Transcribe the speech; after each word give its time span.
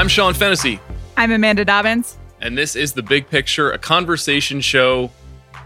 I'm 0.00 0.08
Sean 0.08 0.32
Fennessey. 0.32 0.80
I'm 1.18 1.30
Amanda 1.30 1.62
Dobbins. 1.62 2.16
And 2.40 2.56
this 2.56 2.74
is 2.74 2.94
The 2.94 3.02
Big 3.02 3.28
Picture, 3.28 3.70
a 3.70 3.76
conversation 3.76 4.62
show 4.62 5.10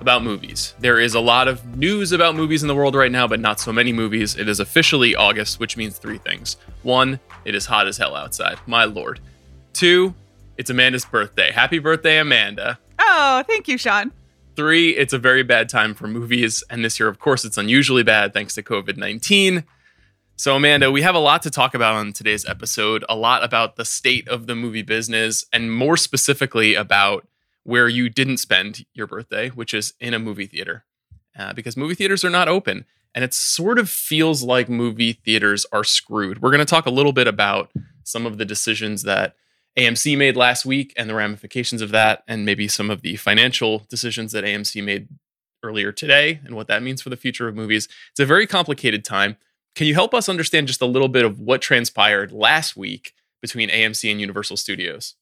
about 0.01 0.25
movies. 0.25 0.75
There 0.81 0.99
is 0.99 1.15
a 1.15 1.21
lot 1.21 1.47
of 1.47 1.77
news 1.77 2.11
about 2.11 2.35
movies 2.35 2.63
in 2.63 2.67
the 2.67 2.75
world 2.75 2.97
right 2.97 3.13
now, 3.13 3.29
but 3.29 3.39
not 3.39 3.61
so 3.61 3.73
many 3.73 3.93
movies. 3.93 4.35
It 4.35 4.49
is 4.49 4.59
officially 4.59 5.15
August, 5.15 5.61
which 5.61 5.77
means 5.77 5.99
three 5.99 6.19
things. 6.19 6.57
One, 6.83 7.21
it 7.45 7.55
is 7.55 7.67
hot 7.67 7.87
as 7.87 7.97
hell 7.97 8.17
outside. 8.17 8.59
My 8.67 8.87
lord. 8.87 9.21
Two, 9.73 10.17
it's 10.59 10.69
Amanda's 10.69 11.05
birthday. 11.05 11.53
Happy 11.53 11.79
birthday, 11.79 12.19
Amanda. 12.19 12.81
Oh, 12.99 13.45
thank 13.47 13.69
you, 13.69 13.79
Sean. 13.79 14.11
Three, 14.57 14.97
it's 14.97 15.13
a 15.13 15.19
very 15.19 15.45
bad 15.45 15.69
time 15.69 15.95
for 15.95 16.09
movies. 16.09 16.65
And 16.69 16.85
this 16.85 16.99
year, 16.99 17.09
of 17.09 17.21
course, 17.21 17.45
it's 17.45 17.57
unusually 17.57 18.03
bad 18.03 18.35
thanks 18.35 18.57
to 18.57 18.65
COVID 18.65 18.97
19. 18.97 19.63
So, 20.37 20.57
Amanda, 20.57 20.91
we 20.91 21.03
have 21.03 21.15
a 21.15 21.21
lot 21.21 21.43
to 21.43 21.51
talk 21.51 21.75
about 21.75 21.95
on 21.95 22.13
today's 22.13 22.45
episode, 22.45 23.05
a 23.09 23.15
lot 23.15 23.45
about 23.45 23.77
the 23.77 23.85
state 23.85 24.27
of 24.27 24.49
the 24.49 24.57
movie 24.57 24.83
business, 24.83 25.45
and 25.53 25.73
more 25.73 25.97
specifically 25.97 26.75
about 26.75 27.29
where 27.63 27.89
you 27.89 28.09
didn't 28.09 28.39
spend 28.39 28.85
your 28.95 29.07
birthday, 29.07 29.51
which 29.51 29.73
is 29.73 29.95
in 30.01 30.13
a 30.13 30.19
movie 30.19 30.47
theater, 30.47 30.85
uh, 31.39 31.53
because 31.53 31.77
movie 31.77 31.95
theaters 31.95 32.25
are 32.25 32.31
not 32.31 32.49
open. 32.49 32.85
And 33.15 33.23
it 33.23 33.33
sort 33.33 33.79
of 33.79 33.89
feels 33.89 34.43
like 34.43 34.69
movie 34.69 35.13
theaters 35.13 35.67
are 35.71 35.85
screwed. 35.85 36.43
We're 36.43 36.51
going 36.51 36.59
to 36.59 36.65
talk 36.65 36.87
a 36.87 36.91
little 36.91 37.13
bit 37.13 37.29
about 37.29 37.71
some 38.03 38.27
of 38.27 38.37
the 38.37 38.45
decisions 38.45 39.05
that 39.05 39.37
AMC 39.79 40.19
made 40.19 40.37
last 40.37 40.67
week 40.67 40.93
and 40.97 41.09
the 41.09 41.15
ramifications 41.15 41.81
of 41.81 41.93
that, 41.93 42.25
and 42.27 42.45
maybe 42.45 42.67
some 42.67 42.91
of 42.91 43.03
the 43.03 43.15
financial 43.15 43.87
decisions 43.89 44.33
that 44.33 44.43
AMC 44.43 44.83
made 44.83 45.09
earlier 45.63 45.93
today 45.93 46.41
and 46.45 46.57
what 46.57 46.67
that 46.67 46.83
means 46.83 47.01
for 47.01 47.09
the 47.09 47.17
future 47.17 47.47
of 47.47 47.55
movies. 47.55 47.89
It's 48.11 48.21
a 48.21 48.27
very 48.27 48.49
complicated 48.49 49.05
time. 49.05 49.37
Can 49.75 49.87
you 49.87 49.95
help 49.95 50.15
us 50.15 50.29
understand 50.29 50.69
just 50.69 50.81
a 50.81 50.87
little 50.87 51.09
bit 51.09 51.25
of 51.25 51.41
what 51.41 51.61
transpired 51.61 52.33
last 52.33 52.77
week 52.77 53.13
between 53.43 53.69
AMC 53.69 54.11
and 54.11 54.21
Universal 54.21 54.57
Studios? 54.57 55.17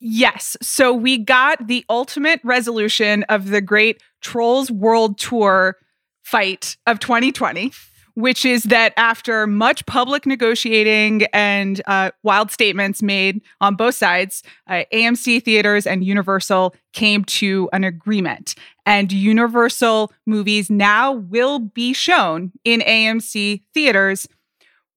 Yes. 0.00 0.56
So 0.62 0.94
we 0.94 1.18
got 1.18 1.66
the 1.66 1.84
ultimate 1.90 2.40
resolution 2.42 3.22
of 3.24 3.50
the 3.50 3.60
great 3.60 4.02
Trolls 4.22 4.70
World 4.70 5.18
Tour 5.18 5.76
fight 6.22 6.76
of 6.86 7.00
2020, 7.00 7.72
which 8.14 8.46
is 8.46 8.62
that 8.64 8.94
after 8.96 9.46
much 9.46 9.84
public 9.84 10.24
negotiating 10.24 11.24
and 11.34 11.82
uh, 11.86 12.12
wild 12.22 12.50
statements 12.50 13.02
made 13.02 13.42
on 13.60 13.74
both 13.74 13.94
sides, 13.94 14.42
uh, 14.68 14.84
AMC 14.92 15.44
theaters 15.44 15.86
and 15.86 16.02
Universal 16.02 16.74
came 16.92 17.24
to 17.24 17.68
an 17.72 17.84
agreement. 17.84 18.54
And 18.90 19.12
Universal 19.12 20.12
movies 20.26 20.68
now 20.68 21.12
will 21.12 21.60
be 21.60 21.92
shown 21.92 22.50
in 22.64 22.80
AMC 22.80 23.62
theaters 23.72 24.26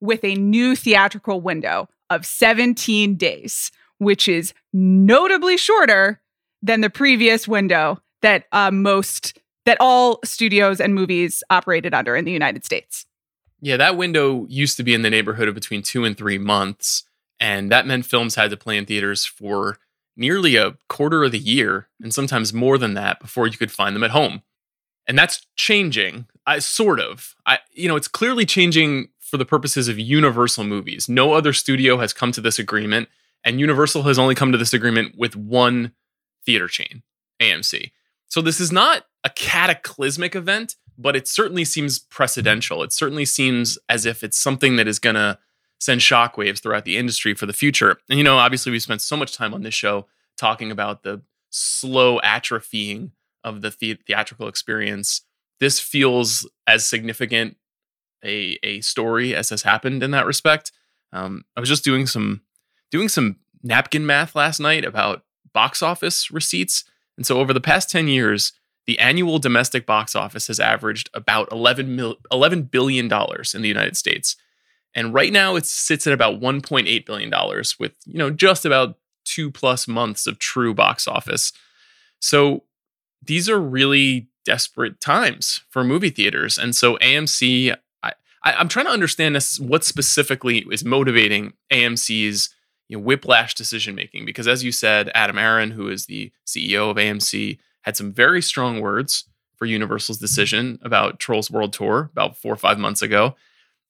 with 0.01 0.23
a 0.23 0.33
new 0.33 0.75
theatrical 0.75 1.41
window 1.41 1.87
of 2.09 2.25
17 2.25 3.15
days, 3.17 3.71
which 3.99 4.27
is 4.27 4.55
notably 4.73 5.57
shorter 5.57 6.19
than 6.63 6.81
the 6.81 6.89
previous 6.89 7.47
window 7.47 8.01
that 8.23 8.45
uh, 8.51 8.71
most 8.71 9.37
that 9.65 9.77
all 9.79 10.19
studios 10.25 10.81
and 10.81 10.95
movies 10.95 11.43
operated 11.51 11.93
under 11.93 12.15
in 12.15 12.25
the 12.25 12.31
United 12.31 12.65
States. 12.65 13.05
Yeah, 13.61 13.77
that 13.77 13.95
window 13.95 14.47
used 14.49 14.75
to 14.77 14.83
be 14.83 14.95
in 14.95 15.03
the 15.03 15.11
neighborhood 15.11 15.47
of 15.47 15.53
between 15.53 15.83
two 15.83 16.03
and 16.03 16.17
three 16.17 16.39
months. 16.39 17.03
And 17.39 17.71
that 17.71 17.85
meant 17.85 18.07
films 18.07 18.33
had 18.33 18.49
to 18.49 18.57
play 18.57 18.75
in 18.75 18.87
theaters 18.87 19.23
for 19.23 19.77
nearly 20.15 20.55
a 20.55 20.77
quarter 20.89 21.23
of 21.23 21.31
the 21.31 21.39
year, 21.39 21.87
and 22.01 22.13
sometimes 22.13 22.53
more 22.53 22.77
than 22.77 22.93
that, 22.93 23.19
before 23.19 23.47
you 23.47 23.57
could 23.57 23.71
find 23.71 23.95
them 23.95 24.03
at 24.03 24.11
home. 24.11 24.41
And 25.07 25.17
that's 25.17 25.45
changing, 25.55 26.27
I, 26.45 26.59
sort 26.59 26.99
of. 26.99 27.35
I, 27.45 27.59
you 27.73 27.87
know, 27.87 27.95
it's 27.95 28.07
clearly 28.07 28.45
changing 28.45 29.09
for 29.19 29.37
the 29.37 29.45
purposes 29.45 29.87
of 29.87 29.99
Universal 29.99 30.63
movies. 30.63 31.09
No 31.09 31.33
other 31.33 31.53
studio 31.53 31.97
has 31.97 32.13
come 32.13 32.31
to 32.33 32.41
this 32.41 32.59
agreement, 32.59 33.09
and 33.43 33.59
Universal 33.59 34.03
has 34.03 34.17
only 34.17 34.35
come 34.35 34.51
to 34.51 34.57
this 34.57 34.73
agreement 34.73 35.15
with 35.17 35.35
one 35.35 35.93
theater 36.45 36.67
chain, 36.67 37.03
AMC. 37.41 37.91
So 38.27 38.41
this 38.41 38.59
is 38.59 38.71
not 38.71 39.05
a 39.23 39.29
cataclysmic 39.29 40.35
event, 40.35 40.75
but 40.97 41.15
it 41.15 41.27
certainly 41.27 41.65
seems 41.65 41.99
precedential. 41.99 42.83
It 42.83 42.93
certainly 42.93 43.25
seems 43.25 43.77
as 43.89 44.05
if 44.05 44.23
it's 44.23 44.37
something 44.37 44.75
that 44.75 44.87
is 44.87 44.99
going 44.99 45.15
to 45.15 45.37
send 45.83 45.99
shockwaves 45.99 46.61
throughout 46.61 46.85
the 46.85 46.97
industry 46.97 47.33
for 47.33 47.45
the 47.45 47.51
future. 47.51 47.97
And, 48.09 48.17
you 48.17 48.23
know, 48.23 48.37
obviously, 48.37 48.71
we 48.71 48.79
spent 48.79 49.01
so 49.01 49.17
much 49.17 49.35
time 49.35 49.53
on 49.53 49.63
this 49.63 49.73
show 49.73 50.07
talking 50.37 50.71
about 50.71 51.03
the 51.03 51.21
slow 51.49 52.19
atrophying 52.21 53.11
of 53.43 53.61
the, 53.61 53.75
the- 53.77 53.99
theatrical 54.07 54.47
experience. 54.47 55.21
This 55.59 55.81
feels 55.81 56.49
as 56.67 56.85
significant 56.85 57.57
a, 58.23 58.57
a 58.63 58.79
story 58.79 59.35
as 59.35 59.49
has 59.49 59.63
happened 59.63 60.01
in 60.03 60.11
that 60.11 60.25
respect. 60.25 60.71
Um, 61.11 61.43
I 61.57 61.59
was 61.59 61.67
just 61.67 61.83
doing 61.83 62.07
some 62.07 62.41
doing 62.89 63.09
some 63.09 63.37
napkin 63.61 64.05
math 64.05 64.35
last 64.35 64.59
night 64.61 64.85
about 64.85 65.23
box 65.53 65.81
office 65.83 66.31
receipts, 66.31 66.85
and 67.17 67.25
so 67.25 67.39
over 67.39 67.53
the 67.53 67.59
past 67.61 67.89
ten 67.89 68.07
years, 68.07 68.53
the 68.85 68.97
annual 68.99 69.37
domestic 69.37 69.85
box 69.85 70.15
office 70.15 70.47
has 70.47 70.59
averaged 70.59 71.09
about 71.13 71.51
11, 71.51 71.95
mil- 71.95 72.17
$11 72.31 72.69
billion 72.71 73.05
in 73.05 73.61
the 73.61 73.67
United 73.67 73.95
States. 73.97 74.35
And 74.95 75.13
right 75.13 75.33
now 75.33 75.55
it 75.55 75.65
sits 75.65 76.05
at 76.07 76.13
about 76.13 76.39
$1.8 76.39 77.05
billion 77.05 77.31
with, 77.79 77.93
you 78.05 78.17
know, 78.17 78.29
just 78.29 78.65
about 78.65 78.97
two 79.25 79.51
plus 79.51 79.87
months 79.87 80.27
of 80.27 80.39
true 80.39 80.73
box 80.73 81.07
office. 81.07 81.51
So 82.19 82.63
these 83.21 83.49
are 83.49 83.59
really 83.59 84.27
desperate 84.45 84.99
times 84.99 85.61
for 85.69 85.83
movie 85.83 86.09
theaters. 86.09 86.57
And 86.57 86.75
so 86.75 86.97
AMC, 86.97 87.75
I, 88.03 88.13
am 88.43 88.67
trying 88.67 88.85
to 88.85 88.91
understand 88.91 89.35
this, 89.35 89.59
what 89.59 89.83
specifically 89.83 90.65
is 90.69 90.83
motivating 90.83 91.53
AMC's 91.71 92.53
you 92.89 92.97
know, 92.97 93.03
whiplash 93.03 93.55
decision 93.55 93.95
making. 93.95 94.25
Because 94.25 94.47
as 94.47 94.63
you 94.63 94.71
said, 94.71 95.09
Adam 95.15 95.37
Aron, 95.37 95.71
who 95.71 95.87
is 95.87 96.05
the 96.05 96.31
CEO 96.45 96.91
of 96.91 96.97
AMC, 96.97 97.57
had 97.83 97.97
some 97.97 98.11
very 98.11 98.41
strong 98.41 98.81
words 98.81 99.25
for 99.55 99.65
Universal's 99.65 100.17
decision 100.17 100.79
about 100.81 101.19
Trolls 101.19 101.49
World 101.49 101.73
Tour 101.73 102.09
about 102.11 102.35
four 102.37 102.53
or 102.53 102.57
five 102.57 102.77
months 102.77 103.01
ago. 103.01 103.35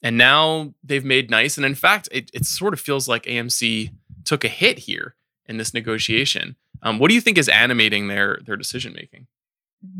And 0.03 0.17
now 0.17 0.73
they've 0.83 1.05
made 1.05 1.31
nice. 1.31 1.55
And 1.55 1.65
in 1.65 1.75
fact, 1.75 2.09
it, 2.11 2.29
it 2.33 2.45
sort 2.45 2.73
of 2.73 2.79
feels 2.79 3.07
like 3.07 3.23
AMC 3.23 3.91
took 4.25 4.43
a 4.43 4.49
hit 4.49 4.79
here 4.79 5.15
in 5.47 5.57
this 5.57 5.73
negotiation. 5.73 6.57
Um, 6.81 6.99
what 6.99 7.07
do 7.07 7.15
you 7.15 7.21
think 7.21 7.37
is 7.37 7.47
animating 7.47 8.09
their 8.09 8.39
their 8.45 8.57
decision 8.57 8.93
making? 8.93 9.27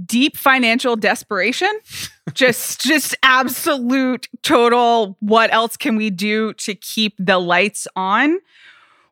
Deep 0.06 0.38
financial 0.38 0.96
desperation, 0.96 1.72
just 2.34 2.82
just 2.82 3.16
absolute 3.24 4.28
total. 4.42 5.18
What 5.22 5.54
else 5.54 5.78
can 5.78 5.96
we 5.96 6.10
do 6.10 6.54
to 6.54 6.76
keep 6.76 7.16
the 7.18 7.40
lights 7.40 7.88
on? 7.96 8.40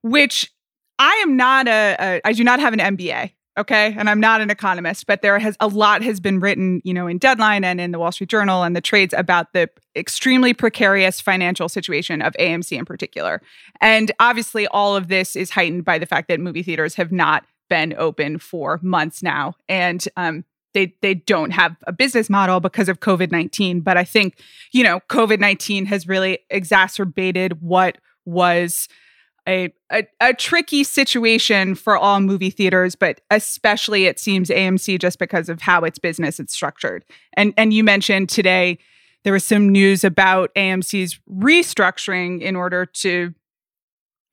Which 0.02 0.52
I 1.00 1.13
am 1.23 1.38
not 1.38 1.68
a, 1.68 1.96
a 2.00 2.22
I 2.25 2.34
do 2.34 2.44
not 2.44 2.59
have 2.59 2.73
an 2.73 2.79
MBA 2.79 3.31
okay 3.58 3.96
and 3.98 4.10
i'm 4.10 4.20
not 4.20 4.42
an 4.42 4.50
economist 4.50 5.06
but 5.06 5.22
there 5.22 5.38
has 5.40 5.56
a 5.60 5.68
lot 5.68 6.02
has 6.02 6.20
been 6.20 6.40
written 6.40 6.82
you 6.84 6.94
know 6.94 7.08
in 7.08 7.18
deadline 7.18 7.64
and 7.64 7.82
in 7.82 7.92
the 7.92 8.00
wall 8.00 8.12
street 8.12 8.30
journal 8.30 8.64
and 8.64 8.76
the 8.76 8.82
trades 8.82 9.14
about 9.18 9.54
the 9.54 9.70
extremely 9.96 10.54
precarious 10.54 11.20
financial 11.20 11.68
situation 11.68 12.22
of 12.22 12.34
amc 12.40 12.78
in 12.78 12.86
particular. 12.86 13.42
And 13.80 14.12
obviously 14.20 14.68
all 14.68 14.96
of 14.96 15.08
this 15.08 15.36
is 15.36 15.50
heightened 15.50 15.86
by 15.86 15.98
the 15.98 16.06
fact 16.06 16.28
that 16.30 16.40
movie 16.40 16.64
theaters 16.64 16.96
have 16.96 17.12
not 17.12 17.46
been 17.70 17.94
open 17.98 18.38
for 18.38 18.80
months 18.82 19.24
now. 19.24 19.56
And 19.70 20.06
um, 20.18 20.44
they 20.74 20.94
they 21.02 21.14
don't 21.14 21.52
have 21.52 21.76
a 21.88 21.92
business 21.92 22.30
model 22.30 22.62
because 22.62 22.88
of 22.88 23.02
covid-19 23.02 23.84
but 23.84 23.98
i 23.98 24.06
think 24.06 24.40
you 24.72 24.86
know 24.86 25.02
covid-19 25.10 25.86
has 25.86 26.08
really 26.08 26.40
exacerbated 26.50 27.62
what 27.62 27.98
was 28.24 28.88
a, 29.47 29.74
a, 29.91 30.06
a 30.19 30.34
tricky 30.34 30.84
situation 30.84 31.75
for 31.75 31.97
all 31.97 32.19
movie 32.19 32.50
theaters, 32.50 32.96
but 32.96 33.22
especially 33.29 34.06
it 34.06 34.19
seems 34.19 34.50
AMC 34.50 35.00
just 35.00 35.19
because 35.19 35.50
of 35.50 35.62
how 35.62 35.81
its 35.81 36.00
business 36.00 36.40
is 36.40 36.52
structured. 36.52 37.03
And 37.34 37.53
and 37.57 37.74
you 37.74 37.84
mentioned 37.84 38.29
today 38.29 38.78
there 39.24 39.34
was 39.34 39.46
some 39.46 39.69
news 39.69 40.03
about 40.03 40.53
AMC's 40.55 41.20
restructuring 41.29 42.41
in 42.41 42.55
order 42.55 42.85
to 42.85 43.34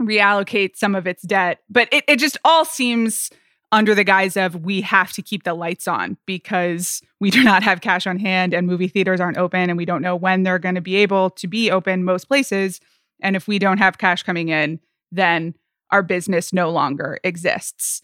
reallocate 0.00 0.76
some 0.76 0.94
of 0.94 1.06
its 1.06 1.22
debt, 1.22 1.60
but 1.68 1.88
it, 1.92 2.04
it 2.06 2.18
just 2.18 2.38
all 2.44 2.64
seems 2.64 3.30
under 3.70 3.94
the 3.94 4.04
guise 4.04 4.36
of 4.36 4.64
we 4.64 4.80
have 4.80 5.12
to 5.12 5.22
keep 5.22 5.44
the 5.44 5.52
lights 5.52 5.86
on 5.86 6.16
because 6.24 7.02
we 7.20 7.30
do 7.30 7.42
not 7.44 7.62
have 7.62 7.80
cash 7.80 8.06
on 8.06 8.18
hand 8.18 8.54
and 8.54 8.66
movie 8.66 8.88
theaters 8.88 9.20
aren't 9.20 9.36
open 9.36 9.68
and 9.68 9.76
we 9.76 9.84
don't 9.84 10.00
know 10.00 10.16
when 10.16 10.42
they're 10.42 10.58
going 10.58 10.74
to 10.74 10.80
be 10.80 10.96
able 10.96 11.28
to 11.30 11.46
be 11.46 11.70
open 11.70 12.04
most 12.04 12.28
places. 12.28 12.80
And 13.20 13.36
if 13.36 13.46
we 13.46 13.58
don't 13.58 13.78
have 13.78 13.98
cash 13.98 14.22
coming 14.22 14.48
in, 14.48 14.80
then 15.10 15.54
our 15.90 16.02
business 16.02 16.52
no 16.52 16.70
longer 16.70 17.18
exists. 17.24 18.02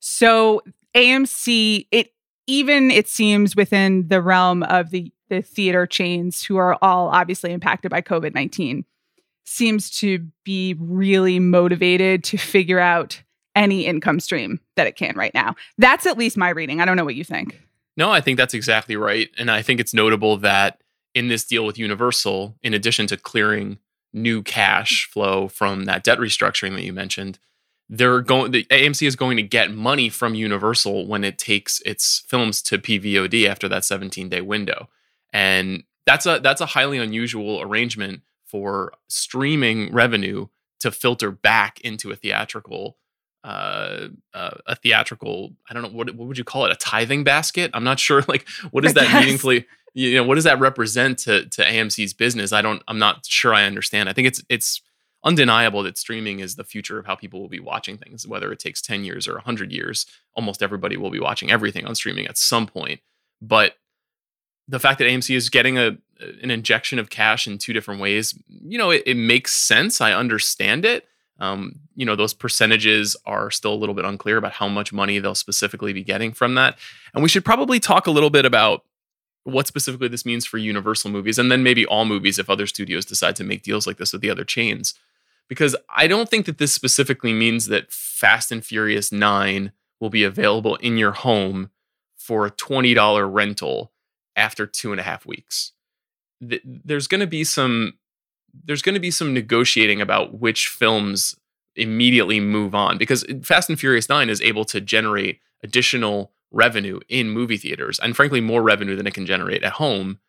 So 0.00 0.62
AMC, 0.94 1.86
it 1.90 2.12
even 2.46 2.90
it 2.90 3.08
seems 3.08 3.56
within 3.56 4.08
the 4.08 4.20
realm 4.20 4.62
of 4.64 4.90
the 4.90 5.10
the 5.28 5.42
theater 5.42 5.86
chains 5.86 6.42
who 6.44 6.56
are 6.56 6.78
all 6.82 7.08
obviously 7.08 7.52
impacted 7.52 7.90
by 7.90 8.02
COVID-19 8.02 8.84
seems 9.44 9.90
to 9.90 10.26
be 10.44 10.74
really 10.78 11.38
motivated 11.38 12.24
to 12.24 12.36
figure 12.36 12.78
out 12.78 13.22
any 13.56 13.86
income 13.86 14.20
stream 14.20 14.60
that 14.76 14.86
it 14.86 14.96
can 14.96 15.14
right 15.16 15.34
now. 15.34 15.54
That's 15.78 16.06
at 16.06 16.18
least 16.18 16.36
my 16.36 16.50
reading. 16.50 16.80
I 16.80 16.84
don't 16.84 16.96
know 16.96 17.04
what 17.04 17.14
you 17.14 17.24
think. 17.24 17.60
No, 17.96 18.10
I 18.10 18.20
think 18.20 18.36
that's 18.36 18.54
exactly 18.54 18.96
right. 18.96 19.30
And 19.38 19.50
I 19.50 19.62
think 19.62 19.80
it's 19.80 19.94
notable 19.94 20.36
that 20.38 20.80
in 21.14 21.28
this 21.28 21.44
deal 21.44 21.64
with 21.64 21.78
Universal, 21.78 22.56
in 22.62 22.74
addition 22.74 23.06
to 23.08 23.16
clearing 23.16 23.78
new 24.14 24.42
cash 24.42 25.08
flow 25.10 25.48
from 25.48 25.84
that 25.84 26.04
debt 26.04 26.18
restructuring 26.18 26.74
that 26.74 26.84
you 26.84 26.92
mentioned, 26.92 27.38
they're 27.88 28.22
going 28.22 28.52
the 28.52 28.64
AMC 28.64 29.06
is 29.06 29.16
going 29.16 29.36
to 29.36 29.42
get 29.42 29.70
money 29.70 30.08
from 30.08 30.34
Universal 30.34 31.06
when 31.06 31.24
it 31.24 31.38
takes 31.38 31.80
its 31.82 32.24
films 32.26 32.62
to 32.62 32.78
PVOD 32.78 33.46
after 33.46 33.68
that 33.68 33.84
17 33.84 34.28
day 34.28 34.40
window. 34.40 34.88
And 35.32 35.84
that's 36.06 36.26
a 36.26 36.40
that's 36.42 36.60
a 36.60 36.66
highly 36.66 36.98
unusual 36.98 37.60
arrangement 37.60 38.22
for 38.46 38.94
streaming 39.08 39.92
revenue 39.92 40.46
to 40.80 40.90
filter 40.90 41.30
back 41.30 41.80
into 41.80 42.10
a 42.10 42.16
theatrical 42.16 42.96
uh, 43.42 44.08
uh, 44.32 44.56
a 44.66 44.74
theatrical 44.76 45.52
i 45.68 45.74
don't 45.74 45.82
know 45.82 45.88
what, 45.90 46.14
what 46.14 46.26
would 46.28 46.38
you 46.38 46.44
call 46.44 46.64
it? 46.64 46.72
A 46.72 46.76
tithing 46.76 47.24
basket? 47.24 47.70
I'm 47.74 47.84
not 47.84 47.98
sure 47.98 48.22
like 48.28 48.48
what 48.70 48.84
is 48.84 48.94
that 48.94 49.12
meaningfully 49.12 49.66
you 49.94 50.14
know 50.16 50.24
what 50.24 50.34
does 50.34 50.44
that 50.44 50.58
represent 50.58 51.18
to 51.20 51.46
to 51.48 51.62
amc's 51.62 52.12
business? 52.12 52.52
I 52.52 52.62
don't 52.62 52.82
i'm 52.88 52.98
not 52.98 53.24
sure 53.26 53.54
i 53.54 53.64
understand. 53.64 54.08
I 54.08 54.12
think 54.12 54.28
it's 54.28 54.42
it's 54.48 54.82
undeniable 55.24 55.82
that 55.84 55.96
streaming 55.96 56.40
is 56.40 56.56
the 56.56 56.64
future 56.64 56.98
of 56.98 57.06
how 57.06 57.14
people 57.14 57.40
will 57.40 57.48
be 57.48 57.60
watching 57.60 57.96
things 57.96 58.26
whether 58.26 58.52
it 58.52 58.58
takes 58.58 58.82
10 58.82 59.04
years 59.04 59.26
or 59.26 59.32
100 59.34 59.72
years 59.72 60.04
almost 60.34 60.62
everybody 60.62 60.98
will 60.98 61.08
be 61.08 61.20
watching 61.20 61.50
everything 61.50 61.86
on 61.86 61.94
streaming 61.94 62.26
at 62.26 62.36
some 62.36 62.66
point. 62.66 63.00
But 63.40 63.76
the 64.68 64.80
fact 64.80 64.98
that 64.98 65.06
amc 65.06 65.34
is 65.34 65.48
getting 65.48 65.78
a 65.78 65.96
an 66.42 66.50
injection 66.50 66.98
of 66.98 67.10
cash 67.10 67.46
in 67.46 67.58
two 67.58 67.72
different 67.72 68.00
ways 68.00 68.38
you 68.48 68.78
know 68.78 68.90
it, 68.90 69.02
it 69.06 69.16
makes 69.16 69.54
sense. 69.54 70.00
I 70.00 70.12
understand 70.12 70.84
it. 70.84 71.06
Um, 71.40 71.80
you 71.96 72.06
know, 72.06 72.14
those 72.14 72.32
percentages 72.32 73.16
are 73.26 73.50
still 73.50 73.74
a 73.74 73.76
little 73.76 73.94
bit 73.94 74.04
unclear 74.04 74.36
about 74.36 74.52
how 74.52 74.68
much 74.68 74.92
money 74.92 75.18
they'll 75.18 75.34
specifically 75.34 75.92
be 75.92 76.04
getting 76.04 76.32
from 76.32 76.54
that. 76.54 76.78
And 77.12 77.22
we 77.22 77.28
should 77.28 77.44
probably 77.44 77.80
talk 77.80 78.06
a 78.06 78.12
little 78.12 78.30
bit 78.30 78.44
about 78.44 78.84
what 79.44 79.66
specifically 79.66 80.08
this 80.08 80.26
means 80.26 80.44
for 80.46 80.58
Universal 80.58 81.10
movies 81.10 81.38
and 81.38 81.50
then 81.50 81.62
maybe 81.62 81.86
all 81.86 82.04
movies 82.04 82.38
if 82.38 82.50
other 82.50 82.66
studios 82.66 83.04
decide 83.04 83.36
to 83.36 83.44
make 83.44 83.62
deals 83.62 83.86
like 83.86 83.98
this 83.98 84.12
with 84.12 84.22
the 84.22 84.30
other 84.30 84.44
chains. 84.44 84.94
Because 85.48 85.76
I 85.94 86.06
don't 86.06 86.28
think 86.28 86.46
that 86.46 86.58
this 86.58 86.72
specifically 86.72 87.34
means 87.34 87.66
that 87.66 87.92
Fast 87.92 88.50
and 88.50 88.64
Furious 88.64 89.12
9 89.12 89.72
will 90.00 90.10
be 90.10 90.24
available 90.24 90.76
in 90.76 90.96
your 90.96 91.12
home 91.12 91.70
for 92.16 92.46
a 92.46 92.50
$20 92.50 93.32
rental 93.32 93.92
after 94.34 94.66
two 94.66 94.92
and 94.92 95.00
a 95.00 95.04
half 95.04 95.26
weeks. 95.26 95.72
There's 96.40 97.06
going 97.06 97.20
to 97.20 97.26
be 97.26 97.44
some 97.44 97.94
there's 98.64 98.82
going 98.82 98.94
to 98.94 99.00
be 99.00 99.10
some 99.10 99.34
negotiating 99.34 100.00
about 100.00 100.38
which 100.38 100.68
films 100.68 101.34
immediately 101.74 102.38
move 102.38 102.72
on 102.74 102.96
because 102.98 103.24
Fast 103.42 103.68
and 103.68 103.78
Furious 103.78 104.08
9 104.08 104.30
is 104.30 104.40
able 104.40 104.64
to 104.66 104.80
generate 104.80 105.40
additional 105.64 106.30
revenue 106.54 107.00
in 107.08 107.28
movie 107.30 107.56
theaters 107.56 107.98
and 107.98 108.16
frankly 108.16 108.40
more 108.40 108.62
revenue 108.62 108.96
than 108.96 109.06
it 109.06 109.14
can 109.14 109.26
generate 109.26 109.62
at 109.62 109.74
home 109.74 110.20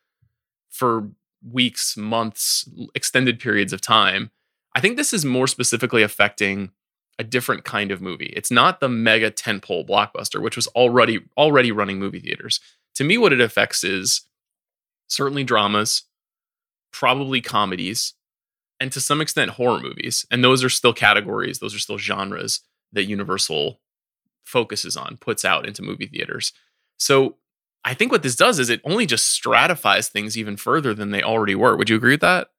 for 0.69 1.09
weeks, 1.49 1.95
months, 1.95 2.67
extended 2.95 3.39
periods 3.39 3.71
of 3.71 3.81
time. 3.81 4.31
I 4.73 4.81
think 4.81 4.97
this 4.97 5.13
is 5.13 5.23
more 5.23 5.47
specifically 5.47 6.01
affecting 6.01 6.71
a 7.17 7.23
different 7.23 7.63
kind 7.63 7.91
of 7.91 8.01
movie. 8.01 8.33
It's 8.35 8.51
not 8.51 8.79
the 8.79 8.89
mega 8.89 9.31
tentpole 9.31 9.87
blockbuster 9.87 10.41
which 10.41 10.55
was 10.55 10.67
already 10.67 11.21
already 11.37 11.71
running 11.71 11.99
movie 11.99 12.19
theaters. 12.19 12.59
To 12.95 13.03
me 13.03 13.17
what 13.17 13.31
it 13.31 13.39
affects 13.39 13.83
is 13.83 14.21
certainly 15.07 15.43
dramas, 15.43 16.03
probably 16.91 17.39
comedies, 17.41 18.13
and 18.79 18.91
to 18.91 18.99
some 18.99 19.21
extent 19.21 19.51
horror 19.51 19.79
movies. 19.79 20.25
And 20.29 20.43
those 20.43 20.63
are 20.63 20.69
still 20.69 20.93
categories, 20.93 21.59
those 21.59 21.75
are 21.75 21.79
still 21.79 21.97
genres 21.97 22.61
that 22.91 23.05
Universal 23.05 23.79
focuses 24.45 24.95
on, 24.95 25.17
puts 25.17 25.43
out 25.43 25.67
into 25.67 25.81
movie 25.81 26.07
theaters. 26.07 26.53
So 26.97 27.35
I 27.83 27.93
think 27.93 28.11
what 28.11 28.23
this 28.23 28.35
does 28.35 28.59
is 28.59 28.69
it 28.69 28.81
only 28.83 29.05
just 29.05 29.27
stratifies 29.27 30.09
things 30.09 30.37
even 30.37 30.57
further 30.57 30.93
than 30.93 31.11
they 31.11 31.21
already 31.21 31.55
were. 31.55 31.75
Would 31.75 31.89
you 31.89 31.95
agree 31.95 32.13
with 32.13 32.21
that? 32.21 32.49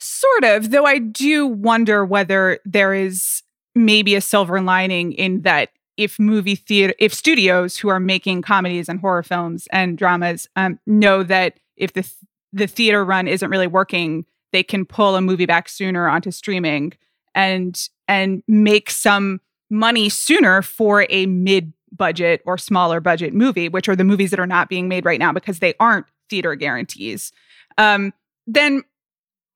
Sort 0.00 0.44
of, 0.44 0.70
though 0.70 0.86
I 0.86 0.98
do 0.98 1.46
wonder 1.46 2.04
whether 2.04 2.58
there 2.64 2.94
is 2.94 3.42
maybe 3.74 4.14
a 4.14 4.20
silver 4.20 4.60
lining 4.60 5.12
in 5.12 5.42
that 5.42 5.70
if 5.96 6.18
movie 6.18 6.56
theater 6.56 6.94
if 6.98 7.14
studios 7.14 7.78
who 7.78 7.88
are 7.88 8.00
making 8.00 8.42
comedies 8.42 8.88
and 8.88 8.98
horror 9.00 9.22
films 9.22 9.68
and 9.70 9.96
dramas 9.96 10.48
um, 10.56 10.78
know 10.86 11.22
that 11.22 11.58
if 11.76 11.92
the 11.92 12.08
the 12.52 12.66
theater 12.66 13.04
run 13.04 13.26
isn't 13.26 13.50
really 13.50 13.66
working, 13.66 14.24
they 14.52 14.62
can 14.62 14.84
pull 14.84 15.16
a 15.16 15.20
movie 15.20 15.46
back 15.46 15.68
sooner 15.68 16.08
onto 16.08 16.30
streaming 16.30 16.92
and 17.34 17.88
and 18.06 18.42
make 18.46 18.90
some 18.90 19.40
money 19.74 20.08
sooner 20.08 20.62
for 20.62 21.06
a 21.10 21.26
mid 21.26 21.72
budget 21.92 22.42
or 22.46 22.56
smaller 22.58 23.00
budget 23.00 23.34
movie, 23.34 23.68
which 23.68 23.88
are 23.88 23.96
the 23.96 24.04
movies 24.04 24.30
that 24.30 24.40
are 24.40 24.46
not 24.46 24.68
being 24.68 24.88
made 24.88 25.04
right 25.04 25.18
now 25.18 25.32
because 25.32 25.58
they 25.58 25.74
aren't 25.78 26.06
theater 26.30 26.54
guarantees. 26.54 27.32
Um, 27.78 28.12
then 28.46 28.82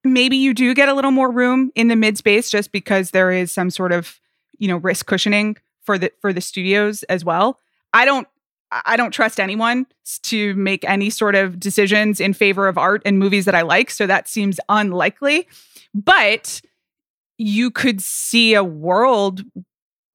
maybe 0.05 0.37
you 0.37 0.55
do 0.55 0.75
get 0.75 0.89
a 0.89 0.95
little 0.95 1.11
more 1.11 1.31
room 1.31 1.71
in 1.75 1.89
the 1.89 1.97
mid 1.97 2.19
space 2.19 2.51
just 2.51 2.73
because 2.73 3.11
there 3.11 3.31
is 3.31 3.53
some 3.53 3.71
sort 3.71 3.93
of 3.93 4.21
you 4.59 4.69
know 4.69 4.77
risk 4.77 5.07
cushioning 5.07 5.57
for 5.83 5.99
the 5.99 6.13
for 6.21 6.33
the 6.33 6.41
studios 6.41 7.03
as 7.05 7.25
well. 7.25 7.59
I 7.93 8.05
don't 8.05 8.29
I 8.71 8.97
don't 8.97 9.13
trust 9.13 9.41
anyone 9.41 9.87
to 10.25 10.55
make 10.55 10.85
any 10.85 11.11
sort 11.11 11.35
of 11.35 11.59
decisions 11.59 12.21
in 12.21 12.35
favor 12.35 12.69
of 12.69 12.77
art 12.77 13.03
and 13.05 13.19
movies 13.19 13.47
that 13.47 13.55
I 13.55 13.63
like. 13.63 13.91
So 13.91 14.07
that 14.07 14.29
seems 14.29 14.61
unlikely. 14.69 15.49
But 15.95 16.61
you 17.39 17.71
could 17.71 18.03
see 18.03 18.55
a 18.55 18.65
world 18.65 19.43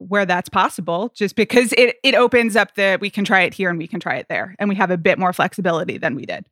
where 0.08 0.26
that's 0.26 0.50
possible 0.50 1.12
just 1.16 1.36
because 1.36 1.74
it, 1.74 1.98
it 2.04 2.16
opens 2.16 2.56
up 2.56 2.76
the 2.76 2.98
we 3.02 3.10
can 3.10 3.26
try 3.26 3.42
it 3.42 3.54
here 3.54 3.70
and 3.70 3.78
we 3.78 3.88
can 3.88 4.00
try 4.00 4.16
it 4.16 4.28
there. 4.30 4.56
And 4.60 4.70
we 4.70 4.76
have 4.76 4.92
a 4.92 4.98
bit 4.98 5.20
more 5.20 5.34
flexibility 5.34 5.98
than 5.98 6.16
we 6.16 6.26
did. 6.26 6.46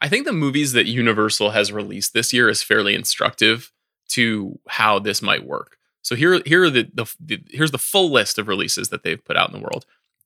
I 0.00 0.08
think 0.08 0.26
the 0.26 0.32
movies 0.32 0.72
that 0.72 0.86
Universal 0.86 1.50
has 1.50 1.72
released 1.72 2.14
this 2.14 2.32
year 2.32 2.48
is 2.48 2.62
fairly 2.62 2.94
instructive 2.94 3.72
to 4.10 4.58
how 4.68 4.98
this 4.98 5.20
might 5.20 5.44
work. 5.44 5.76
So 6.02 6.14
here, 6.14 6.40
here 6.46 6.64
are 6.64 6.70
the, 6.70 6.88
the, 6.94 7.14
the 7.20 7.42
here's 7.50 7.72
the 7.72 7.78
full 7.78 8.10
list 8.10 8.38
of 8.38 8.48
releases 8.48 8.88
that 8.88 9.02
they've 9.02 9.22
put 9.22 9.36
out 9.36 9.52
in 9.52 9.58
the 9.58 9.64
world. 9.64 9.84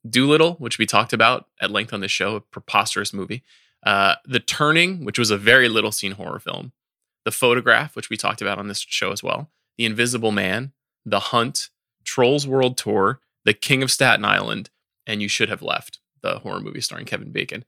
Dolittle, 0.08 0.54
which 0.54 0.78
we 0.78 0.86
talked 0.86 1.12
about 1.12 1.46
at 1.60 1.70
length 1.70 1.92
on 1.92 2.00
this 2.00 2.10
show, 2.10 2.36
a 2.36 2.40
preposterous 2.40 3.12
movie. 3.12 3.42
Uh, 3.84 4.16
the 4.24 4.40
Turning, 4.40 5.04
which 5.04 5.18
was 5.18 5.30
a 5.30 5.38
very 5.38 5.68
little 5.68 5.92
seen 5.92 6.12
horror 6.12 6.38
film. 6.38 6.72
The 7.24 7.32
Photograph, 7.32 7.96
which 7.96 8.10
we 8.10 8.16
talked 8.16 8.42
about 8.42 8.58
on 8.58 8.68
this 8.68 8.80
show 8.80 9.12
as 9.12 9.22
well. 9.22 9.50
The 9.78 9.84
Invisible 9.84 10.32
Man, 10.32 10.72
The 11.06 11.20
Hunt, 11.20 11.70
Trolls 12.04 12.46
World 12.46 12.76
Tour, 12.76 13.20
The 13.44 13.54
King 13.54 13.82
of 13.82 13.90
Staten 13.90 14.24
Island, 14.24 14.70
and 15.06 15.22
You 15.22 15.28
Should 15.28 15.48
Have 15.48 15.62
Left, 15.62 15.98
the 16.22 16.38
horror 16.38 16.60
movie 16.60 16.80
starring 16.80 17.06
Kevin 17.06 17.32
Bacon. 17.32 17.64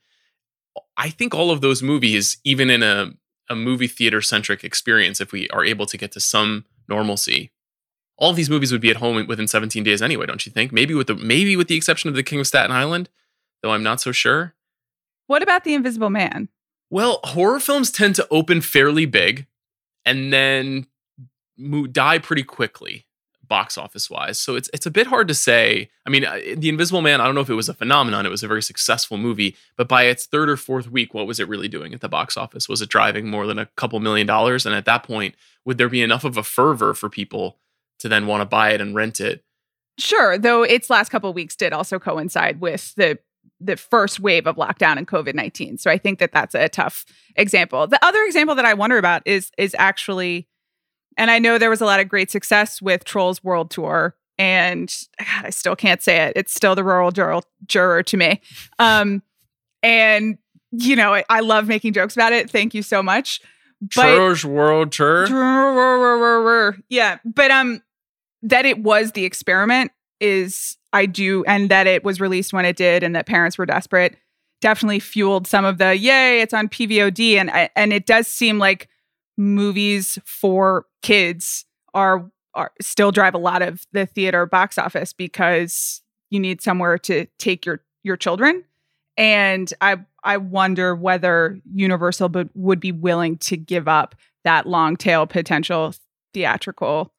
I 0.96 1.10
think 1.10 1.34
all 1.34 1.50
of 1.50 1.60
those 1.60 1.82
movies, 1.82 2.38
even 2.44 2.70
in 2.70 2.82
a, 2.82 3.12
a 3.50 3.54
movie 3.54 3.86
theater 3.86 4.20
centric 4.20 4.64
experience, 4.64 5.20
if 5.20 5.32
we 5.32 5.48
are 5.50 5.64
able 5.64 5.86
to 5.86 5.96
get 5.96 6.12
to 6.12 6.20
some 6.20 6.64
normalcy, 6.88 7.52
all 8.16 8.30
of 8.30 8.36
these 8.36 8.50
movies 8.50 8.70
would 8.72 8.80
be 8.80 8.90
at 8.90 8.96
home 8.96 9.26
within 9.26 9.48
17 9.48 9.82
days 9.82 10.00
anyway, 10.00 10.26
don't 10.26 10.46
you 10.46 10.52
think? 10.52 10.72
Maybe 10.72 10.94
with 10.94 11.08
the 11.08 11.16
maybe 11.16 11.56
with 11.56 11.68
the 11.68 11.76
exception 11.76 12.08
of 12.08 12.14
The 12.14 12.22
King 12.22 12.40
of 12.40 12.46
Staten 12.46 12.70
Island, 12.70 13.08
though 13.62 13.72
I'm 13.72 13.82
not 13.82 14.00
so 14.00 14.12
sure. 14.12 14.54
What 15.26 15.42
about 15.42 15.64
The 15.64 15.74
Invisible 15.74 16.10
Man? 16.10 16.48
Well, 16.90 17.20
horror 17.24 17.60
films 17.60 17.90
tend 17.90 18.14
to 18.16 18.28
open 18.30 18.60
fairly 18.60 19.06
big 19.06 19.46
and 20.04 20.32
then 20.32 20.86
die 21.92 22.18
pretty 22.18 22.42
quickly 22.42 23.06
box 23.48 23.78
office 23.78 24.10
wise. 24.10 24.38
So 24.38 24.56
it's 24.56 24.70
it's 24.72 24.86
a 24.86 24.90
bit 24.90 25.06
hard 25.06 25.28
to 25.28 25.34
say. 25.34 25.90
I 26.06 26.10
mean, 26.10 26.24
uh, 26.24 26.40
The 26.56 26.68
Invisible 26.68 27.02
Man, 27.02 27.20
I 27.20 27.24
don't 27.24 27.34
know 27.34 27.40
if 27.40 27.50
it 27.50 27.54
was 27.54 27.68
a 27.68 27.74
phenomenon. 27.74 28.26
It 28.26 28.30
was 28.30 28.42
a 28.42 28.48
very 28.48 28.62
successful 28.62 29.16
movie, 29.16 29.56
but 29.76 29.88
by 29.88 30.04
its 30.04 30.26
third 30.26 30.48
or 30.48 30.56
fourth 30.56 30.90
week, 30.90 31.14
what 31.14 31.26
was 31.26 31.40
it 31.40 31.48
really 31.48 31.68
doing 31.68 31.94
at 31.94 32.00
the 32.00 32.08
box 32.08 32.36
office? 32.36 32.68
Was 32.68 32.82
it 32.82 32.88
driving 32.88 33.28
more 33.28 33.46
than 33.46 33.58
a 33.58 33.66
couple 33.76 34.00
million 34.00 34.26
dollars? 34.26 34.66
And 34.66 34.74
at 34.74 34.84
that 34.84 35.02
point, 35.02 35.34
would 35.64 35.78
there 35.78 35.88
be 35.88 36.02
enough 36.02 36.24
of 36.24 36.36
a 36.36 36.42
fervor 36.42 36.94
for 36.94 37.08
people 37.08 37.58
to 38.04 38.08
then 38.08 38.26
want 38.26 38.42
to 38.42 38.44
buy 38.44 38.70
it 38.70 38.80
and 38.80 38.94
rent 38.94 39.20
it. 39.20 39.42
Sure, 39.98 40.36
though 40.36 40.62
its 40.62 40.90
last 40.90 41.08
couple 41.08 41.32
weeks 41.32 41.56
did 41.56 41.72
also 41.72 41.98
coincide 41.98 42.60
with 42.60 42.94
the 42.96 43.18
the 43.60 43.76
first 43.76 44.20
wave 44.20 44.46
of 44.46 44.56
lockdown 44.56 44.98
and 44.98 45.06
COVID 45.06 45.34
nineteen. 45.34 45.78
So 45.78 45.90
I 45.90 45.98
think 45.98 46.18
that 46.18 46.32
that's 46.32 46.54
a 46.54 46.68
tough 46.68 47.04
example. 47.36 47.86
The 47.86 48.04
other 48.04 48.22
example 48.24 48.54
that 48.56 48.64
I 48.64 48.74
wonder 48.74 48.98
about 48.98 49.22
is 49.24 49.50
is 49.56 49.74
actually, 49.78 50.48
and 51.16 51.30
I 51.30 51.38
know 51.38 51.58
there 51.58 51.70
was 51.70 51.80
a 51.80 51.86
lot 51.86 52.00
of 52.00 52.08
great 52.08 52.30
success 52.30 52.80
with 52.80 53.04
Trolls 53.04 53.42
World 53.42 53.70
Tour, 53.70 54.14
and 54.38 54.92
God, 55.18 55.46
I 55.46 55.50
still 55.50 55.76
can't 55.76 56.02
say 56.02 56.26
it. 56.26 56.32
It's 56.36 56.52
still 56.52 56.74
the 56.74 56.84
rural 56.84 57.10
juror, 57.10 57.40
juror 57.66 58.02
to 58.02 58.16
me. 58.16 58.40
Um, 58.78 59.22
and 59.82 60.38
you 60.72 60.96
know, 60.96 61.14
I, 61.14 61.24
I 61.28 61.40
love 61.40 61.68
making 61.68 61.92
jokes 61.92 62.16
about 62.16 62.32
it. 62.32 62.50
Thank 62.50 62.74
you 62.74 62.82
so 62.82 63.02
much. 63.02 63.40
Trolls 65.26 66.18
World 66.20 66.42
Tour. 66.42 66.82
Yeah, 66.88 67.18
but 67.24 67.50
um, 67.50 67.82
that 68.42 68.64
it 68.64 68.78
was 68.78 69.12
the 69.12 69.24
experiment 69.24 69.92
is 70.20 70.76
I 70.92 71.06
do, 71.06 71.44
and 71.46 71.70
that 71.70 71.86
it 71.86 72.04
was 72.04 72.20
released 72.20 72.52
when 72.52 72.64
it 72.64 72.76
did, 72.76 73.02
and 73.02 73.14
that 73.14 73.26
parents 73.26 73.58
were 73.58 73.66
desperate, 73.66 74.16
definitely 74.60 75.00
fueled 75.00 75.46
some 75.46 75.64
of 75.64 75.78
the 75.78 75.96
yay, 75.96 76.40
it's 76.40 76.54
on 76.54 76.68
PVOD, 76.68 77.36
and 77.36 77.70
and 77.76 77.92
it 77.92 78.06
does 78.06 78.26
seem 78.26 78.58
like 78.58 78.88
movies 79.36 80.18
for 80.24 80.86
kids 81.02 81.64
are 81.92 82.30
are 82.54 82.72
still 82.80 83.10
drive 83.10 83.34
a 83.34 83.38
lot 83.38 83.62
of 83.62 83.84
the 83.92 84.06
theater 84.06 84.46
box 84.46 84.78
office 84.78 85.12
because 85.12 86.02
you 86.30 86.38
need 86.38 86.60
somewhere 86.60 86.98
to 86.98 87.26
take 87.38 87.66
your 87.66 87.80
your 88.02 88.16
children 88.16 88.64
and 89.16 89.72
I 89.80 89.98
I 90.22 90.38
wonder 90.38 90.94
whether 90.94 91.58
Universal 91.72 92.30
would, 92.30 92.50
would 92.54 92.80
be 92.80 92.92
willing 92.92 93.36
to 93.38 93.56
give 93.56 93.88
up 93.88 94.14
that 94.44 94.66
long 94.66 94.96
tail 94.96 95.26
potential 95.26 95.94
theatrical 96.32 97.12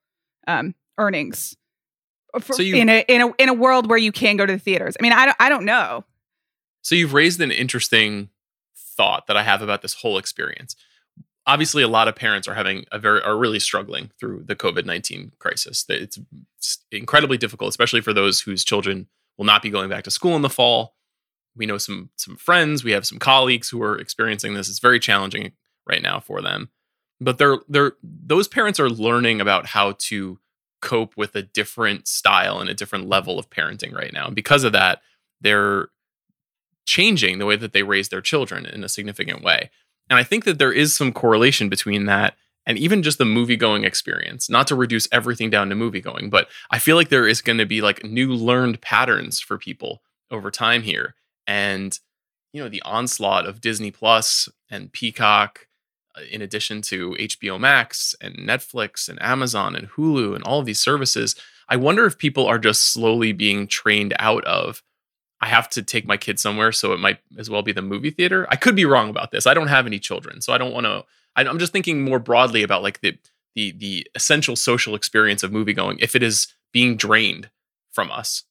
um, 0.47 0.75
earnings 0.97 1.55
for, 2.39 2.53
so 2.53 2.61
you, 2.61 2.75
in 2.75 2.89
a 2.89 3.05
in 3.07 3.21
a 3.21 3.31
in 3.37 3.49
a 3.49 3.53
world 3.53 3.87
where 3.87 3.97
you 3.97 4.11
can 4.11 4.35
go 4.35 4.45
to 4.45 4.53
the 4.53 4.59
theaters. 4.59 4.95
I 4.99 5.03
mean, 5.03 5.13
I 5.13 5.25
don't 5.25 5.37
I 5.39 5.49
don't 5.49 5.65
know. 5.65 6.03
So 6.81 6.95
you've 6.95 7.13
raised 7.13 7.39
an 7.41 7.51
interesting 7.51 8.29
thought 8.75 9.27
that 9.27 9.37
I 9.37 9.43
have 9.43 9.61
about 9.61 9.81
this 9.81 9.93
whole 9.93 10.17
experience. 10.17 10.75
Obviously, 11.47 11.83
a 11.83 11.87
lot 11.87 12.07
of 12.07 12.15
parents 12.15 12.47
are 12.47 12.55
having 12.55 12.85
a 12.91 12.97
very 12.97 13.21
are 13.21 13.37
really 13.37 13.59
struggling 13.59 14.11
through 14.19 14.43
the 14.45 14.55
COVID 14.55 14.85
nineteen 14.85 15.31
crisis. 15.39 15.85
It's, 15.89 16.17
it's 16.57 16.79
incredibly 16.91 17.37
difficult, 17.37 17.69
especially 17.69 18.01
for 18.01 18.13
those 18.13 18.41
whose 18.41 18.63
children 18.63 19.07
will 19.37 19.45
not 19.45 19.61
be 19.61 19.69
going 19.69 19.89
back 19.89 20.03
to 20.05 20.11
school 20.11 20.35
in 20.35 20.41
the 20.41 20.49
fall. 20.49 20.95
We 21.55 21.65
know 21.65 21.77
some 21.77 22.09
some 22.15 22.35
friends, 22.35 22.83
we 22.83 22.91
have 22.91 23.05
some 23.05 23.19
colleagues 23.19 23.69
who 23.69 23.81
are 23.81 23.97
experiencing 23.97 24.55
this. 24.55 24.69
It's 24.69 24.79
very 24.79 24.99
challenging 24.99 25.53
right 25.87 26.01
now 26.01 26.19
for 26.19 26.41
them. 26.41 26.69
But 27.21 27.37
they're 27.37 27.59
they're 27.69 27.93
those 28.03 28.47
parents 28.47 28.79
are 28.79 28.89
learning 28.89 29.39
about 29.39 29.67
how 29.67 29.93
to 29.99 30.39
cope 30.81 31.15
with 31.15 31.35
a 31.35 31.41
different 31.41 32.07
style 32.07 32.59
and 32.59 32.69
a 32.69 32.73
different 32.73 33.07
level 33.07 33.39
of 33.39 33.49
parenting 33.49 33.93
right 33.93 34.11
now. 34.11 34.25
And 34.27 34.35
because 34.35 34.63
of 34.63 34.73
that, 34.73 35.01
they're 35.41 35.89
changing 36.85 37.39
the 37.39 37.45
way 37.45 37.55
that 37.55 37.71
they 37.71 37.83
raise 37.83 38.09
their 38.09 38.21
children 38.21 38.65
in 38.65 38.83
a 38.83 38.89
significant 38.89 39.41
way. 39.43 39.71
And 40.09 40.19
I 40.19 40.23
think 40.23 40.43
that 40.45 40.59
there 40.59 40.73
is 40.73 40.95
some 40.95 41.11
correlation 41.11 41.69
between 41.69 42.05
that 42.05 42.35
and 42.65 42.77
even 42.77 43.03
just 43.03 43.17
the 43.17 43.25
movie 43.25 43.57
going 43.57 43.83
experience, 43.83 44.49
not 44.49 44.67
to 44.67 44.75
reduce 44.75 45.07
everything 45.11 45.49
down 45.49 45.69
to 45.69 45.75
movie 45.75 46.01
going, 46.01 46.29
but 46.29 46.47
I 46.71 46.79
feel 46.79 46.95
like 46.95 47.09
there 47.09 47.27
is 47.27 47.41
going 47.41 47.59
to 47.59 47.65
be 47.65 47.81
like 47.81 48.03
new 48.03 48.33
learned 48.33 48.81
patterns 48.81 49.39
for 49.39 49.57
people 49.57 50.01
over 50.31 50.49
time 50.49 50.81
here. 50.81 51.15
And, 51.45 51.97
you 52.53 52.63
know, 52.63 52.69
the 52.69 52.81
onslaught 52.81 53.45
of 53.45 53.61
Disney 53.61 53.91
Plus 53.91 54.49
and 54.69 54.91
Peacock 54.91 55.67
uh, 56.17 56.21
in 56.31 56.41
addition 56.41 56.81
to 56.81 57.11
HBO 57.19 57.59
Max 57.59 58.15
and 58.21 58.35
Netflix 58.35 59.09
and 59.09 59.21
Amazon 59.21 59.75
and 59.75 59.89
Hulu 59.89 60.33
and 60.35 60.43
all 60.43 60.59
of 60.59 60.65
these 60.65 60.81
services, 60.81 61.35
I 61.67 61.75
wonder 61.75 62.05
if 62.05 62.17
people 62.17 62.45
are 62.45 62.59
just 62.59 62.91
slowly 62.93 63.31
being 63.31 63.67
trained 63.67 64.13
out 64.17 64.45
of 64.45 64.81
I 65.41 65.47
have 65.47 65.69
to 65.71 65.83
take 65.83 66.07
my 66.07 66.17
kids 66.17 66.41
somewhere, 66.41 66.71
so 66.71 66.93
it 66.93 66.99
might 66.99 67.19
as 67.37 67.49
well 67.49 67.61
be 67.61 67.71
the 67.71 67.81
movie 67.81 68.09
theater. 68.09 68.47
I 68.49 68.55
could 68.55 68.75
be 68.75 68.85
wrong 68.85 69.09
about 69.09 69.31
this. 69.31 69.45
I 69.45 69.53
don't 69.53 69.67
have 69.67 69.85
any 69.85 69.99
children, 69.99 70.41
so 70.41 70.53
I 70.53 70.57
don't 70.57 70.73
want 70.73 70.85
to. 70.85 71.03
I'm 71.35 71.59
just 71.59 71.73
thinking 71.73 72.01
more 72.01 72.19
broadly 72.19 72.63
about 72.63 72.83
like 72.83 73.01
the 73.01 73.17
the 73.55 73.71
the 73.71 74.07
essential 74.15 74.55
social 74.55 74.95
experience 74.95 75.43
of 75.43 75.51
movie 75.51 75.73
going 75.73 75.97
if 75.99 76.15
it 76.15 76.23
is 76.23 76.53
being 76.71 76.95
drained 76.95 77.49
from 77.91 78.11
us. 78.11 78.43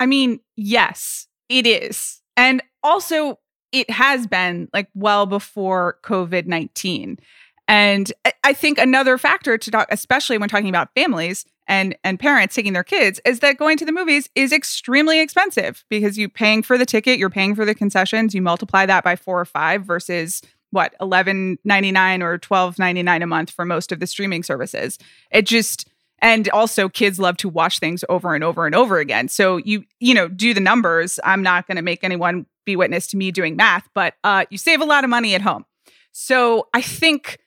I 0.00 0.06
mean, 0.06 0.40
yes, 0.56 1.26
it 1.48 1.66
is. 1.66 2.20
And 2.36 2.62
also 2.82 3.38
it 3.72 3.90
has 3.90 4.26
been 4.26 4.68
like 4.72 4.88
well 4.94 5.26
before 5.26 5.98
COVID 6.02 6.46
19. 6.46 7.18
And 7.66 8.12
I 8.42 8.52
think 8.52 8.78
another 8.78 9.16
factor 9.16 9.56
to 9.56 9.70
talk, 9.70 9.88
especially 9.90 10.36
when 10.36 10.48
talking 10.48 10.68
about 10.68 10.90
families 10.94 11.46
and 11.66 11.96
and 12.04 12.20
parents 12.20 12.54
taking 12.54 12.72
their 12.72 12.84
kids, 12.84 13.20
is 13.24 13.40
that 13.40 13.56
going 13.56 13.76
to 13.78 13.84
the 13.84 13.92
movies 13.92 14.28
is 14.34 14.52
extremely 14.52 15.20
expensive 15.20 15.84
because 15.88 16.18
you're 16.18 16.28
paying 16.28 16.62
for 16.62 16.76
the 16.76 16.86
ticket, 16.86 17.18
you're 17.18 17.30
paying 17.30 17.54
for 17.54 17.64
the 17.64 17.74
concessions, 17.74 18.34
you 18.34 18.42
multiply 18.42 18.86
that 18.86 19.04
by 19.04 19.16
four 19.16 19.40
or 19.40 19.44
five 19.44 19.84
versus 19.84 20.42
what 20.70 20.94
eleven 21.00 21.58
ninety 21.64 21.92
nine 21.92 22.22
or 22.22 22.36
twelve 22.38 22.78
ninety 22.78 23.02
nine 23.02 23.22
a 23.22 23.26
month 23.26 23.50
for 23.50 23.64
most 23.64 23.92
of 23.92 24.00
the 24.00 24.06
streaming 24.06 24.42
services. 24.42 24.98
It 25.30 25.46
just 25.46 25.88
and 26.20 26.48
also 26.50 26.88
kids 26.88 27.18
love 27.18 27.36
to 27.38 27.48
watch 27.48 27.78
things 27.78 28.04
over 28.08 28.34
and 28.34 28.42
over 28.42 28.66
and 28.66 28.74
over 28.74 28.98
again. 28.98 29.28
So 29.28 29.58
you 29.58 29.84
you 30.00 30.14
know 30.14 30.28
do 30.28 30.54
the 30.54 30.60
numbers. 30.60 31.20
I'm 31.24 31.42
not 31.42 31.66
going 31.66 31.76
to 31.76 31.82
make 31.82 32.02
anyone 32.02 32.46
be 32.64 32.76
witness 32.76 33.06
to 33.08 33.16
me 33.16 33.30
doing 33.30 33.56
math, 33.56 33.88
but 33.94 34.14
uh, 34.24 34.46
you 34.50 34.58
save 34.58 34.80
a 34.80 34.86
lot 34.86 35.04
of 35.04 35.10
money 35.10 35.34
at 35.34 35.42
home. 35.42 35.64
So 36.12 36.68
I 36.72 36.80
think 36.80 37.38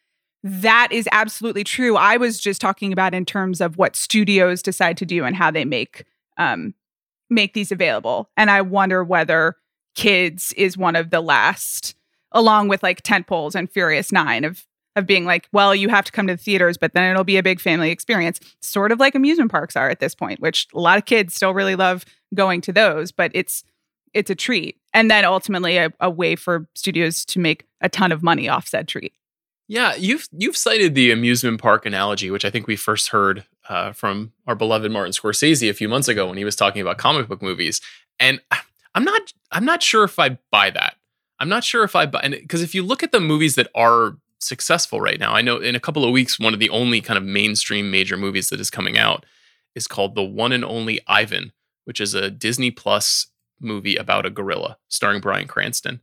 that 0.48 0.90
is 0.92 1.08
absolutely 1.12 1.64
true. 1.64 1.96
I 1.96 2.18
was 2.18 2.40
just 2.40 2.62
talking 2.62 2.94
about 2.94 3.14
in 3.14 3.26
terms 3.26 3.62
of 3.62 3.78
what 3.78 3.96
studios 3.96 4.62
decide 4.62 4.98
to 4.98 5.06
do 5.06 5.26
and 5.26 5.36
how 5.36 5.52
they 5.52 5.66
make 5.66 6.06
um, 6.38 6.74
make 7.30 7.54
these 7.54 7.72
available. 7.72 8.30
And 8.38 8.50
I 8.50 8.62
wonder 8.62 9.04
whether 9.04 9.56
Kids 9.96 10.54
is 10.54 10.78
one 10.78 10.96
of 10.96 11.10
the 11.10 11.22
last, 11.22 11.96
along 12.32 12.68
with 12.68 12.84
like 12.84 13.02
tent 13.02 13.26
poles 13.26 13.56
and 13.56 13.70
Furious 13.70 14.12
Nine 14.12 14.44
of 14.44 14.66
of 14.96 15.06
being 15.06 15.26
like, 15.26 15.48
well, 15.52 15.76
you 15.76 15.90
have 15.90 16.06
to 16.06 16.12
come 16.12 16.26
to 16.26 16.34
the 16.34 16.42
theaters, 16.42 16.76
but 16.76 16.94
then 16.94 17.12
it'll 17.12 17.24
be 17.24 17.38
a 17.38 17.44
big 17.44 17.60
family 17.60 17.92
experience, 17.92 18.40
sort 18.62 18.92
of 18.92 19.00
like 19.00 19.14
amusement 19.14 19.52
parks 19.52 19.76
are 19.76 19.92
at 19.92 20.00
this 20.00 20.16
point, 20.16 20.40
which 20.40 20.68
a 20.74 20.80
lot 20.80 20.98
of 20.98 21.06
kids 21.06 21.36
still 21.36 21.54
really 21.54 21.76
love 21.76 22.04
going 22.34 22.62
to 22.62 22.74
those, 22.74 23.12
but 23.12 23.32
it's 23.34 23.64
it's 24.14 24.30
a 24.30 24.36
treat. 24.36 24.78
And 24.94 25.12
then 25.12 25.26
ultimately 25.26 25.78
a, 25.78 25.92
a 26.00 26.10
way 26.10 26.36
for 26.36 26.68
studios 26.74 27.26
to 27.26 27.40
make 27.40 27.66
a 27.82 27.90
ton 27.90 28.12
of 28.12 28.24
money 28.24 28.50
off 28.50 28.68
said 28.68 28.88
treat. 28.88 29.14
Yeah, 29.68 29.96
you've 29.96 30.28
you've 30.32 30.56
cited 30.56 30.96
the 30.96 31.12
amusement 31.12 31.60
park 31.62 31.86
analogy, 31.86 32.32
which 32.32 32.46
I 32.46 32.50
think 32.50 32.68
we 32.68 32.78
first 32.78 33.10
heard 33.10 33.44
uh, 33.68 33.92
from 33.92 34.32
our 34.48 34.56
beloved 34.56 34.92
Martin 34.92 35.12
Scorsese 35.12 35.70
a 35.70 35.74
few 35.74 35.90
months 35.90 36.08
ago 36.08 36.28
when 36.28 36.38
he 36.38 36.46
was 36.46 36.56
talking 36.56 36.82
about 36.82 36.98
comic 36.98 37.28
book 37.28 37.42
movies. 37.42 37.82
And 38.20 38.42
I'm 38.96 39.04
not 39.04 39.34
I'm 39.52 39.66
not 39.66 39.84
sure 39.84 40.04
if 40.04 40.18
I 40.20 40.38
buy 40.52 40.70
that. 40.72 40.96
I'm 41.40 41.50
not 41.50 41.64
sure 41.64 41.84
if 41.84 41.96
I 41.96 42.06
buy 42.06 42.28
because 42.30 42.62
if 42.62 42.74
you 42.74 42.82
look 42.82 43.04
at 43.04 43.12
the 43.12 43.20
movies 43.20 43.56
that 43.56 43.68
are 43.76 44.18
successful 44.40 45.02
right 45.02 45.20
now, 45.20 45.34
I 45.34 45.42
know 45.42 45.58
in 45.58 45.76
a 45.76 45.80
couple 45.80 46.04
of 46.04 46.12
weeks 46.12 46.40
one 46.40 46.54
of 46.54 46.60
the 46.60 46.70
only 46.70 47.02
kind 47.02 47.18
of 47.18 47.24
mainstream 47.24 47.92
major 47.92 48.18
movies 48.18 48.50
that 48.50 48.60
is 48.60 48.70
coming 48.70 48.98
out 48.98 49.26
is 49.76 49.88
called 49.88 50.16
The 50.16 50.24
One 50.24 50.52
and 50.52 50.66
Only 50.66 51.00
Ivan, 51.08 51.52
which 51.86 52.02
is 52.02 52.14
a 52.14 52.32
Disney 52.32 52.72
Plus 52.72 53.28
movie 53.60 53.96
about 53.96 54.26
a 54.26 54.30
gorilla 54.30 54.78
starring 54.88 55.22
Bryan 55.22 55.48
Cranston. 55.48 56.02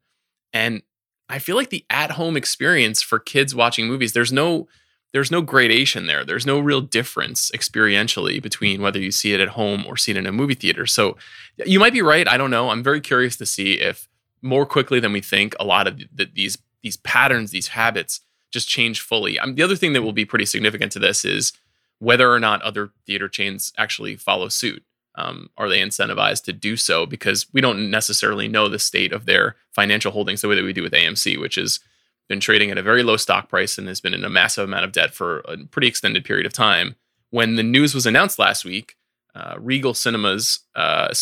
And 0.52 0.82
I 1.28 1.38
feel 1.38 1.56
like 1.56 1.70
the 1.70 1.84
at-home 1.90 2.36
experience 2.36 3.02
for 3.02 3.18
kids 3.18 3.54
watching 3.54 3.86
movies, 3.86 4.12
there's 4.12 4.32
no 4.32 4.68
there's 5.12 5.30
no 5.30 5.42
gradation 5.42 6.06
there. 6.06 6.24
There's 6.24 6.44
no 6.44 6.58
real 6.58 6.80
difference 6.80 7.52
experientially 7.52 8.42
between 8.42 8.82
whether 8.82 8.98
you 8.98 9.12
see 9.12 9.32
it 9.32 9.40
at 9.40 9.50
home 9.50 9.84
or 9.86 9.96
see 9.96 10.10
it 10.10 10.16
in 10.16 10.26
a 10.26 10.32
movie 10.32 10.54
theater. 10.54 10.86
So 10.86 11.16
you 11.64 11.78
might 11.78 11.92
be 11.92 12.02
right. 12.02 12.26
I 12.26 12.36
don't 12.36 12.50
know. 12.50 12.70
I'm 12.70 12.82
very 12.82 13.00
curious 13.00 13.36
to 13.36 13.46
see 13.46 13.74
if 13.74 14.08
more 14.42 14.66
quickly 14.66 14.98
than 14.98 15.12
we 15.12 15.20
think, 15.20 15.54
a 15.60 15.64
lot 15.64 15.86
of 15.86 16.00
the, 16.12 16.28
these 16.32 16.58
these 16.82 16.96
patterns, 16.98 17.52
these 17.52 17.68
habits 17.68 18.20
just 18.50 18.68
change 18.68 19.00
fully. 19.00 19.38
Um, 19.38 19.54
the 19.54 19.62
other 19.62 19.76
thing 19.76 19.92
that 19.94 20.02
will 20.02 20.12
be 20.12 20.24
pretty 20.24 20.46
significant 20.46 20.92
to 20.92 20.98
this 20.98 21.24
is 21.24 21.52
whether 21.98 22.30
or 22.30 22.40
not 22.40 22.60
other 22.62 22.90
theater 23.06 23.28
chains 23.28 23.72
actually 23.78 24.16
follow 24.16 24.48
suit 24.48 24.82
um, 25.16 25.50
are 25.56 25.68
they 25.68 25.80
incentivized 25.80 26.44
to 26.44 26.52
do 26.52 26.76
so? 26.76 27.06
Because 27.06 27.46
we 27.52 27.60
don't 27.60 27.90
necessarily 27.90 28.48
know 28.48 28.68
the 28.68 28.78
state 28.78 29.12
of 29.12 29.26
their 29.26 29.56
financial 29.72 30.12
holdings 30.12 30.40
the 30.40 30.48
way 30.48 30.56
that 30.56 30.64
we 30.64 30.72
do 30.72 30.82
with 30.82 30.92
AMC, 30.92 31.40
which 31.40 31.54
has 31.54 31.80
been 32.28 32.40
trading 32.40 32.70
at 32.70 32.78
a 32.78 32.82
very 32.82 33.02
low 33.02 33.16
stock 33.16 33.48
price 33.48 33.78
and 33.78 33.86
has 33.86 34.00
been 34.00 34.14
in 34.14 34.24
a 34.24 34.30
massive 34.30 34.64
amount 34.64 34.84
of 34.84 34.92
debt 34.92 35.12
for 35.12 35.40
a 35.40 35.58
pretty 35.70 35.88
extended 35.88 36.24
period 36.24 36.46
of 36.46 36.52
time. 36.52 36.96
When 37.30 37.56
the 37.56 37.62
news 37.62 37.94
was 37.94 38.06
announced 38.06 38.38
last 38.38 38.64
week, 38.64 38.96
uh, 39.34 39.56
Regal 39.58 39.94
Cinemas, 39.94 40.60
uh, 40.74 41.12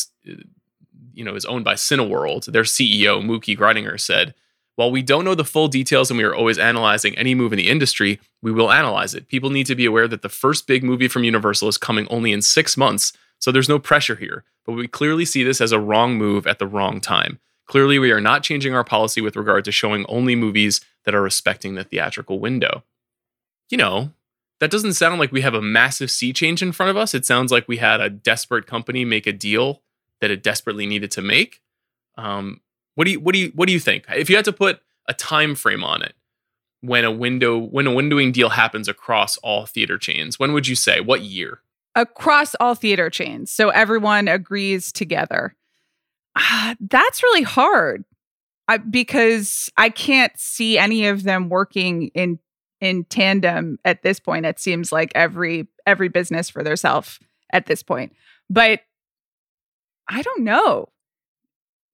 you 1.15 1.25
know, 1.25 1.35
is 1.35 1.45
owned 1.45 1.65
by 1.65 1.75
Cineworld. 1.75 2.47
Their 2.47 2.63
CEO 2.63 3.23
Mooky 3.23 3.57
Greidinger 3.57 3.99
said, 3.99 4.35
"While 4.77 4.91
we 4.91 5.03
don't 5.03 5.25
know 5.25 5.35
the 5.35 5.45
full 5.45 5.69
details 5.69 6.11
and 6.11 6.19
we 6.19 6.25
are 6.25 6.35
always 6.35 6.59
analyzing 6.59 7.17
any 7.17 7.35
move 7.35 7.53
in 7.53 7.57
the 7.57 7.69
industry, 7.69 8.21
we 8.43 8.53
will 8.53 8.71
analyze 8.71 9.15
it. 9.15 9.29
People 9.29 9.51
need 9.51 9.67
to 9.67 9.75
be 9.75 9.87
aware 9.87 10.07
that 10.09 10.23
the 10.23 10.29
first 10.29 10.67
big 10.67 10.85
movie 10.85 11.09
from 11.09 11.25
Universal 11.25 11.69
is 11.69 11.79
coming 11.79 12.07
only 12.09 12.33
in 12.33 12.43
six 12.43 12.77
months." 12.77 13.13
So 13.43 13.51
there's 13.51 13.69
no 13.69 13.81
pressure 13.81 14.15
here, 14.15 14.45
but 14.65 14.75
we 14.75 14.87
clearly 14.87 15.25
see 15.25 15.43
this 15.43 15.61
as 15.61 15.73
a 15.73 15.81
wrong 15.81 16.15
move 16.15 16.47
at 16.47 16.61
the 16.61 16.67
wrong 16.67 17.01
time. 17.01 17.41
Clearly, 17.67 17.99
we 17.99 18.13
are 18.13 18.21
not 18.21 18.45
changing 18.45 18.73
our 18.73 18.85
policy 18.85 19.21
with 19.21 19.35
regard 19.35 19.65
to 19.65 19.73
showing 19.73 20.07
only 20.09 20.37
movies 20.37 20.81
that 21.05 21.15
are 21.15 21.23
respecting 21.23 21.75
the 21.75 21.83
theatrical 21.83 22.39
window. 22.39 22.85
You 23.69 23.79
know, 23.79 24.13
that 24.61 24.71
doesn't 24.71 24.93
sound 24.93 25.19
like 25.19 25.33
we 25.33 25.41
have 25.41 25.55
a 25.55 25.61
massive 25.61 26.09
sea 26.09 26.33
change 26.33 26.63
in 26.63 26.71
front 26.71 26.91
of 26.91 26.97
us. 26.97 27.15
It 27.15 27.27
sounds 27.27 27.51
like 27.51 27.67
we 27.67 27.79
had 27.79 28.01
a 28.01 28.09
desperate 28.09 28.69
company 28.69 29.05
make 29.05 29.27
a 29.27 29.33
deal 29.33 29.83
that 30.21 30.31
it 30.31 30.45
desperately 30.45 30.87
needed 30.87 31.11
to 31.11 31.23
make. 31.23 31.63
Um, 32.17 32.61
what 32.95 33.07
do 33.07 33.11
you 33.11 33.19
what 33.19 33.33
do 33.33 33.41
you 33.41 33.53
what 33.57 33.67
do 33.67 33.73
you 33.73 33.81
think? 33.81 34.05
If 34.09 34.31
you 34.31 34.37
had 34.37 34.45
to 34.45 34.53
put 34.53 34.81
a 35.09 35.15
time 35.15 35.57
frame 35.57 35.83
on 35.83 36.03
it, 36.03 36.15
when 36.81 37.05
a 37.05 37.11
window 37.11 37.59
when 37.59 37.89
a 37.89 37.91
windowing 37.91 38.33
deal 38.33 38.51
happens 38.51 38.87
across 38.87 39.37
all 39.39 39.67
theater 39.67 39.99
chains, 39.99 40.39
when 40.39 40.53
would 40.53 40.69
you 40.69 40.77
say? 40.77 41.01
What 41.01 41.23
year? 41.23 41.61
Across 41.95 42.55
all 42.57 42.75
theater 42.75 43.11
chains. 43.11 43.51
So 43.51 43.69
everyone 43.69 44.29
agrees 44.29 44.93
together. 44.93 45.55
Uh, 46.35 46.75
that's 46.81 47.23
really 47.23 47.43
hard 47.43 48.05
I, 48.69 48.79
because 48.79 49.69
I 49.77 49.91
can't 49.91 50.33
see 50.37 50.79
any 50.79 51.07
of 51.07 51.25
them 51.25 51.49
working 51.49 52.09
in 52.15 52.39
in 52.81 53.05
tandem 53.05 53.79
at 53.85 54.03
this 54.03 54.19
point. 54.19 54.47
It 54.47 54.59
seems 54.59 54.91
like 54.91 55.13
every 55.15 55.69
every 55.87 56.09
business 56.09 56.51
for 56.51 56.63
themselves 56.63 57.19
at 57.53 57.67
this 57.67 57.83
point. 57.83 58.13
But 58.51 58.81
I 60.09 60.23
don't 60.23 60.43
know. 60.43 60.89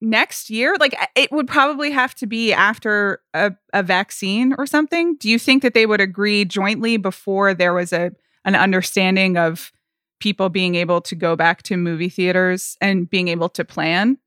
Next 0.00 0.48
year, 0.48 0.76
like 0.78 0.94
it 1.16 1.32
would 1.32 1.48
probably 1.48 1.90
have 1.90 2.14
to 2.16 2.26
be 2.26 2.52
after 2.52 3.20
a, 3.34 3.52
a 3.72 3.82
vaccine 3.82 4.54
or 4.56 4.64
something. 4.64 5.16
Do 5.16 5.28
you 5.28 5.38
think 5.38 5.62
that 5.62 5.74
they 5.74 5.86
would 5.86 6.00
agree 6.00 6.44
jointly 6.44 6.96
before 6.96 7.54
there 7.54 7.74
was 7.74 7.92
a 7.92 8.12
an 8.44 8.54
understanding 8.54 9.36
of 9.36 9.72
people 10.20 10.48
being 10.48 10.74
able 10.74 11.00
to 11.02 11.14
go 11.14 11.36
back 11.36 11.62
to 11.64 11.76
movie 11.76 12.08
theaters 12.08 12.76
and 12.80 13.08
being 13.08 13.28
able 13.28 13.48
to 13.50 13.64
plan? 13.64 14.18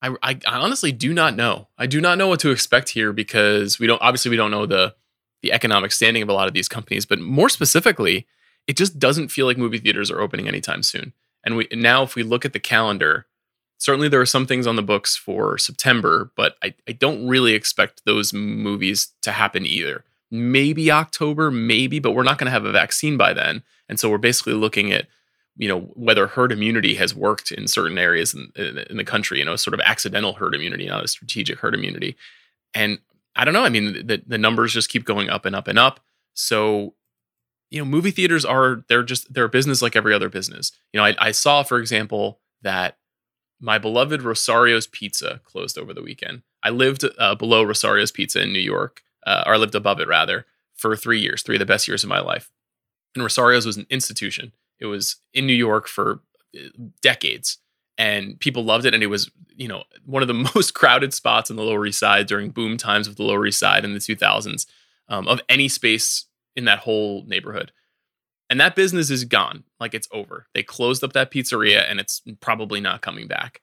I, 0.00 0.14
I, 0.22 0.38
honestly 0.46 0.92
do 0.92 1.12
not 1.12 1.34
know. 1.34 1.68
I 1.76 1.86
do 1.86 2.00
not 2.00 2.18
know 2.18 2.28
what 2.28 2.40
to 2.40 2.50
expect 2.50 2.90
here 2.90 3.12
because 3.12 3.78
we 3.78 3.86
don't 3.86 4.00
obviously 4.00 4.30
we 4.30 4.36
don't 4.36 4.50
know 4.50 4.66
the 4.66 4.94
the 5.42 5.52
economic 5.52 5.92
standing 5.92 6.22
of 6.22 6.28
a 6.28 6.32
lot 6.32 6.48
of 6.48 6.54
these 6.54 6.68
companies, 6.68 7.06
but 7.06 7.20
more 7.20 7.48
specifically, 7.48 8.26
it 8.66 8.76
just 8.76 8.98
doesn't 8.98 9.28
feel 9.28 9.46
like 9.46 9.56
movie 9.56 9.78
theaters 9.78 10.10
are 10.10 10.20
opening 10.20 10.48
anytime 10.48 10.82
soon. 10.82 11.12
And 11.44 11.56
we 11.56 11.68
now, 11.72 12.02
if 12.02 12.14
we 12.14 12.22
look 12.22 12.44
at 12.44 12.52
the 12.52 12.60
calendar, 12.60 13.26
certainly 13.78 14.08
there 14.08 14.20
are 14.20 14.26
some 14.26 14.46
things 14.46 14.66
on 14.66 14.76
the 14.76 14.82
books 14.82 15.16
for 15.16 15.56
September, 15.58 16.30
but 16.36 16.56
I, 16.62 16.74
I 16.88 16.92
don't 16.92 17.26
really 17.26 17.54
expect 17.54 18.04
those 18.04 18.32
movies 18.32 19.12
to 19.22 19.32
happen 19.32 19.64
either. 19.64 20.04
Maybe 20.30 20.90
October, 20.90 21.50
maybe, 21.50 22.00
but 22.00 22.12
we're 22.12 22.24
not 22.24 22.38
going 22.38 22.46
to 22.46 22.52
have 22.52 22.66
a 22.66 22.72
vaccine 22.72 23.16
by 23.16 23.32
then. 23.32 23.62
And 23.88 23.98
so 23.98 24.10
we're 24.10 24.18
basically 24.18 24.52
looking 24.52 24.92
at, 24.92 25.06
you 25.58 25.68
know, 25.68 25.80
whether 25.94 26.28
herd 26.28 26.52
immunity 26.52 26.94
has 26.94 27.14
worked 27.14 27.50
in 27.50 27.66
certain 27.66 27.98
areas 27.98 28.32
in, 28.32 28.52
in, 28.54 28.78
in 28.78 28.96
the 28.96 29.04
country, 29.04 29.40
you 29.40 29.44
know, 29.44 29.56
sort 29.56 29.74
of 29.74 29.80
accidental 29.80 30.34
herd 30.34 30.54
immunity, 30.54 30.86
not 30.86 31.04
a 31.04 31.08
strategic 31.08 31.58
herd 31.58 31.74
immunity. 31.74 32.16
And 32.74 33.00
I 33.34 33.44
don't 33.44 33.54
know. 33.54 33.64
I 33.64 33.68
mean, 33.68 34.06
the, 34.06 34.22
the 34.24 34.38
numbers 34.38 34.72
just 34.72 34.88
keep 34.88 35.04
going 35.04 35.28
up 35.28 35.44
and 35.44 35.56
up 35.56 35.66
and 35.66 35.78
up. 35.78 36.00
So, 36.34 36.94
you 37.70 37.80
know, 37.80 37.84
movie 37.84 38.12
theaters 38.12 38.44
are, 38.44 38.84
they're 38.88 39.02
just, 39.02 39.34
they're 39.34 39.44
a 39.44 39.48
business 39.48 39.82
like 39.82 39.96
every 39.96 40.14
other 40.14 40.28
business. 40.28 40.72
You 40.92 40.98
know, 40.98 41.04
I, 41.04 41.16
I 41.18 41.32
saw, 41.32 41.64
for 41.64 41.78
example, 41.78 42.38
that 42.62 42.96
my 43.60 43.78
beloved 43.78 44.22
Rosario's 44.22 44.86
Pizza 44.86 45.40
closed 45.44 45.76
over 45.76 45.92
the 45.92 46.02
weekend. 46.02 46.42
I 46.62 46.70
lived 46.70 47.04
uh, 47.18 47.34
below 47.34 47.64
Rosario's 47.64 48.12
Pizza 48.12 48.42
in 48.42 48.52
New 48.52 48.60
York, 48.60 49.02
uh, 49.26 49.42
or 49.44 49.54
I 49.54 49.56
lived 49.56 49.74
above 49.74 49.98
it 49.98 50.06
rather, 50.06 50.46
for 50.76 50.94
three 50.96 51.20
years, 51.20 51.42
three 51.42 51.56
of 51.56 51.60
the 51.60 51.66
best 51.66 51.88
years 51.88 52.04
of 52.04 52.08
my 52.08 52.20
life. 52.20 52.50
And 53.14 53.24
Rosario's 53.24 53.66
was 53.66 53.76
an 53.76 53.86
institution. 53.90 54.52
It 54.80 54.86
was 54.86 55.16
in 55.34 55.46
New 55.46 55.54
York 55.54 55.88
for 55.88 56.20
uh, 56.56 56.68
decades, 57.02 57.58
and 57.96 58.38
people 58.40 58.64
loved 58.64 58.86
it. 58.86 58.94
And 58.94 59.02
it 59.02 59.08
was, 59.08 59.30
you 59.56 59.68
know, 59.68 59.84
one 60.04 60.22
of 60.22 60.28
the 60.28 60.34
most 60.54 60.74
crowded 60.74 61.12
spots 61.14 61.50
on 61.50 61.56
the 61.56 61.62
Lower 61.62 61.86
East 61.86 61.98
Side 61.98 62.26
during 62.26 62.50
boom 62.50 62.76
times 62.76 63.08
of 63.08 63.16
the 63.16 63.24
Lower 63.24 63.46
East 63.46 63.58
Side 63.58 63.84
in 63.84 63.92
the 63.92 63.98
2000s 63.98 64.66
um, 65.08 65.26
of 65.28 65.40
any 65.48 65.68
space 65.68 66.26
in 66.56 66.64
that 66.64 66.80
whole 66.80 67.24
neighborhood. 67.26 67.72
And 68.50 68.60
that 68.60 68.76
business 68.76 69.10
is 69.10 69.24
gone. 69.24 69.64
Like 69.78 69.94
it's 69.94 70.08
over. 70.10 70.46
They 70.54 70.62
closed 70.62 71.04
up 71.04 71.12
that 71.12 71.30
pizzeria 71.30 71.84
and 71.88 72.00
it's 72.00 72.22
probably 72.40 72.80
not 72.80 73.02
coming 73.02 73.26
back. 73.26 73.60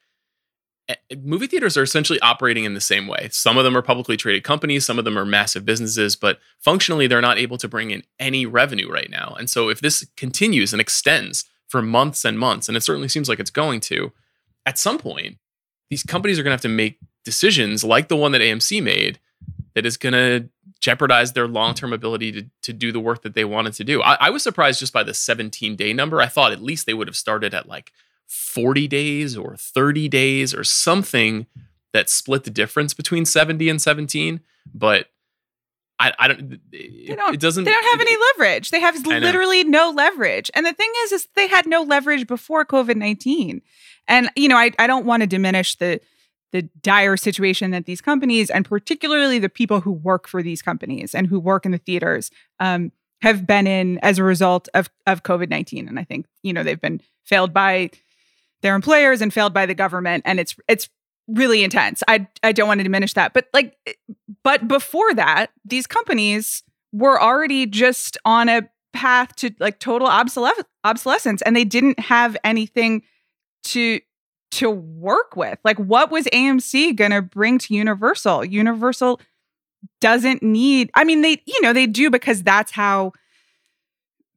Movie 1.18 1.48
theaters 1.48 1.78
are 1.78 1.84
essentially 1.84 2.20
operating 2.20 2.64
in 2.64 2.76
the 2.76 2.82
same 2.82 3.08
way. 3.08 3.30
Some 3.32 3.58
of 3.58 3.64
them 3.64 3.76
are 3.76 3.82
publicly 3.82 4.18
traded 4.18 4.44
companies, 4.44 4.86
some 4.86 5.00
of 5.00 5.06
them 5.06 5.18
are 5.18 5.26
massive 5.26 5.66
businesses, 5.66 6.16
but 6.16 6.40
functionally 6.60 7.08
they're 7.08 7.22
not 7.22 7.40
able 7.40 7.58
to 7.58 7.68
bring 7.68 7.92
in 7.92 8.04
any 8.20 8.46
revenue 8.46 8.92
right 8.92 9.10
now. 9.10 9.36
And 9.40 9.50
so 9.50 9.70
if 9.70 9.82
this 9.82 10.06
continues 10.16 10.74
and 10.74 10.82
extends 10.82 11.46
for 11.68 11.82
months 11.82 12.24
and 12.24 12.38
months, 12.38 12.68
and 12.68 12.78
it 12.78 12.82
certainly 12.82 13.08
seems 13.08 13.28
like 13.28 13.40
it's 13.40 13.50
going 13.50 13.80
to, 13.82 14.12
at 14.66 14.78
some 14.78 15.00
point, 15.00 15.38
these 15.90 16.04
companies 16.04 16.38
are 16.38 16.44
going 16.44 16.52
to 16.52 16.56
have 16.56 16.62
to 16.62 16.70
make 16.70 17.00
decisions 17.24 17.84
like 17.84 18.08
the 18.08 18.16
one 18.16 18.32
that 18.34 18.42
AMC 18.42 18.82
made 18.84 19.20
that 19.74 19.86
is 19.86 19.98
going 19.98 20.14
to 20.14 20.50
jeopardize 20.80 21.34
their 21.34 21.48
long-term 21.48 21.94
ability 21.94 22.32
to, 22.32 22.46
to 22.62 22.74
do 22.74 22.92
the 22.92 23.00
work 23.00 23.24
that 23.24 23.34
they 23.34 23.46
wanted 23.46 23.74
to 23.74 23.84
do. 23.84 24.04
I, 24.04 24.18
I 24.20 24.30
was 24.30 24.44
surprised 24.44 24.80
just 24.80 24.94
by 24.94 25.04
the 25.04 25.14
17 25.14 25.76
day 25.76 25.94
number. 25.94 26.22
I 26.22 26.28
thought 26.28 26.52
at 26.52 26.62
least 26.62 26.86
they 26.86 26.94
would 26.94 27.08
have 27.08 27.16
started 27.16 27.54
at 27.56 27.68
like 27.68 27.92
40 28.28 28.88
days 28.88 29.38
or 29.38 29.56
30 29.56 30.10
days 30.10 30.54
or 30.54 30.64
something 30.64 31.46
that 31.94 32.10
split 32.10 32.44
the 32.44 32.50
difference 32.50 32.94
between 32.94 33.26
70 33.26 33.70
and 33.70 33.82
17. 33.82 34.42
But 34.74 35.08
I, 36.00 36.12
I 36.20 36.28
don't, 36.28 36.60
it, 36.72 37.16
don't, 37.16 37.34
it 37.34 37.40
doesn't, 37.40 37.64
they 37.64 37.72
don't 37.72 37.84
have 37.84 38.02
any 38.02 38.18
leverage. 38.34 38.72
They 38.72 38.82
have 38.82 39.06
literally 39.06 39.64
no 39.64 39.92
leverage. 39.96 40.52
And 40.54 40.66
the 40.66 40.74
thing 40.74 40.92
is, 41.04 41.14
is 41.14 41.28
they 41.36 41.48
had 41.48 41.66
no 41.66 41.84
leverage 41.84 42.28
before 42.28 42.66
COVID 42.66 42.98
19. 42.98 43.62
And, 44.08 44.30
you 44.36 44.50
know, 44.50 44.58
I, 44.58 44.72
I 44.78 44.88
don't 44.88 45.06
want 45.06 45.22
to 45.22 45.28
diminish 45.28 45.76
the, 45.76 46.02
the 46.52 46.64
dire 46.82 47.18
situation 47.18 47.72
that 47.72 47.86
these 47.86 48.02
companies, 48.02 48.50
and 48.50 48.66
particularly 48.66 49.40
the 49.40 49.50
people 49.50 49.82
who 49.82 49.92
work 49.92 50.28
for 50.28 50.44
these 50.44 50.62
companies 50.62 51.16
and 51.16 51.28
who 51.28 51.40
work 51.40 51.66
in 51.66 51.72
the 51.72 51.78
theaters, 51.78 52.30
um, 52.60 52.92
have 53.22 53.48
been 53.48 53.66
in 53.68 53.98
as 54.00 54.20
a 54.20 54.24
result 54.24 54.70
of 54.74 54.90
of 55.08 55.24
COVID 55.24 55.50
nineteen. 55.50 55.88
And 55.88 56.00
I 56.00 56.04
think 56.04 56.28
you 56.44 56.54
know 56.54 56.64
they've 56.64 56.80
been 56.80 57.02
failed 57.24 57.54
by 57.54 57.90
their 58.62 58.76
employers 58.76 59.22
and 59.22 59.34
failed 59.34 59.54
by 59.54 59.66
the 59.66 59.76
government, 59.76 60.24
and 60.26 60.40
it's 60.40 60.56
it's 60.68 60.90
really 61.28 61.64
intense. 61.64 62.04
I 62.08 62.28
I 62.44 62.52
don't 62.52 62.68
want 62.68 62.80
to 62.80 62.84
diminish 62.84 63.14
that, 63.14 63.34
but 63.34 63.48
like, 63.54 63.78
but 64.44 64.68
before 64.68 65.14
that, 65.14 65.52
these 65.64 65.88
companies 65.88 66.64
were 66.92 67.22
already 67.22 67.66
just 67.66 68.18
on 68.26 68.50
a 68.50 68.70
path 68.94 69.36
to 69.38 69.52
like 69.60 69.80
total 69.80 70.08
obsolescence, 70.08 71.42
and 71.42 71.56
they 71.56 71.66
didn't 71.66 72.00
have 72.00 72.38
anything 72.44 73.04
to 73.66 74.00
to 74.52 74.70
work 74.70 75.36
with. 75.36 75.60
Like, 75.66 75.78
what 75.78 76.12
was 76.12 76.26
AMC 76.28 76.96
going 76.96 77.12
to 77.12 77.22
bring 77.22 77.58
to 77.60 77.74
Universal? 77.74 78.46
Universal 78.46 79.20
doesn't 80.00 80.42
need, 80.42 80.90
I 80.94 81.04
mean, 81.04 81.22
they, 81.22 81.42
you 81.46 81.62
know, 81.62 81.74
they 81.74 81.88
do 81.88 82.10
because 82.10 82.42
that's 82.42 82.72
how 82.72 83.12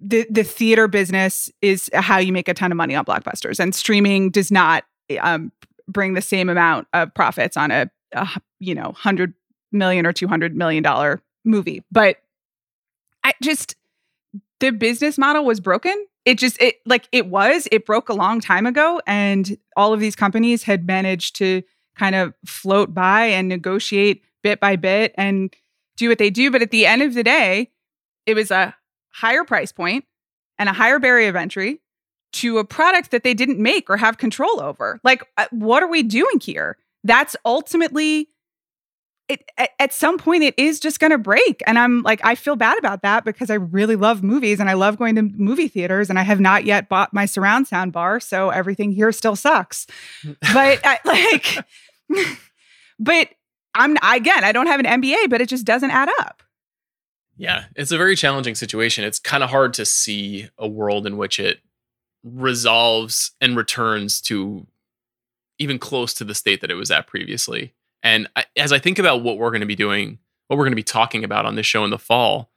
the, 0.01 0.27
the 0.31 0.45
theater 0.45 0.89
business 0.89 1.51
is 1.61 1.91
how 1.93 2.19
you 2.19 2.33
make 2.33 2.49
a 2.49 2.55
ton 2.55 2.71
of 2.71 2.77
money 2.77 2.95
on 2.95 3.05
blockbusters. 3.05 3.59
And 3.59 3.75
streaming 3.75 4.31
does 4.31 4.51
not 4.51 4.85
um, 5.21 5.53
bring 5.89 6.15
the 6.15 6.23
same 6.23 6.49
amount 6.49 6.87
of 6.93 7.13
profits 7.15 7.57
on 7.57 7.71
a, 7.71 7.91
a 8.13 8.29
you 8.61 8.75
know, 8.75 8.85
100 8.85 9.35
million 9.73 10.07
or 10.07 10.13
200 10.13 10.57
million 10.57 10.83
dollar 10.83 11.23
movie. 11.45 11.83
But 11.91 12.17
I 13.25 13.33
just, 13.43 13.75
the 14.61 14.71
business 14.71 15.19
model 15.19 15.45
was 15.45 15.61
broken 15.61 16.07
it 16.29 16.37
just 16.37 16.61
it 16.61 16.77
like 16.85 17.09
it 17.11 17.27
was 17.27 17.67
it 17.73 17.87
broke 17.87 18.11
a 18.11 18.15
long 18.15 18.39
time 18.39 18.67
ago 18.67 19.01
and 19.07 19.57
all 19.79 19.95
of 19.95 20.01
these 20.01 20.15
companies 20.15 20.63
had 20.63 20.87
managed 20.87 21.37
to 21.37 21.63
kind 21.97 22.15
of 22.15 22.35
float 22.45 22.93
by 22.93 23.25
and 23.25 23.49
negotiate 23.49 24.23
bit 24.43 24.61
by 24.61 24.77
bit 24.77 25.15
and 25.17 25.55
do 25.97 26.11
what 26.11 26.19
they 26.19 26.29
do 26.29 26.51
but 26.51 26.61
at 26.61 26.71
the 26.71 26.85
end 26.85 27.01
of 27.01 27.15
the 27.15 27.23
day 27.23 27.71
it 28.27 28.35
was 28.35 28.51
a 28.51 28.75
higher 29.19 29.45
price 29.45 29.73
point 29.73 30.05
and 30.59 30.69
a 30.69 30.73
higher 30.73 30.99
barrier 30.99 31.29
of 31.29 31.37
entry 31.37 31.81
to 32.33 32.59
a 32.59 32.65
product 32.65 33.11
that 33.11 33.25
they 33.25 33.35
didn't 33.35 33.59
make 33.59 33.89
or 33.91 33.97
have 33.97 34.19
control 34.19 34.61
over. 34.61 35.01
Like 35.03 35.25
uh, 35.37 35.47
what 35.51 35.83
are 35.83 35.89
we 35.89 36.03
doing 36.03 36.41
here? 36.41 36.77
That's 37.05 37.37
ultimately 37.45 38.29
it 39.29 39.45
at, 39.59 39.71
at 39.79 39.93
some 39.93 40.19
point 40.19 40.43
it 40.43 40.55
is 40.59 40.81
just 40.81 41.01
going 41.01 41.11
to 41.11 41.19
break. 41.19 41.63
And 41.67 41.79
i'm 41.79 42.03
like 42.03 42.21
i 42.25 42.35
feel 42.35 42.57
bad 42.57 42.79
about 42.79 43.03
that 43.03 43.25
because 43.25 43.51
i 43.51 43.55
really 43.55 43.97
love 43.97 44.23
movies 44.23 44.61
and 44.61 44.71
i 44.71 44.73
love 44.73 44.97
going 44.97 45.15
to 45.17 45.23
movie 45.23 45.69
theaters 45.69 46.09
and 46.09 46.19
i 46.19 46.23
have 46.23 46.41
not 46.41 46.65
yet 46.65 46.89
bought 46.89 47.13
my 47.13 47.27
surround 47.27 47.67
sound 47.69 47.93
bar 47.93 48.21
so 48.21 48.51
everything 48.51 48.93
here 48.93 49.13
still 49.13 49.37
sucks. 49.37 49.87
But 50.53 50.81
I, 50.85 50.99
like 51.05 51.59
but 52.99 53.29
i'm 53.75 53.97
again 54.03 54.45
i 54.45 54.53
don't 54.53 54.67
have 54.67 54.81
an 54.81 55.03
mba 55.03 55.29
but 55.29 55.41
it 55.41 55.49
just 55.49 55.67
doesn't 55.67 55.91
add 55.91 56.09
up 56.21 56.43
yeah 57.39 57.65
it's 57.75 57.93
a 57.93 57.97
very 57.97 58.15
challenging 58.15 58.55
situation 58.55 59.05
it's 59.05 59.19
kind 59.19 59.43
of 59.43 59.51
hard 59.51 59.73
to 59.73 59.87
see 59.87 60.49
a 60.59 60.69
world 60.69 61.07
in 61.07 61.17
which 61.17 61.41
it 61.41 61.61
resolves 62.23 63.33
and 63.41 63.57
returns 63.57 64.21
to 64.21 64.67
even 65.59 65.79
close 65.79 66.13
to 66.13 66.25
the 66.25 66.35
state 66.35 66.61
that 66.61 66.71
it 66.71 66.75
was 66.75 66.91
at 66.91 67.07
previously 67.07 67.73
and 68.03 68.29
I, 68.37 68.45
as 68.57 68.73
I 68.73 68.79
think 68.79 68.99
about 68.99 69.23
what 69.23 69.39
we're 69.39 69.51
going 69.51 69.61
to 69.61 69.67
be 69.67 69.77
doing, 69.77 70.19
what 70.47 70.57
we're 70.57 70.65
going 70.65 70.73
to 70.73 70.77
be 70.77 70.83
talking 70.83 71.25
about 71.25 71.47
on 71.47 71.57
this 71.57 71.67
show 71.67 71.85
in 71.85 71.91
the 71.91 71.99
fall, 71.99 72.51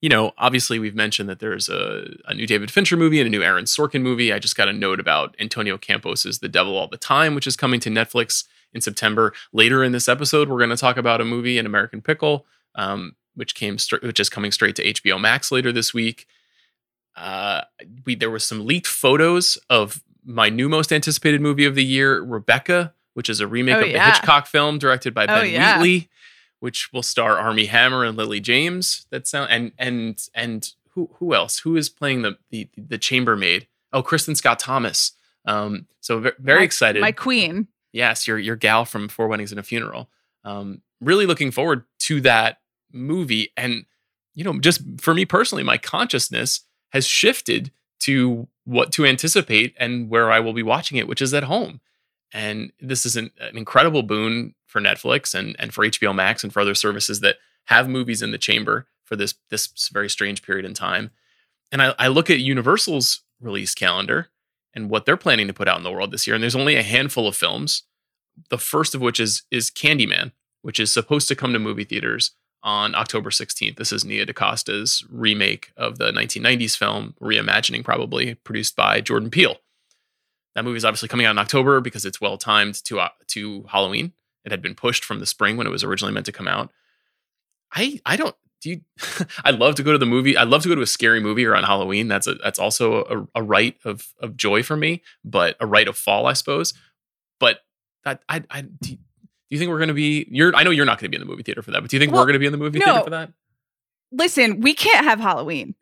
you 0.00 0.08
know, 0.08 0.32
obviously 0.36 0.78
we've 0.78 0.94
mentioned 0.94 1.28
that 1.28 1.38
there's 1.38 1.68
a, 1.68 2.06
a 2.26 2.34
new 2.34 2.46
David 2.46 2.70
Fincher 2.70 2.96
movie 2.96 3.20
and 3.20 3.26
a 3.26 3.30
new 3.30 3.42
Aaron 3.42 3.66
Sorkin 3.66 4.02
movie. 4.02 4.32
I 4.32 4.40
just 4.40 4.56
got 4.56 4.68
a 4.68 4.72
note 4.72 4.98
about 4.98 5.36
Antonio 5.38 5.78
Campos's 5.78 6.40
The 6.40 6.48
Devil 6.48 6.76
All 6.76 6.88
the 6.88 6.96
Time, 6.96 7.34
which 7.34 7.46
is 7.46 7.56
coming 7.56 7.78
to 7.80 7.90
Netflix 7.90 8.44
in 8.72 8.80
September. 8.80 9.32
Later 9.52 9.84
in 9.84 9.92
this 9.92 10.08
episode, 10.08 10.48
we're 10.48 10.58
going 10.58 10.70
to 10.70 10.76
talk 10.76 10.96
about 10.96 11.20
a 11.20 11.24
movie, 11.24 11.56
An 11.58 11.66
American 11.66 12.02
Pickle, 12.02 12.46
um, 12.74 13.14
which 13.34 13.54
came 13.54 13.78
st- 13.78 14.02
which 14.02 14.20
is 14.20 14.28
coming 14.28 14.52
straight 14.52 14.76
to 14.76 14.84
HBO 14.84 15.20
Max 15.20 15.50
later 15.50 15.72
this 15.72 15.92
week. 15.94 16.26
Uh, 17.16 17.62
we 18.04 18.14
there 18.14 18.30
was 18.30 18.44
some 18.44 18.66
leaked 18.66 18.86
photos 18.86 19.58
of 19.68 20.02
my 20.24 20.48
new 20.48 20.68
most 20.68 20.92
anticipated 20.92 21.40
movie 21.40 21.64
of 21.64 21.74
the 21.74 21.84
year, 21.84 22.22
Rebecca, 22.22 22.94
which 23.14 23.28
is 23.28 23.40
a 23.40 23.46
remake 23.46 23.76
oh, 23.76 23.80
of 23.80 23.88
yeah. 23.88 24.06
the 24.06 24.12
Hitchcock 24.12 24.46
film 24.46 24.78
directed 24.78 25.14
by 25.14 25.24
oh, 25.24 25.26
Ben 25.26 25.50
yeah. 25.50 25.76
Wheatley, 25.76 26.08
which 26.60 26.92
will 26.92 27.02
star 27.02 27.38
Armie 27.38 27.66
Hammer 27.66 28.04
and 28.04 28.16
Lily 28.16 28.40
James. 28.40 29.06
That 29.10 29.26
sound 29.26 29.50
and 29.50 29.72
and 29.78 30.26
and 30.34 30.72
who 30.90 31.10
who 31.14 31.34
else? 31.34 31.60
Who 31.60 31.76
is 31.76 31.88
playing 31.88 32.22
the 32.22 32.38
the 32.50 32.68
the 32.76 32.98
chambermaid? 32.98 33.66
Oh, 33.92 34.02
Kristin 34.02 34.36
Scott 34.36 34.58
Thomas. 34.58 35.12
Um, 35.44 35.86
so 36.00 36.20
very, 36.20 36.34
very 36.38 36.58
my, 36.60 36.64
excited. 36.64 37.00
My 37.00 37.12
queen. 37.12 37.68
Yes, 37.92 38.26
your 38.26 38.38
your 38.38 38.56
gal 38.56 38.84
from 38.84 39.08
Four 39.08 39.28
Weddings 39.28 39.52
and 39.52 39.58
a 39.58 39.62
Funeral. 39.62 40.08
Um, 40.44 40.82
really 41.00 41.26
looking 41.26 41.50
forward 41.50 41.84
to 42.00 42.20
that 42.22 42.58
movie. 42.92 43.52
And 43.56 43.84
you 44.34 44.44
know, 44.44 44.58
just 44.58 44.82
for 45.00 45.14
me 45.14 45.24
personally, 45.24 45.64
my 45.64 45.78
consciousness 45.78 46.60
has 46.90 47.06
shifted 47.06 47.70
to 48.00 48.48
what 48.64 48.92
to 48.92 49.06
anticipate 49.06 49.74
and 49.78 50.08
where 50.08 50.30
I 50.30 50.40
will 50.40 50.52
be 50.52 50.62
watching 50.62 50.98
it, 50.98 51.08
which 51.08 51.22
is 51.22 51.34
at 51.34 51.44
home. 51.44 51.80
And 52.32 52.72
this 52.80 53.04
is 53.04 53.16
an, 53.16 53.30
an, 53.38 53.56
incredible 53.58 54.02
boon 54.02 54.54
for 54.66 54.80
Netflix 54.80 55.34
and, 55.34 55.54
and 55.58 55.74
for 55.74 55.84
HBO 55.84 56.14
Max 56.14 56.42
and 56.42 56.52
for 56.52 56.60
other 56.60 56.74
services 56.74 57.20
that 57.20 57.36
have 57.66 57.88
movies 57.88 58.22
in 58.22 58.30
the 58.30 58.38
chamber 58.38 58.86
for 59.04 59.16
this 59.16 59.34
this 59.50 59.90
very 59.92 60.08
strange 60.08 60.42
period 60.42 60.64
in 60.64 60.74
time. 60.74 61.10
And 61.70 61.82
I, 61.82 61.94
I 61.98 62.08
look 62.08 62.30
at 62.30 62.38
Universal's 62.38 63.22
release 63.40 63.74
calendar 63.74 64.28
and 64.74 64.88
what 64.88 65.04
they're 65.04 65.16
planning 65.16 65.46
to 65.46 65.52
put 65.52 65.68
out 65.68 65.76
in 65.76 65.84
the 65.84 65.92
world 65.92 66.10
this 66.10 66.26
year. 66.26 66.34
And 66.34 66.42
there's 66.42 66.56
only 66.56 66.76
a 66.76 66.82
handful 66.82 67.28
of 67.28 67.36
films. 67.36 67.82
The 68.48 68.58
first 68.58 68.94
of 68.94 69.00
which 69.00 69.20
is 69.20 69.42
is 69.50 69.70
Candyman, 69.70 70.32
which 70.62 70.80
is 70.80 70.92
supposed 70.92 71.28
to 71.28 71.36
come 71.36 71.52
to 71.52 71.58
movie 71.58 71.84
theaters 71.84 72.32
on 72.62 72.94
October 72.94 73.30
16th. 73.30 73.76
This 73.76 73.92
is 73.92 74.04
Nia 74.04 74.26
DaCosta's 74.26 75.04
remake 75.10 75.72
of 75.76 75.98
the 75.98 76.12
1990s 76.12 76.76
film, 76.76 77.14
reimagining 77.20 77.84
probably, 77.84 78.34
produced 78.34 78.76
by 78.76 79.00
Jordan 79.00 79.30
Peele. 79.30 79.56
that 80.54 80.64
movie 80.64 80.76
is 80.76 80.84
obviously 80.84 81.08
coming 81.08 81.26
out 81.26 81.32
in 81.32 81.38
October 81.38 81.80
because 81.80 82.04
it's 82.04 82.20
well 82.20 82.38
timed 82.38 82.74
to 82.84 83.00
uh, 83.00 83.08
to 83.28 83.64
Halloween. 83.68 84.12
It 84.44 84.50
had 84.52 84.62
been 84.62 84.74
pushed 84.74 85.04
from 85.04 85.20
the 85.20 85.26
spring 85.26 85.56
when 85.56 85.66
it 85.66 85.70
was 85.70 85.84
originally 85.84 86.14
meant 86.14 86.26
to 86.26 86.32
come 86.32 86.48
out. 86.48 86.70
I 87.74 88.00
I 88.04 88.16
don't 88.16 88.36
do 88.60 88.70
you 88.70 88.80
I'd 89.44 89.58
love 89.58 89.74
to 89.76 89.82
go 89.82 89.92
to 89.92 89.98
the 89.98 90.06
movie. 90.06 90.36
I'd 90.36 90.48
love 90.48 90.62
to 90.62 90.68
go 90.68 90.74
to 90.74 90.82
a 90.82 90.86
scary 90.86 91.20
movie 91.20 91.44
around 91.44 91.64
Halloween. 91.64 92.08
That's 92.08 92.26
a 92.26 92.34
that's 92.34 92.58
also 92.58 93.04
a, 93.04 93.40
a 93.40 93.42
rite 93.42 93.78
of 93.84 94.14
of 94.20 94.36
joy 94.36 94.62
for 94.62 94.76
me, 94.76 95.02
but 95.24 95.56
a 95.60 95.66
rite 95.66 95.88
of 95.88 95.96
fall, 95.96 96.26
I 96.26 96.32
suppose. 96.32 96.74
But 97.40 97.60
that 98.04 98.22
I 98.28 98.44
I 98.50 98.62
do 98.62 98.96
do 99.52 99.56
you 99.56 99.58
think 99.58 99.68
we're 99.68 99.76
going 99.78 99.88
to 99.88 99.94
be 99.94 100.26
you're 100.30 100.56
I 100.56 100.62
know 100.62 100.70
you're 100.70 100.86
not 100.86 100.98
going 100.98 101.10
to 101.12 101.16
be 101.16 101.20
in 101.20 101.26
the 101.26 101.30
movie 101.30 101.42
theater 101.42 101.60
for 101.60 101.72
that, 101.72 101.82
but 101.82 101.90
do 101.90 101.96
you 101.96 102.00
think 102.00 102.10
Well, 102.10 102.22
we're 102.22 102.26
going 102.26 102.32
to 102.34 102.38
be 102.38 102.46
in 102.46 102.52
the 102.52 102.58
movie 102.58 102.78
no. 102.78 102.86
theater 102.86 103.04
for 103.04 103.10
that? 103.10 103.32
listen, 104.10 104.60
we 104.60 104.72
can't 104.72 105.04
have 105.04 105.20
Halloween. 105.20 105.74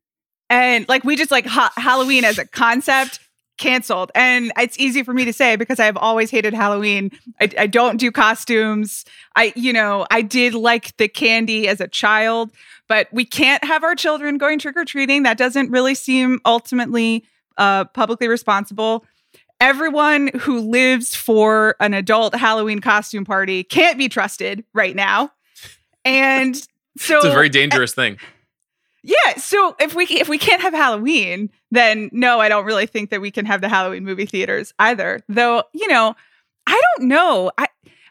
And 0.49 0.89
like 0.89 1.05
we 1.05 1.15
just 1.15 1.31
like 1.31 1.47
ha- 1.47 1.73
Halloween 1.77 2.25
as 2.25 2.37
a 2.37 2.47
concept 2.47 3.21
canceled. 3.59 4.11
And 4.15 4.51
it's 4.59 4.77
easy 4.79 5.05
for 5.05 5.15
me 5.15 5.25
to 5.25 5.33
say 5.33 5.55
because 5.55 5.79
I've 5.79 5.97
always 5.97 6.31
hated 6.31 6.53
Halloween. 6.53 7.13
I, 7.41 7.51
I 7.59 7.67
don't 7.69 7.99
do 7.99 8.11
costumes. 8.11 9.05
I, 9.37 9.53
you 9.55 9.73
know, 9.73 10.05
I 10.11 10.23
did 10.23 10.55
like 10.55 10.97
the 10.97 11.07
candy 11.07 11.69
as 11.69 11.81
a 11.81 11.87
child, 11.87 12.51
but 12.89 13.07
we 13.13 13.25
can't 13.25 13.63
have 13.63 13.85
our 13.85 13.95
children 13.95 14.37
going 14.39 14.59
trick 14.59 14.77
or 14.77 14.85
treating. 14.85 15.23
That 15.23 15.39
doesn't 15.39 15.71
really 15.71 15.95
seem 15.95 16.41
ultimately 16.45 17.25
uh, 17.57 17.85
publicly 17.85 18.27
responsible. 18.27 19.05
Everyone 19.61 20.29
who 20.41 20.61
lives 20.61 21.15
for 21.15 21.77
an 21.81 21.93
adult 21.95 22.35
Halloween 22.35 22.81
costume 22.81 23.25
party 23.25 23.63
can't 23.63 23.99
be 23.99 24.09
trusted 24.09 24.65
right 24.73 24.97
now. 24.97 25.31
And 26.05 26.57
so 26.99 27.17
It's 27.19 27.27
a 27.27 27.31
very 27.31 27.51
dangerous 27.51 27.93
thing. 27.95 28.19
yeah, 29.03 29.37
so 29.37 29.77
if 29.79 29.95
we 29.95 30.05
if 30.07 30.29
we 30.29 30.39
can't 30.39 30.63
have 30.63 30.73
Halloween, 30.73 31.51
then 31.71 32.09
no, 32.13 32.41
I 32.41 32.49
don't 32.49 32.65
really 32.65 32.87
think 32.87 33.11
that 33.11 33.21
we 33.21 33.31
can 33.31 33.45
have 33.45 33.61
the 33.61 33.69
Halloween 33.69 34.05
movie 34.05 34.27
theaters 34.27 34.73
either. 34.79 35.21
Though, 35.29 35.65
you 35.73 35.89
know, 35.89 36.17
I 36.67 36.81
don't 36.97 37.09
know. 37.09 37.51
I 37.59 37.69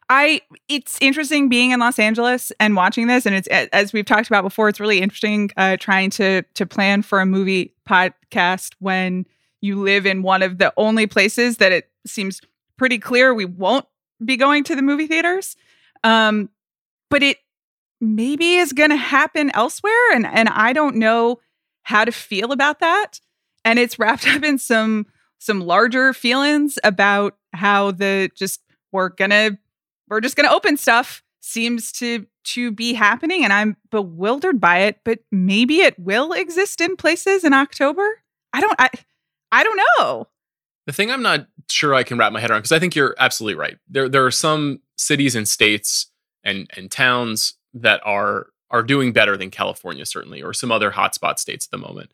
I 0.07 0.41
it's 0.67 0.97
interesting 1.01 1.49
being 1.49 1.71
in 1.71 1.79
Los 1.79 1.97
Angeles 1.99 2.51
and 2.59 2.75
watching 2.75 3.07
this 3.07 3.25
and 3.25 3.35
it's 3.35 3.47
as 3.47 3.91
we've 3.91 4.05
talked 4.05 4.27
about 4.27 4.43
before, 4.43 4.69
it's 4.69 4.79
really 4.79 5.01
interesting 5.01 5.49
uh 5.57 5.77
trying 5.77 6.11
to 6.11 6.43
to 6.53 6.65
plan 6.65 7.01
for 7.01 7.19
a 7.19 7.25
movie 7.25 7.73
podcast 7.87 8.73
when 8.79 9.25
you 9.61 9.81
live 9.81 10.05
in 10.05 10.21
one 10.21 10.41
of 10.41 10.57
the 10.57 10.73
only 10.77 11.07
places 11.07 11.57
that 11.57 11.71
it 11.71 11.89
seems 12.05 12.41
pretty 12.77 12.99
clear 12.99 13.33
we 13.33 13.45
won't 13.45 13.85
be 14.23 14.37
going 14.37 14.63
to 14.65 14.75
the 14.75 14.81
movie 14.81 15.07
theaters. 15.07 15.55
Um 16.03 16.49
but 17.09 17.23
it 17.23 17.37
maybe 17.99 18.55
is 18.55 18.71
going 18.71 18.91
to 18.91 18.95
happen 18.95 19.51
elsewhere 19.53 20.13
and 20.13 20.25
and 20.25 20.49
I 20.49 20.73
don't 20.73 20.95
know 20.95 21.39
how 21.83 22.05
to 22.05 22.11
feel 22.11 22.51
about 22.51 22.79
that 22.79 23.19
and 23.65 23.79
it's 23.79 23.99
wrapped 23.99 24.27
up 24.35 24.43
in 24.43 24.57
some 24.57 25.05
some 25.39 25.61
larger 25.61 26.13
feelings 26.13 26.77
about 26.83 27.37
how 27.53 27.91
the 27.91 28.29
just 28.35 28.61
we're 28.91 29.09
to 29.09 29.57
we're 30.09 30.21
just 30.21 30.35
going 30.35 30.47
to 30.47 30.55
open 30.55 30.77
stuff 30.77 31.23
seems 31.41 31.91
to 31.93 32.25
to 32.43 32.71
be 32.71 32.93
happening 32.93 33.43
and 33.43 33.53
I'm 33.53 33.77
bewildered 33.91 34.59
by 34.59 34.79
it 34.79 34.99
but 35.03 35.19
maybe 35.31 35.81
it 35.81 35.97
will 35.99 36.31
exist 36.33 36.81
in 36.81 36.95
places 36.95 37.43
in 37.43 37.53
October 37.53 38.07
I 38.53 38.61
don't 38.61 38.75
I 38.79 38.89
I 39.51 39.63
don't 39.63 39.79
know 39.97 40.27
The 40.85 40.93
thing 40.93 41.11
I'm 41.11 41.21
not 41.21 41.47
sure 41.69 41.93
I 41.93 42.03
can 42.03 42.17
wrap 42.17 42.33
my 42.33 42.39
head 42.39 42.51
around 42.51 42.61
because 42.61 42.71
I 42.71 42.79
think 42.79 42.95
you're 42.95 43.15
absolutely 43.19 43.59
right. 43.59 43.77
There 43.87 44.09
there 44.09 44.25
are 44.25 44.31
some 44.31 44.81
cities 44.97 45.35
and 45.35 45.47
states 45.47 46.07
and 46.43 46.69
and 46.75 46.89
towns 46.91 47.55
that 47.73 48.01
are 48.05 48.47
are 48.71 48.83
doing 48.83 49.13
better 49.13 49.35
than 49.37 49.49
California 49.49 50.05
certainly 50.05 50.41
or 50.41 50.53
some 50.53 50.71
other 50.71 50.91
hotspot 50.91 51.39
states 51.39 51.65
at 51.65 51.71
the 51.71 51.77
moment. 51.77 52.11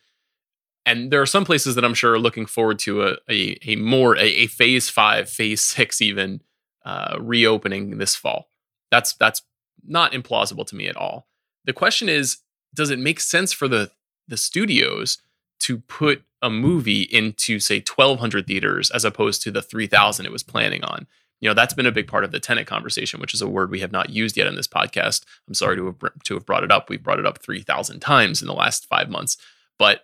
And 0.85 1.09
there 1.11 1.21
are 1.21 1.25
some 1.25 1.45
places 1.45 1.75
that 1.75 1.83
I'm 1.83 1.95
sure 1.95 2.13
are 2.13 2.19
looking 2.19 2.45
forward 2.45 2.79
to 2.79 3.03
a 3.03 3.17
a, 3.29 3.57
a 3.65 3.75
more 3.75 4.15
a, 4.17 4.23
a 4.23 4.47
phase 4.47 4.89
5, 4.89 5.29
phase 5.29 5.61
6 5.61 6.01
even 6.01 6.41
uh, 6.85 7.17
reopening 7.19 7.97
this 7.97 8.15
fall. 8.15 8.49
That's 8.91 9.13
that's 9.15 9.41
not 9.87 10.13
implausible 10.13 10.65
to 10.67 10.75
me 10.75 10.87
at 10.87 10.95
all. 10.97 11.27
The 11.65 11.73
question 11.73 12.09
is 12.09 12.37
does 12.73 12.89
it 12.89 12.99
make 12.99 13.19
sense 13.19 13.53
for 13.53 13.67
the 13.67 13.91
the 14.27 14.37
studios 14.37 15.17
to 15.61 15.79
put 15.79 16.23
a 16.41 16.49
movie 16.49 17.01
into 17.01 17.59
say 17.59 17.77
1200 17.79 18.45
theaters 18.47 18.91
as 18.91 19.05
opposed 19.05 19.41
to 19.41 19.51
the 19.51 19.61
3000 19.61 20.25
it 20.25 20.31
was 20.31 20.43
planning 20.43 20.83
on. 20.83 21.07
You 21.41 21.49
know 21.49 21.53
that's 21.53 21.73
been 21.73 21.85
a 21.85 21.91
big 21.91 22.07
part 22.07 22.23
of 22.23 22.31
the 22.31 22.39
Tenet 22.39 22.67
conversation 22.67 23.19
which 23.19 23.33
is 23.33 23.41
a 23.41 23.49
word 23.49 23.71
we 23.71 23.79
have 23.81 23.91
not 23.91 24.09
used 24.09 24.37
yet 24.37 24.47
in 24.47 24.55
this 24.55 24.67
podcast. 24.67 25.23
I'm 25.47 25.53
sorry 25.53 25.75
to 25.77 25.85
have, 25.87 26.23
to 26.23 26.33
have 26.35 26.45
brought 26.45 26.63
it 26.63 26.71
up. 26.71 26.89
We've 26.89 27.03
brought 27.03 27.19
it 27.19 27.25
up 27.25 27.39
3000 27.39 27.99
times 27.99 28.41
in 28.41 28.47
the 28.47 28.53
last 28.53 28.85
five 28.87 29.09
months. 29.09 29.37
But 29.77 30.03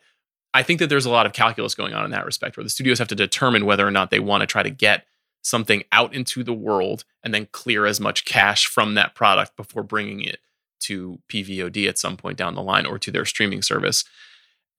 i 0.54 0.64
think 0.64 0.80
that 0.80 0.88
there's 0.88 1.06
a 1.06 1.12
lot 1.12 1.26
of 1.26 1.34
calculus 1.34 1.76
going 1.76 1.94
on 1.94 2.06
in 2.06 2.12
that 2.12 2.26
respect 2.26 2.58
where 2.58 2.64
the 2.64 2.70
studios 2.70 3.00
have 3.00 3.08
to 3.08 3.16
determine 3.16 3.66
whether 3.66 3.88
or 3.88 3.92
not 3.92 4.10
they 4.10 4.20
want 4.20 4.42
to 4.42 4.48
try 4.48 4.64
to 4.64 4.70
get 4.70 5.06
something 5.44 5.84
out 5.92 6.14
into 6.14 6.44
the 6.44 6.54
world 6.54 7.04
and 7.24 7.34
then 7.34 7.48
clear 7.52 7.86
as 7.86 8.00
much 8.00 8.26
cash 8.26 8.68
from 8.68 8.94
that 8.94 9.16
product 9.16 9.56
before 9.56 9.84
bringing 9.84 10.22
it 10.22 10.40
to 10.80 11.20
pvod 11.30 11.88
at 11.88 11.98
some 11.98 12.18
point 12.18 12.38
down 12.38 12.56
the 12.56 12.62
line 12.62 12.86
or 12.86 13.00
to 13.00 13.12
their 13.12 13.26
streaming 13.26 13.62
service 13.62 14.04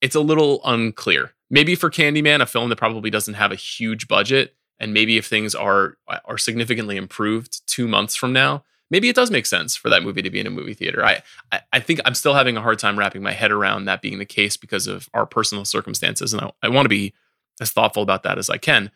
it's 0.02 0.16
a 0.16 0.20
little 0.20 0.60
unclear. 0.64 1.32
Maybe 1.48 1.74
for 1.74 1.88
Candyman, 1.88 2.42
a 2.42 2.46
film 2.46 2.68
that 2.68 2.76
probably 2.76 3.08
doesn't 3.08 3.34
have 3.34 3.52
a 3.52 3.56
huge 3.56 4.08
budget, 4.08 4.54
and 4.78 4.92
maybe 4.92 5.16
if 5.16 5.26
things 5.26 5.54
are 5.54 5.96
uh, 6.08 6.18
are 6.26 6.36
significantly 6.36 6.96
improved 6.96 7.66
two 7.66 7.88
months 7.88 8.16
from 8.16 8.32
now, 8.32 8.64
maybe 8.90 9.08
it 9.08 9.16
does 9.16 9.30
make 9.30 9.46
sense 9.46 9.76
for 9.76 9.88
that 9.88 10.02
movie 10.02 10.22
to 10.22 10.30
be 10.30 10.40
in 10.40 10.46
a 10.46 10.50
movie 10.50 10.74
theater. 10.74 11.04
I 11.04 11.22
I, 11.52 11.60
I 11.72 11.80
think 11.80 12.00
I'm 12.04 12.14
still 12.14 12.34
having 12.34 12.56
a 12.56 12.60
hard 12.60 12.78
time 12.78 12.98
wrapping 12.98 13.22
my 13.22 13.32
head 13.32 13.52
around 13.52 13.84
that 13.84 14.02
being 14.02 14.18
the 14.18 14.26
case 14.26 14.56
because 14.56 14.86
of 14.86 15.08
our 15.14 15.24
personal 15.24 15.64
circumstances, 15.64 16.34
and 16.34 16.42
I, 16.42 16.50
I 16.62 16.68
want 16.68 16.84
to 16.86 16.90
be 16.90 17.14
as 17.60 17.70
thoughtful 17.70 18.02
about 18.02 18.24
that 18.24 18.38
as 18.38 18.50
I 18.50 18.58
can. 18.58 18.90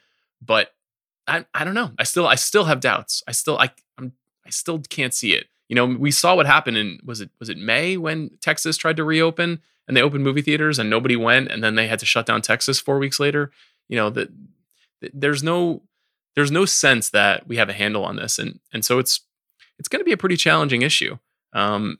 But 0.44 0.74
I 1.26 1.44
I 1.54 1.64
don't 1.64 1.74
know. 1.74 1.92
I 1.98 2.04
still 2.04 2.26
I 2.26 2.34
still 2.34 2.64
have 2.64 2.80
doubts. 2.80 3.22
I 3.28 3.32
still 3.32 3.58
I 3.58 3.70
I'm 3.96 4.12
I 4.44 4.50
still 4.50 4.80
can't 4.80 5.14
see 5.14 5.34
it. 5.34 5.46
You 5.68 5.76
know, 5.76 5.86
we 5.86 6.10
saw 6.10 6.34
what 6.34 6.46
happened 6.46 6.76
in 6.76 6.98
was 7.04 7.20
it 7.20 7.30
was 7.38 7.48
it 7.48 7.58
May 7.58 7.96
when 7.96 8.30
Texas 8.40 8.76
tried 8.76 8.96
to 8.96 9.04
reopen 9.04 9.60
and 9.86 9.96
they 9.96 10.02
opened 10.02 10.24
movie 10.24 10.42
theaters 10.42 10.78
and 10.78 10.90
nobody 10.90 11.16
went 11.16 11.50
and 11.50 11.62
then 11.62 11.74
they 11.74 11.86
had 11.86 11.98
to 12.00 12.06
shut 12.06 12.26
down 12.26 12.42
Texas 12.42 12.80
4 12.80 12.98
weeks 12.98 13.20
later. 13.20 13.50
You 13.88 13.96
know, 13.96 14.10
that 14.10 14.28
there's 15.12 15.42
no 15.42 15.82
there's 16.34 16.50
no 16.50 16.64
sense 16.64 17.10
that 17.10 17.46
we 17.46 17.56
have 17.56 17.68
a 17.68 17.74
handle 17.74 18.04
on 18.04 18.16
this 18.16 18.38
and 18.38 18.60
and 18.72 18.84
so 18.84 18.98
it's 18.98 19.20
it's 19.78 19.88
going 19.88 20.00
to 20.00 20.04
be 20.04 20.12
a 20.12 20.16
pretty 20.16 20.36
challenging 20.36 20.82
issue. 20.82 21.18
Um 21.52 21.98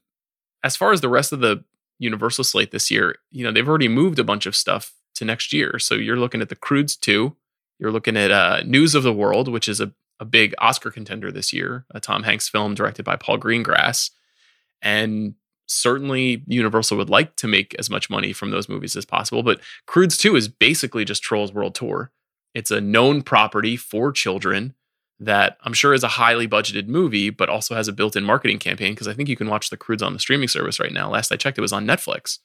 as 0.64 0.76
far 0.76 0.92
as 0.92 1.00
the 1.00 1.08
rest 1.08 1.32
of 1.32 1.40
the 1.40 1.64
Universal 1.98 2.44
slate 2.44 2.72
this 2.72 2.90
year, 2.90 3.16
you 3.30 3.42
know, 3.44 3.50
they've 3.52 3.68
already 3.68 3.88
moved 3.88 4.18
a 4.18 4.24
bunch 4.24 4.44
of 4.46 4.54
stuff 4.54 4.92
to 5.14 5.24
next 5.24 5.52
year. 5.52 5.78
So 5.78 5.94
you're 5.94 6.18
looking 6.18 6.42
at 6.42 6.50
the 6.50 6.56
Croods 6.56 6.94
2, 6.96 7.34
you're 7.78 7.92
looking 7.92 8.16
at 8.16 8.30
uh 8.30 8.62
News 8.64 8.94
of 8.94 9.02
the 9.02 9.12
World, 9.12 9.48
which 9.48 9.68
is 9.68 9.80
a 9.80 9.92
a 10.18 10.24
big 10.24 10.54
Oscar 10.58 10.90
contender 10.90 11.30
this 11.30 11.52
year, 11.52 11.84
a 11.90 12.00
Tom 12.00 12.22
Hanks 12.22 12.48
film 12.48 12.74
directed 12.74 13.04
by 13.04 13.16
Paul 13.16 13.38
Greengrass. 13.38 14.10
And 14.82 15.34
certainly 15.66 16.42
Universal 16.46 16.96
would 16.96 17.10
like 17.10 17.36
to 17.36 17.48
make 17.48 17.74
as 17.78 17.90
much 17.90 18.08
money 18.08 18.32
from 18.32 18.50
those 18.50 18.68
movies 18.68 18.96
as 18.96 19.04
possible. 19.04 19.42
But 19.42 19.60
Croods 19.86 20.16
2 20.16 20.36
is 20.36 20.48
basically 20.48 21.04
just 21.04 21.22
Trolls 21.22 21.52
World 21.52 21.74
Tour. 21.74 22.10
It's 22.54 22.70
a 22.70 22.80
known 22.80 23.22
property 23.22 23.76
for 23.76 24.12
children 24.12 24.74
that 25.18 25.56
I'm 25.62 25.72
sure 25.72 25.94
is 25.94 26.04
a 26.04 26.08
highly 26.08 26.46
budgeted 26.46 26.88
movie, 26.88 27.30
but 27.30 27.48
also 27.48 27.74
has 27.74 27.88
a 27.88 27.92
built 27.92 28.16
in 28.16 28.24
marketing 28.24 28.58
campaign 28.58 28.92
because 28.92 29.08
I 29.08 29.14
think 29.14 29.28
you 29.28 29.36
can 29.36 29.48
watch 29.48 29.70
the 29.70 29.76
Croods 29.76 30.02
on 30.02 30.12
the 30.12 30.18
streaming 30.18 30.48
service 30.48 30.78
right 30.78 30.92
now. 30.92 31.10
Last 31.10 31.32
I 31.32 31.36
checked, 31.36 31.58
it 31.58 31.62
was 31.62 31.72
on 31.72 31.86
Netflix. 31.86 32.38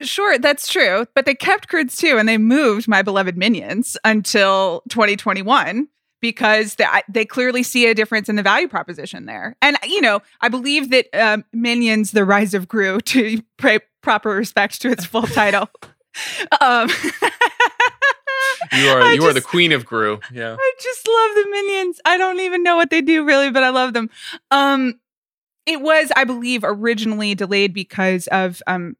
Sure, 0.00 0.38
that's 0.38 0.68
true. 0.68 1.06
But 1.14 1.26
they 1.26 1.34
kept 1.34 1.68
Croods 1.68 1.96
2 1.96 2.18
and 2.18 2.28
they 2.28 2.38
moved 2.38 2.86
My 2.86 3.02
Beloved 3.02 3.36
Minions 3.36 3.96
until 4.04 4.82
2021 4.90 5.88
because 6.20 6.76
they, 6.76 6.86
they 7.08 7.24
clearly 7.24 7.62
see 7.62 7.86
a 7.86 7.94
difference 7.94 8.28
in 8.28 8.36
the 8.36 8.42
value 8.42 8.68
proposition 8.68 9.26
there. 9.26 9.56
And, 9.62 9.76
you 9.84 10.00
know, 10.00 10.20
I 10.40 10.48
believe 10.48 10.90
that 10.90 11.06
um, 11.14 11.44
Minions, 11.52 12.10
The 12.12 12.24
Rise 12.24 12.54
of 12.54 12.68
Gru, 12.68 13.00
to 13.02 13.42
pay 13.58 13.80
proper 14.02 14.30
respect 14.30 14.80
to 14.82 14.90
its 14.90 15.04
full 15.04 15.26
title. 15.26 15.68
um, 16.60 16.88
You 18.72 18.88
are 18.88 19.02
I 19.02 19.12
you 19.12 19.24
are 19.24 19.32
the 19.32 19.40
queen 19.40 19.72
of 19.72 19.84
Gru. 19.84 20.20
Yeah. 20.32 20.56
I 20.58 20.72
just 20.80 21.06
love 21.06 21.44
the 21.44 21.50
minions. 21.50 22.00
I 22.04 22.18
don't 22.18 22.40
even 22.40 22.62
know 22.62 22.76
what 22.76 22.90
they 22.90 23.00
do 23.00 23.24
really, 23.24 23.50
but 23.50 23.62
I 23.62 23.70
love 23.70 23.92
them. 23.92 24.10
Um 24.50 25.00
it 25.66 25.82
was, 25.82 26.10
I 26.16 26.24
believe, 26.24 26.62
originally 26.64 27.34
delayed 27.34 27.74
because 27.74 28.26
of 28.28 28.62
um 28.66 28.96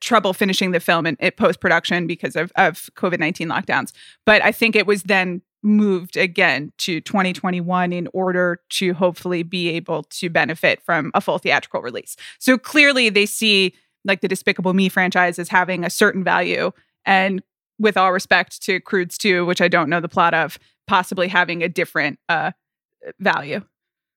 trouble 0.00 0.32
finishing 0.32 0.70
the 0.70 0.80
film 0.80 1.06
and 1.06 1.16
it 1.20 1.36
post 1.36 1.60
production 1.60 2.06
because 2.06 2.36
of 2.36 2.52
of 2.56 2.88
COVID-19 2.96 3.46
lockdowns. 3.46 3.92
But 4.26 4.42
I 4.42 4.52
think 4.52 4.76
it 4.76 4.86
was 4.86 5.04
then 5.04 5.42
moved 5.62 6.16
again 6.16 6.72
to 6.78 7.00
2021 7.00 7.92
in 7.92 8.08
order 8.12 8.60
to 8.70 8.94
hopefully 8.94 9.42
be 9.42 9.68
able 9.68 10.04
to 10.04 10.30
benefit 10.30 10.82
from 10.82 11.10
a 11.14 11.20
full 11.20 11.38
theatrical 11.38 11.82
release. 11.82 12.16
So 12.38 12.56
clearly 12.56 13.08
they 13.10 13.26
see 13.26 13.74
like 14.04 14.20
the 14.20 14.28
Despicable 14.28 14.72
Me 14.72 14.88
franchise 14.88 15.38
as 15.38 15.48
having 15.48 15.84
a 15.84 15.90
certain 15.90 16.24
value 16.24 16.70
and 17.04 17.42
with 17.78 17.96
all 17.96 18.12
respect 18.12 18.62
to 18.62 18.80
Croods 18.80 19.18
2, 19.18 19.46
which 19.46 19.60
I 19.60 19.68
don't 19.68 19.88
know 19.88 20.00
the 20.00 20.08
plot 20.08 20.34
of, 20.34 20.58
possibly 20.86 21.28
having 21.28 21.62
a 21.62 21.68
different 21.68 22.18
uh, 22.28 22.52
value. 23.18 23.62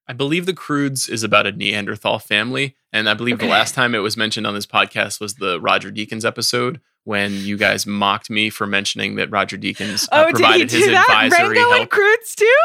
I 0.08 0.14
believe 0.14 0.46
the 0.46 0.54
Croods 0.54 1.08
is 1.08 1.24
about 1.24 1.48
a 1.48 1.54
Neanderthal 1.54 2.20
family. 2.20 2.76
And 2.92 3.08
I 3.08 3.14
believe 3.14 3.40
the 3.40 3.48
last 3.48 3.74
time 3.74 3.96
it 3.96 4.00
was 4.00 4.18
mentioned 4.18 4.46
on 4.46 4.54
this 4.54 4.66
podcast 4.66 5.22
was 5.22 5.36
the 5.36 5.62
Roger 5.62 5.92
Deakins 5.92 6.26
episode 6.26 6.82
when 7.06 7.34
you 7.34 7.58
guys 7.58 7.86
mocked 7.86 8.30
me 8.30 8.50
for 8.50 8.66
mentioning 8.66 9.16
that 9.16 9.30
Roger 9.30 9.58
Deakins 9.58 10.08
uh, 10.12 10.26
oh, 10.28 10.30
provided 10.32 10.72
his 10.72 10.88
that? 10.88 11.08
advisory 11.10 11.50
Rango 11.50 11.70
and 11.72 11.78
help. 11.80 11.90
Croods 11.90 12.36
too? 12.36 12.58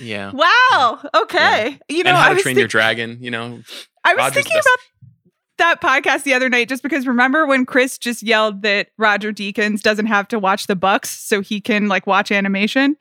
Yeah. 0.00 0.32
Wow. 0.32 1.00
Okay. 1.14 1.78
You 1.88 2.04
know, 2.04 2.10
and 2.10 2.18
I 2.18 2.22
How 2.22 2.28
to 2.30 2.34
was, 2.34 2.42
Train 2.42 2.58
Your 2.58 2.68
Dragon, 2.68 3.18
you 3.20 3.30
know. 3.30 3.60
I 4.04 4.14
was 4.14 4.24
Roger's 4.24 4.34
thinking 4.34 4.56
best. 4.56 4.68
about 4.68 4.78
that 5.58 5.80
podcast 5.80 6.22
the 6.24 6.34
other 6.34 6.48
night 6.48 6.68
just 6.68 6.82
because 6.82 7.06
remember 7.06 7.46
when 7.46 7.66
Chris 7.66 7.98
just 7.98 8.22
yelled 8.22 8.62
that 8.62 8.88
Roger 8.98 9.32
Deakins 9.32 9.82
doesn't 9.82 10.06
have 10.06 10.26
to 10.28 10.38
watch 10.38 10.66
the 10.66 10.74
Bucks 10.74 11.10
so 11.10 11.40
he 11.40 11.60
can 11.60 11.88
like 11.88 12.06
watch 12.06 12.32
animation. 12.32 12.96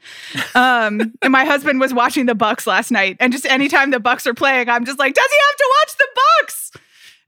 Um 0.53 1.13
and 1.21 1.31
my 1.31 1.45
husband 1.45 1.79
was 1.79 1.93
watching 1.93 2.25
the 2.25 2.35
Bucks 2.35 2.67
last 2.67 2.91
night 2.91 3.17
and 3.19 3.31
just 3.31 3.45
anytime 3.45 3.91
the 3.91 3.99
Bucks 3.99 4.27
are 4.27 4.33
playing 4.33 4.69
I'm 4.69 4.85
just 4.85 4.99
like 4.99 5.13
does 5.13 5.27
he 5.31 5.37
have 5.49 5.57
to 5.57 5.69
watch 5.79 5.97
the 5.97 6.07
Bucks? 6.15 6.71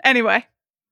Anyway, 0.04 0.46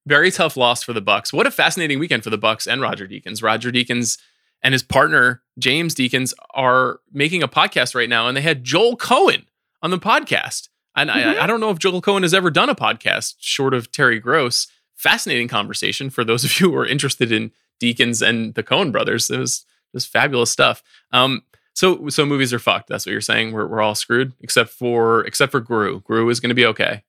Very 0.08 0.32
tough 0.32 0.58
loss 0.58 0.82
for 0.84 0.94
the 0.94 1.02
Bucks. 1.02 1.32
What 1.32 1.46
a 1.48 1.52
fascinating 1.52 2.00
weekend 2.00 2.24
for 2.24 2.30
the 2.32 2.38
Bucks 2.38 2.66
and 2.68 2.82
Roger 2.82 3.08
Deakins. 3.08 3.44
Roger 3.44 3.72
Deakins 3.72 4.18
and 4.64 4.74
his 4.74 4.84
partner 4.84 5.42
James 5.60 5.94
Deakins 5.96 6.34
are 6.54 7.00
making 7.12 7.44
a 7.44 7.48
podcast 7.48 7.94
right 7.96 8.10
now, 8.10 8.28
and 8.28 8.36
they 8.36 8.42
had 8.42 8.64
Joel 8.64 8.98
Coen 8.98 9.46
on 9.84 9.92
the 9.92 10.00
podcast. 10.00 10.70
And 10.96 11.10
Mhm. 11.10 11.38
I, 11.40 11.44
I 11.44 11.48
don't 11.48 11.60
know 11.60 11.70
if 11.70 11.80
Joel 11.80 12.02
Coen 12.02 12.24
has 12.24 12.34
ever 12.34 12.50
done 12.52 12.70
a 12.70 12.76
podcast 12.76 13.36
short 13.40 13.74
of 13.74 13.92
Terry 13.92 14.20
Gross. 14.20 14.68
Fascinating 14.96 15.48
conversation 15.48 16.10
for 16.10 16.24
those 16.24 16.44
of 16.44 16.60
you 16.60 16.72
who 16.72 16.78
are 16.78 16.86
interested 16.86 17.32
in 17.32 17.52
Deakins 17.82 18.22
and 18.28 18.54
the 18.56 18.64
Coen 18.64 18.92
brothers. 18.92 19.30
It 19.30 19.40
was 19.40 19.66
just 19.96 20.10
fabulous 20.12 20.52
stuff. 20.52 20.84
Um, 21.12 21.44
so 21.74 22.10
so 22.10 22.26
movies 22.26 22.54
are 22.54 22.60
fucked. 22.60 22.90
That's 22.90 23.06
what 23.06 23.12
you're 23.14 23.22
saying. 23.22 23.52
We're 23.54 23.66
we're 23.68 23.82
all 23.82 23.96
screwed 23.96 24.34
except 24.42 24.70
for 24.72 25.26
except 25.26 25.52
for 25.52 25.60
Gru. 25.62 26.02
Gru 26.02 26.30
is 26.30 26.40
going 26.40 26.50
to 26.50 26.56
be 26.56 26.66
okay. 26.68 27.04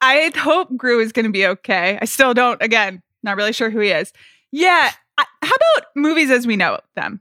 I, 0.00 0.32
hope 0.36 0.76
Gru 0.76 1.00
is 1.00 1.12
going 1.12 1.24
to 1.24 1.32
be 1.32 1.46
okay. 1.46 1.98
I 2.00 2.04
still 2.04 2.34
don't 2.34 2.60
again, 2.62 3.02
not 3.22 3.36
really 3.36 3.52
sure 3.52 3.70
who 3.70 3.80
he 3.80 3.90
is. 3.90 4.12
Yeah, 4.50 4.90
I, 5.18 5.24
how 5.42 5.54
about 5.54 5.88
movies 5.96 6.30
as 6.30 6.46
we 6.46 6.56
know 6.56 6.78
them 6.94 7.20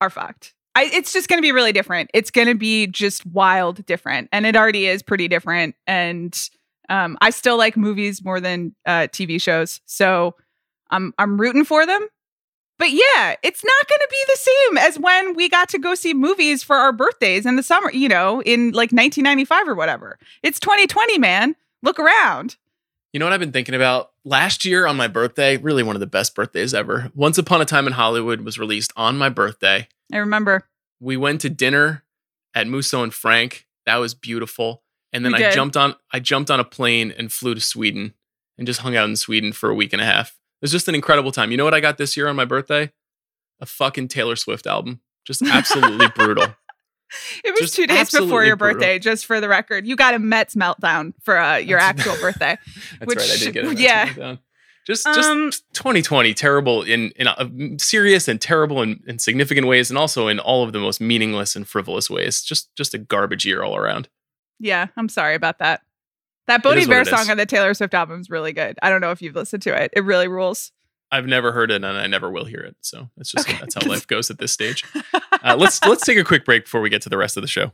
are 0.00 0.10
fucked? 0.10 0.54
I, 0.74 0.84
it's 0.92 1.12
just 1.12 1.28
going 1.28 1.38
to 1.38 1.42
be 1.42 1.50
really 1.50 1.72
different. 1.72 2.10
It's 2.14 2.30
going 2.30 2.46
to 2.46 2.54
be 2.54 2.86
just 2.86 3.26
wild 3.26 3.84
different, 3.86 4.28
and 4.30 4.46
it 4.46 4.54
already 4.54 4.86
is 4.86 5.02
pretty 5.02 5.26
different. 5.26 5.74
And 5.86 6.38
um, 6.88 7.18
I 7.20 7.30
still 7.30 7.58
like 7.58 7.76
movies 7.76 8.24
more 8.24 8.40
than 8.40 8.74
uh, 8.86 9.08
TV 9.10 9.40
shows, 9.40 9.80
so 9.86 10.36
I'm 10.90 11.12
I'm 11.18 11.40
rooting 11.40 11.64
for 11.64 11.84
them. 11.84 12.06
But 12.78 12.92
yeah, 12.92 13.34
it's 13.42 13.64
not 13.64 13.88
going 13.88 13.98
to 13.98 14.08
be 14.08 14.24
the 14.28 14.36
same 14.36 14.78
as 14.78 14.98
when 15.00 15.34
we 15.34 15.48
got 15.48 15.68
to 15.70 15.80
go 15.80 15.96
see 15.96 16.14
movies 16.14 16.62
for 16.62 16.76
our 16.76 16.92
birthdays 16.92 17.44
in 17.44 17.56
the 17.56 17.62
summer. 17.64 17.90
You 17.90 18.08
know, 18.08 18.40
in 18.42 18.68
like 18.68 18.92
1995 18.92 19.68
or 19.68 19.74
whatever. 19.74 20.16
It's 20.44 20.60
2020, 20.60 21.18
man. 21.18 21.56
Look 21.82 21.98
around. 21.98 22.56
You 23.12 23.20
know 23.20 23.26
what 23.26 23.32
I've 23.32 23.40
been 23.40 23.52
thinking 23.52 23.74
about? 23.74 24.10
Last 24.24 24.64
year 24.64 24.86
on 24.86 24.96
my 24.96 25.08
birthday, 25.08 25.56
really 25.56 25.82
one 25.82 25.96
of 25.96 26.00
the 26.00 26.06
best 26.06 26.34
birthdays 26.34 26.74
ever. 26.74 27.10
Once 27.14 27.38
Upon 27.38 27.60
a 27.62 27.64
Time 27.64 27.86
in 27.86 27.94
Hollywood 27.94 28.42
was 28.42 28.58
released 28.58 28.92
on 28.96 29.16
my 29.16 29.28
birthday. 29.28 29.88
I 30.12 30.18
remember. 30.18 30.64
We 31.00 31.16
went 31.16 31.40
to 31.42 31.50
dinner 31.50 32.04
at 32.54 32.66
Musso 32.66 33.02
and 33.02 33.14
Frank. 33.14 33.66
That 33.86 33.96
was 33.96 34.14
beautiful. 34.14 34.82
And 35.12 35.24
then 35.24 35.32
We 35.32 35.38
I 35.38 35.42
did. 35.48 35.52
jumped 35.54 35.76
on 35.76 35.94
I 36.12 36.20
jumped 36.20 36.50
on 36.50 36.60
a 36.60 36.64
plane 36.64 37.14
and 37.16 37.32
flew 37.32 37.54
to 37.54 37.60
Sweden 37.60 38.12
and 38.58 38.66
just 38.66 38.80
hung 38.80 38.94
out 38.96 39.08
in 39.08 39.16
Sweden 39.16 39.52
for 39.52 39.70
a 39.70 39.74
week 39.74 39.92
and 39.94 40.02
a 40.02 40.04
half. 40.04 40.30
It 40.30 40.62
was 40.62 40.72
just 40.72 40.88
an 40.88 40.94
incredible 40.94 41.32
time. 41.32 41.50
You 41.50 41.56
know 41.56 41.64
what 41.64 41.72
I 41.74 41.80
got 41.80 41.96
this 41.96 42.16
year 42.16 42.28
on 42.28 42.36
my 42.36 42.44
birthday? 42.44 42.92
A 43.60 43.66
fucking 43.66 44.08
Taylor 44.08 44.36
Swift 44.36 44.66
album. 44.66 45.00
Just 45.24 45.40
absolutely 45.42 46.08
brutal. 46.14 46.54
It 47.44 47.50
was 47.52 47.60
Just 47.60 47.74
two 47.76 47.86
days 47.86 48.10
before 48.10 48.44
your 48.44 48.56
brutal. 48.56 48.80
birthday, 48.80 48.98
just 48.98 49.24
for 49.26 49.40
the 49.40 49.48
record. 49.48 49.86
You 49.86 49.96
got 49.96 50.14
a 50.14 50.18
Mets 50.18 50.54
meltdown 50.54 51.14
for 51.22 51.38
uh, 51.38 51.56
your 51.56 51.78
That's- 51.78 52.06
actual 52.06 52.20
birthday. 52.20 52.56
That's 52.98 53.06
Which- 53.08 53.18
right. 53.18 53.30
I 53.32 53.36
did 53.36 53.54
get 53.54 53.64
it. 53.64 53.78
yeah. 53.78 54.12
Down. 54.12 54.38
Just, 54.86 55.04
just 55.04 55.28
Um, 55.28 55.50
2020, 55.74 56.32
terrible 56.32 56.82
in 56.82 57.10
in 57.16 57.26
uh, 57.26 57.46
serious 57.78 58.26
and 58.26 58.40
terrible 58.40 58.80
in, 58.82 59.02
in 59.06 59.18
significant 59.18 59.66
ways, 59.66 59.90
and 59.90 59.98
also 59.98 60.28
in 60.28 60.38
all 60.38 60.62
of 60.64 60.72
the 60.72 60.78
most 60.78 60.98
meaningless 61.00 61.54
and 61.56 61.68
frivolous 61.68 62.08
ways. 62.08 62.42
Just, 62.42 62.74
just 62.74 62.94
a 62.94 62.98
garbage 62.98 63.44
year 63.44 63.62
all 63.62 63.76
around. 63.76 64.08
Yeah, 64.58 64.86
I'm 64.96 65.10
sorry 65.10 65.34
about 65.34 65.58
that. 65.58 65.82
That 66.46 66.62
Bon 66.62 66.78
Iver 66.78 67.04
song 67.04 67.28
on 67.30 67.36
the 67.36 67.44
Taylor 67.44 67.74
Swift 67.74 67.92
album 67.92 68.20
is 68.22 68.30
really 68.30 68.54
good. 68.54 68.78
I 68.82 68.88
don't 68.88 69.02
know 69.02 69.10
if 69.10 69.20
you've 69.20 69.34
listened 69.36 69.62
to 69.64 69.78
it. 69.82 69.92
It 69.94 70.04
really 70.04 70.26
rules. 70.28 70.72
I've 71.10 71.26
never 71.26 71.52
heard 71.52 71.70
it, 71.70 71.76
and 71.76 71.86
I 71.86 72.06
never 72.06 72.30
will 72.30 72.44
hear 72.44 72.60
it. 72.60 72.76
So 72.82 73.08
that's 73.16 73.30
just 73.32 73.48
Okay. 73.48 73.58
that's 73.58 73.74
how 73.74 73.88
life 73.88 74.06
goes 74.06 74.30
at 74.30 74.38
this 74.38 74.52
stage. 74.52 74.84
Uh, 75.40 75.54
let's 75.56 75.80
let's 75.84 76.04
take 76.04 76.18
a 76.18 76.24
quick 76.24 76.44
break 76.44 76.64
before 76.64 76.80
we 76.80 76.90
get 76.90 77.00
to 77.00 77.08
the 77.08 77.16
rest 77.16 77.36
of 77.36 77.42
the 77.42 77.46
show. 77.46 77.70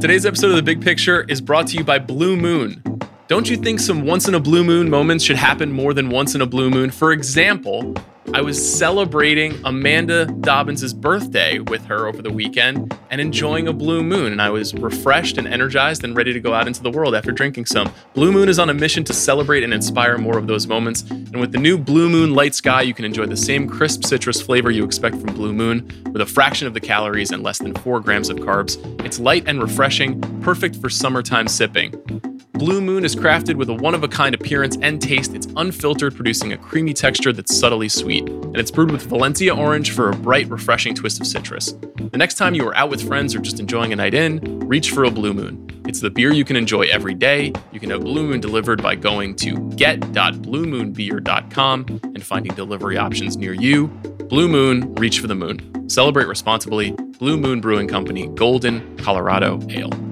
Today's 0.00 0.26
episode 0.26 0.50
of 0.50 0.56
The 0.56 0.62
Big 0.64 0.80
Picture 0.82 1.22
is 1.28 1.40
brought 1.40 1.68
to 1.68 1.76
you 1.76 1.84
by 1.84 2.00
Blue 2.00 2.36
Moon. 2.36 2.82
Don't 3.28 3.48
you 3.48 3.56
think 3.56 3.78
some 3.78 4.04
once 4.04 4.26
in 4.26 4.34
a 4.34 4.40
blue 4.40 4.64
moon 4.64 4.90
moments 4.90 5.22
should 5.24 5.36
happen 5.36 5.70
more 5.70 5.94
than 5.94 6.10
once 6.10 6.34
in 6.34 6.40
a 6.40 6.46
blue 6.46 6.68
moon? 6.68 6.90
For 6.90 7.12
example, 7.12 7.94
I 8.32 8.40
was 8.40 8.78
celebrating 8.78 9.60
Amanda 9.64 10.26
Dobbins' 10.26 10.94
birthday 10.94 11.58
with 11.58 11.84
her 11.86 12.06
over 12.06 12.22
the 12.22 12.32
weekend 12.32 12.96
and 13.10 13.20
enjoying 13.20 13.68
a 13.68 13.72
blue 13.72 14.02
moon. 14.02 14.32
And 14.32 14.40
I 14.40 14.48
was 14.48 14.72
refreshed 14.74 15.38
and 15.38 15.46
energized 15.46 16.02
and 16.04 16.16
ready 16.16 16.32
to 16.32 16.40
go 16.40 16.54
out 16.54 16.66
into 16.66 16.82
the 16.82 16.90
world 16.90 17.14
after 17.14 17.32
drinking 17.32 17.66
some. 17.66 17.92
Blue 18.14 18.32
Moon 18.32 18.48
is 18.48 18.58
on 18.58 18.70
a 18.70 18.74
mission 18.74 19.04
to 19.04 19.12
celebrate 19.12 19.64
and 19.64 19.74
inspire 19.74 20.16
more 20.18 20.38
of 20.38 20.46
those 20.46 20.66
moments. 20.66 21.02
And 21.10 21.40
with 21.40 21.52
the 21.52 21.58
new 21.58 21.76
Blue 21.76 22.08
Moon 22.08 22.34
Light 22.34 22.54
Sky, 22.54 22.82
you 22.82 22.94
can 22.94 23.04
enjoy 23.04 23.26
the 23.26 23.36
same 23.36 23.68
crisp 23.68 24.04
citrus 24.04 24.40
flavor 24.40 24.70
you 24.70 24.84
expect 24.84 25.16
from 25.16 25.34
Blue 25.34 25.52
Moon 25.52 25.86
with 26.12 26.22
a 26.22 26.26
fraction 26.26 26.66
of 26.66 26.74
the 26.74 26.80
calories 26.80 27.32
and 27.32 27.42
less 27.42 27.58
than 27.58 27.74
four 27.74 28.00
grams 28.00 28.30
of 28.30 28.38
carbs. 28.38 28.78
It's 29.04 29.18
light 29.18 29.44
and 29.46 29.60
refreshing, 29.60 30.20
perfect 30.40 30.76
for 30.76 30.88
summertime 30.88 31.48
sipping. 31.48 32.31
Blue 32.52 32.80
Moon 32.82 33.04
is 33.04 33.14
crafted 33.16 33.56
with 33.56 33.68
a 33.70 33.74
one 33.74 33.94
of 33.94 34.04
a 34.04 34.08
kind 34.08 34.34
appearance 34.34 34.76
and 34.82 35.00
taste. 35.00 35.32
It's 35.34 35.48
unfiltered, 35.56 36.14
producing 36.14 36.52
a 36.52 36.58
creamy 36.58 36.92
texture 36.92 37.32
that's 37.32 37.58
subtly 37.58 37.88
sweet. 37.88 38.28
And 38.28 38.58
it's 38.58 38.70
brewed 38.70 38.90
with 38.90 39.06
Valencia 39.06 39.54
orange 39.54 39.92
for 39.92 40.10
a 40.10 40.14
bright, 40.14 40.48
refreshing 40.48 40.94
twist 40.94 41.18
of 41.20 41.26
citrus. 41.26 41.72
The 41.72 42.18
next 42.18 42.34
time 42.34 42.54
you 42.54 42.68
are 42.68 42.76
out 42.76 42.90
with 42.90 43.00
friends 43.06 43.34
or 43.34 43.38
just 43.40 43.58
enjoying 43.58 43.90
a 43.92 43.96
night 43.96 44.12
in, 44.12 44.60
reach 44.68 44.90
for 44.90 45.04
a 45.04 45.10
Blue 45.10 45.32
Moon. 45.32 45.66
It's 45.88 46.00
the 46.00 46.10
beer 46.10 46.30
you 46.32 46.44
can 46.44 46.56
enjoy 46.56 46.82
every 46.82 47.14
day. 47.14 47.52
You 47.72 47.80
can 47.80 47.88
have 47.90 48.02
Blue 48.02 48.26
Moon 48.26 48.40
delivered 48.40 48.82
by 48.82 48.94
going 48.96 49.34
to 49.36 49.56
get.bluemoonbeer.com 49.70 52.00
and 52.02 52.22
finding 52.22 52.54
delivery 52.54 52.98
options 52.98 53.36
near 53.36 53.54
you. 53.54 53.86
Blue 54.28 54.46
Moon, 54.46 54.94
reach 54.96 55.20
for 55.20 55.26
the 55.26 55.34
moon. 55.34 55.88
Celebrate 55.88 56.28
responsibly. 56.28 56.92
Blue 57.18 57.38
Moon 57.38 57.60
Brewing 57.60 57.88
Company, 57.88 58.28
Golden, 58.28 58.96
Colorado 58.98 59.58
Ale. 59.70 60.11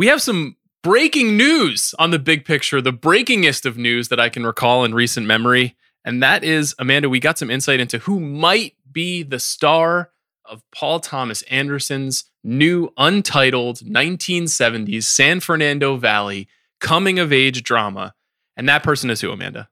We 0.00 0.06
have 0.06 0.22
some 0.22 0.56
breaking 0.82 1.36
news 1.36 1.94
on 1.98 2.10
the 2.10 2.18
big 2.18 2.46
picture, 2.46 2.80
the 2.80 2.90
breakingest 2.90 3.66
of 3.66 3.76
news 3.76 4.08
that 4.08 4.18
I 4.18 4.30
can 4.30 4.46
recall 4.46 4.82
in 4.82 4.94
recent 4.94 5.26
memory. 5.26 5.76
And 6.06 6.22
that 6.22 6.42
is, 6.42 6.74
Amanda, 6.78 7.10
we 7.10 7.20
got 7.20 7.36
some 7.36 7.50
insight 7.50 7.80
into 7.80 7.98
who 7.98 8.18
might 8.18 8.76
be 8.90 9.22
the 9.22 9.38
star 9.38 10.10
of 10.46 10.62
Paul 10.74 11.00
Thomas 11.00 11.42
Anderson's 11.50 12.24
new 12.42 12.88
untitled 12.96 13.80
1970s 13.80 15.02
San 15.02 15.38
Fernando 15.38 15.96
Valley 15.96 16.48
coming 16.80 17.18
of 17.18 17.30
age 17.30 17.62
drama. 17.62 18.14
And 18.56 18.66
that 18.70 18.82
person 18.82 19.10
is 19.10 19.20
who, 19.20 19.30
Amanda? 19.30 19.68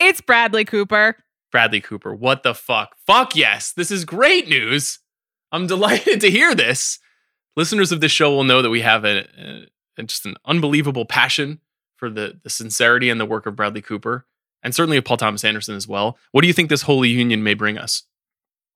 It's 0.00 0.20
Bradley 0.20 0.64
Cooper. 0.64 1.18
Bradley 1.52 1.80
Cooper. 1.80 2.16
What 2.16 2.42
the 2.42 2.56
fuck? 2.56 2.96
Fuck 3.06 3.36
yes. 3.36 3.70
This 3.70 3.92
is 3.92 4.04
great 4.04 4.48
news. 4.48 4.98
I'm 5.52 5.66
delighted 5.68 6.20
to 6.22 6.30
hear 6.32 6.56
this. 6.56 6.98
Listeners 7.58 7.90
of 7.90 8.00
this 8.00 8.12
show 8.12 8.30
will 8.30 8.44
know 8.44 8.62
that 8.62 8.70
we 8.70 8.82
have 8.82 9.04
a, 9.04 9.66
a 9.98 10.02
just 10.04 10.24
an 10.24 10.36
unbelievable 10.44 11.04
passion 11.04 11.58
for 11.96 12.08
the 12.08 12.38
the 12.44 12.50
sincerity 12.50 13.10
and 13.10 13.20
the 13.20 13.26
work 13.26 13.46
of 13.46 13.56
Bradley 13.56 13.82
Cooper, 13.82 14.24
and 14.62 14.72
certainly 14.72 14.96
of 14.96 15.04
Paul 15.04 15.16
Thomas 15.16 15.42
Anderson 15.42 15.74
as 15.74 15.88
well. 15.88 16.16
What 16.30 16.42
do 16.42 16.46
you 16.46 16.52
think 16.52 16.70
this 16.70 16.82
holy 16.82 17.08
union 17.08 17.42
may 17.42 17.54
bring 17.54 17.76
us? 17.76 18.04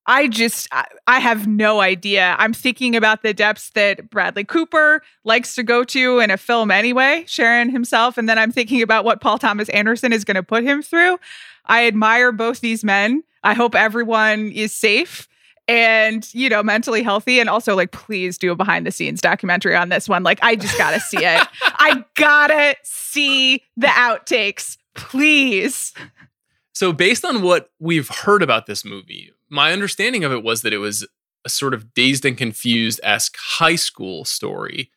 I 0.05 0.27
just, 0.27 0.67
I, 1.07 1.21
have 1.21 1.47
no 1.47 1.81
idea. 1.81 2.35
I'm 2.37 2.53
thinking 2.53 2.97
about 2.97 3.23
the 3.23 3.33
depths 3.33 3.71
that 3.77 4.11
Bradley 4.11 4.43
Cooper 4.43 5.01
likes 5.23 5.55
to 5.55 5.63
go 5.63 5.85
to 5.85 6.19
in 6.19 6.33
a 6.33 6.37
film 6.37 6.73
anyway, 6.73 7.23
Sharon 7.29 7.71
himself. 7.71 8.19
And 8.19 8.29
then 8.29 8.37
I'm 8.37 8.51
thinking 8.51 8.83
about 8.83 9.05
what 9.05 9.21
Paul 9.21 9.39
Thomas 9.39 9.69
Anderson 9.69 10.13
is 10.13 10.25
going 10.25 10.35
to 10.35 10.43
put 10.43 10.65
him 10.65 10.83
through. 10.83 11.21
I 11.67 11.87
admire 11.87 12.33
both 12.33 12.59
these 12.59 12.83
men. 12.83 13.23
I 13.45 13.55
hope 13.55 13.77
everyone 13.77 14.51
is 14.51 14.75
safe 14.75 15.29
and, 15.69 16.33
you 16.35 16.49
know, 16.49 16.63
mentally 16.63 17.03
healthy. 17.03 17.41
And 17.41 17.49
also, 17.49 17.77
like, 17.77 17.93
please 17.93 18.37
do 18.37 18.53
a 18.53 18.57
behind 18.57 18.87
the 18.87 18.91
scenes 18.91 19.21
documentary 19.21 19.77
on 19.77 19.89
this 19.89 20.09
one. 20.09 20.23
Like, 20.23 20.39
I 20.43 20.57
just 20.57 20.77
got 20.77 20.93
to 20.93 21.01
see 21.01 21.25
it. 21.25 21.47
I 21.63 22.05
gotta 22.15 22.77
see 22.83 23.63
the 23.77 23.89
outtakes, 23.89 24.77
please. 24.95 25.93
So, 26.73 26.93
based 26.93 27.25
on 27.25 27.43
what 27.43 27.71
we've 27.79 28.09
heard 28.09 28.43
about 28.43 28.67
this 28.67 28.85
movie, 28.85 29.33
my 29.49 29.73
understanding 29.73 30.25
of 30.25 30.33
it 30.33 30.43
was 30.43 30.63
that 30.63 30.73
it 30.73 30.79
was 30.79 31.07
a 31.45 31.49
sort 31.49 31.75
of 31.75 31.93
dazed 31.95 32.25
and 32.25 32.37
confused 32.37 33.01
esque 33.03 33.37
high 33.39 33.77
school 33.77 34.25
story. 34.25 34.91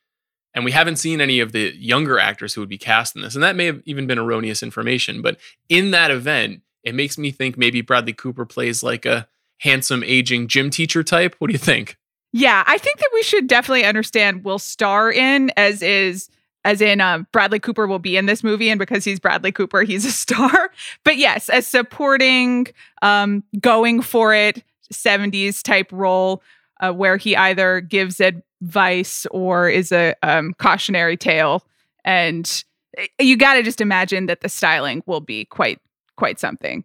And 0.53 0.63
we 0.63 0.71
haven't 0.71 0.95
seen 0.97 1.19
any 1.19 1.41
of 1.41 1.51
the 1.51 1.75
younger 1.75 2.17
actors 2.17 2.53
who 2.53 2.61
would 2.61 2.69
be 2.69 2.77
cast 2.77 3.15
in 3.15 3.21
this. 3.21 3.35
And 3.35 3.43
that 3.43 3.57
may 3.57 3.65
have 3.65 3.81
even 3.85 4.07
been 4.07 4.19
erroneous 4.19 4.63
information. 4.63 5.21
But 5.21 5.37
in 5.67 5.91
that 5.91 6.11
event, 6.11 6.61
it 6.83 6.95
makes 6.95 7.17
me 7.17 7.31
think 7.31 7.57
maybe 7.57 7.81
Bradley 7.81 8.13
Cooper 8.13 8.45
plays 8.45 8.81
like 8.81 9.05
a 9.05 9.27
handsome, 9.59 10.03
aging 10.03 10.47
gym 10.47 10.69
teacher 10.69 11.03
type. 11.03 11.35
What 11.39 11.47
do 11.47 11.53
you 11.53 11.59
think? 11.59 11.97
Yeah, 12.31 12.63
I 12.67 12.77
think 12.77 12.99
that 12.99 13.09
we 13.13 13.23
should 13.23 13.47
definitely 13.47 13.85
understand 13.85 14.43
will 14.43 14.59
star 14.59 15.11
in 15.11 15.51
as 15.55 15.81
is 15.81 16.29
as 16.65 16.81
in 16.81 16.99
uh, 16.99 17.19
Bradley 17.31 17.59
Cooper 17.59 17.85
will 17.85 17.99
be 17.99 18.17
in 18.17 18.25
this 18.25 18.43
movie, 18.43 18.69
and 18.69 18.79
because 18.79 19.05
he's 19.05 19.19
Bradley 19.19 19.51
Cooper, 19.51 19.83
he's 19.83 20.03
a 20.03 20.11
star. 20.11 20.71
But 21.03 21.17
yes, 21.17 21.47
as 21.47 21.65
supporting, 21.67 22.67
um, 23.01 23.43
going 23.61 24.01
for 24.01 24.33
it, 24.33 24.63
'70s 24.91 25.63
type 25.63 25.89
role, 25.91 26.43
uh, 26.81 26.91
where 26.91 27.17
he 27.17 27.37
either 27.37 27.79
gives 27.81 28.19
advice 28.19 29.25
or 29.31 29.69
is 29.69 29.91
a 29.91 30.15
um, 30.23 30.53
cautionary 30.57 31.15
tale, 31.15 31.63
and 32.03 32.65
eh, 32.97 33.07
you 33.19 33.37
got 33.37 33.53
to 33.53 33.63
just 33.63 33.79
imagine 33.79 34.25
that 34.25 34.41
the 34.41 34.49
styling 34.49 35.03
will 35.05 35.21
be 35.21 35.45
quite 35.45 35.79
quite 36.17 36.39
something. 36.39 36.83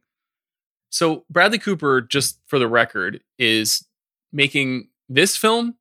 So 0.91 1.25
Bradley 1.31 1.59
Cooper, 1.59 2.01
just 2.01 2.39
for 2.47 2.59
the 2.59 2.69
record, 2.69 3.21
is 3.39 3.87
making 4.33 4.89
this 5.09 5.37
film 5.37 5.77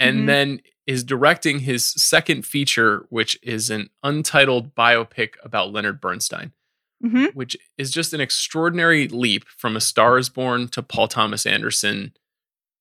and 0.00 0.20
Mhm. 0.20 0.26
then 0.26 0.60
is 0.86 1.02
directing 1.04 1.60
his 1.60 1.86
second 1.86 2.44
feature, 2.44 3.06
which 3.08 3.38
is 3.42 3.70
an 3.70 3.88
untitled 4.02 4.74
biopic 4.74 5.34
about 5.42 5.72
Leonard 5.72 6.00
Bernstein, 6.00 6.52
hmm 7.00 7.26
which 7.34 7.56
is 7.78 7.90
just 7.90 8.12
an 8.12 8.20
extraordinary 8.20 9.08
leap 9.08 9.46
from 9.48 9.76
A 9.76 9.80
Star 9.80 10.18
is 10.18 10.28
Born 10.28 10.68
to 10.68 10.82
Paul 10.82 11.08
Thomas 11.08 11.46
Anderson 11.46 12.12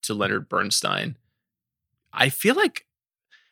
to 0.03 0.13
Leonard 0.13 0.49
Bernstein. 0.49 1.17
I 2.11 2.29
feel 2.29 2.55
like 2.55 2.85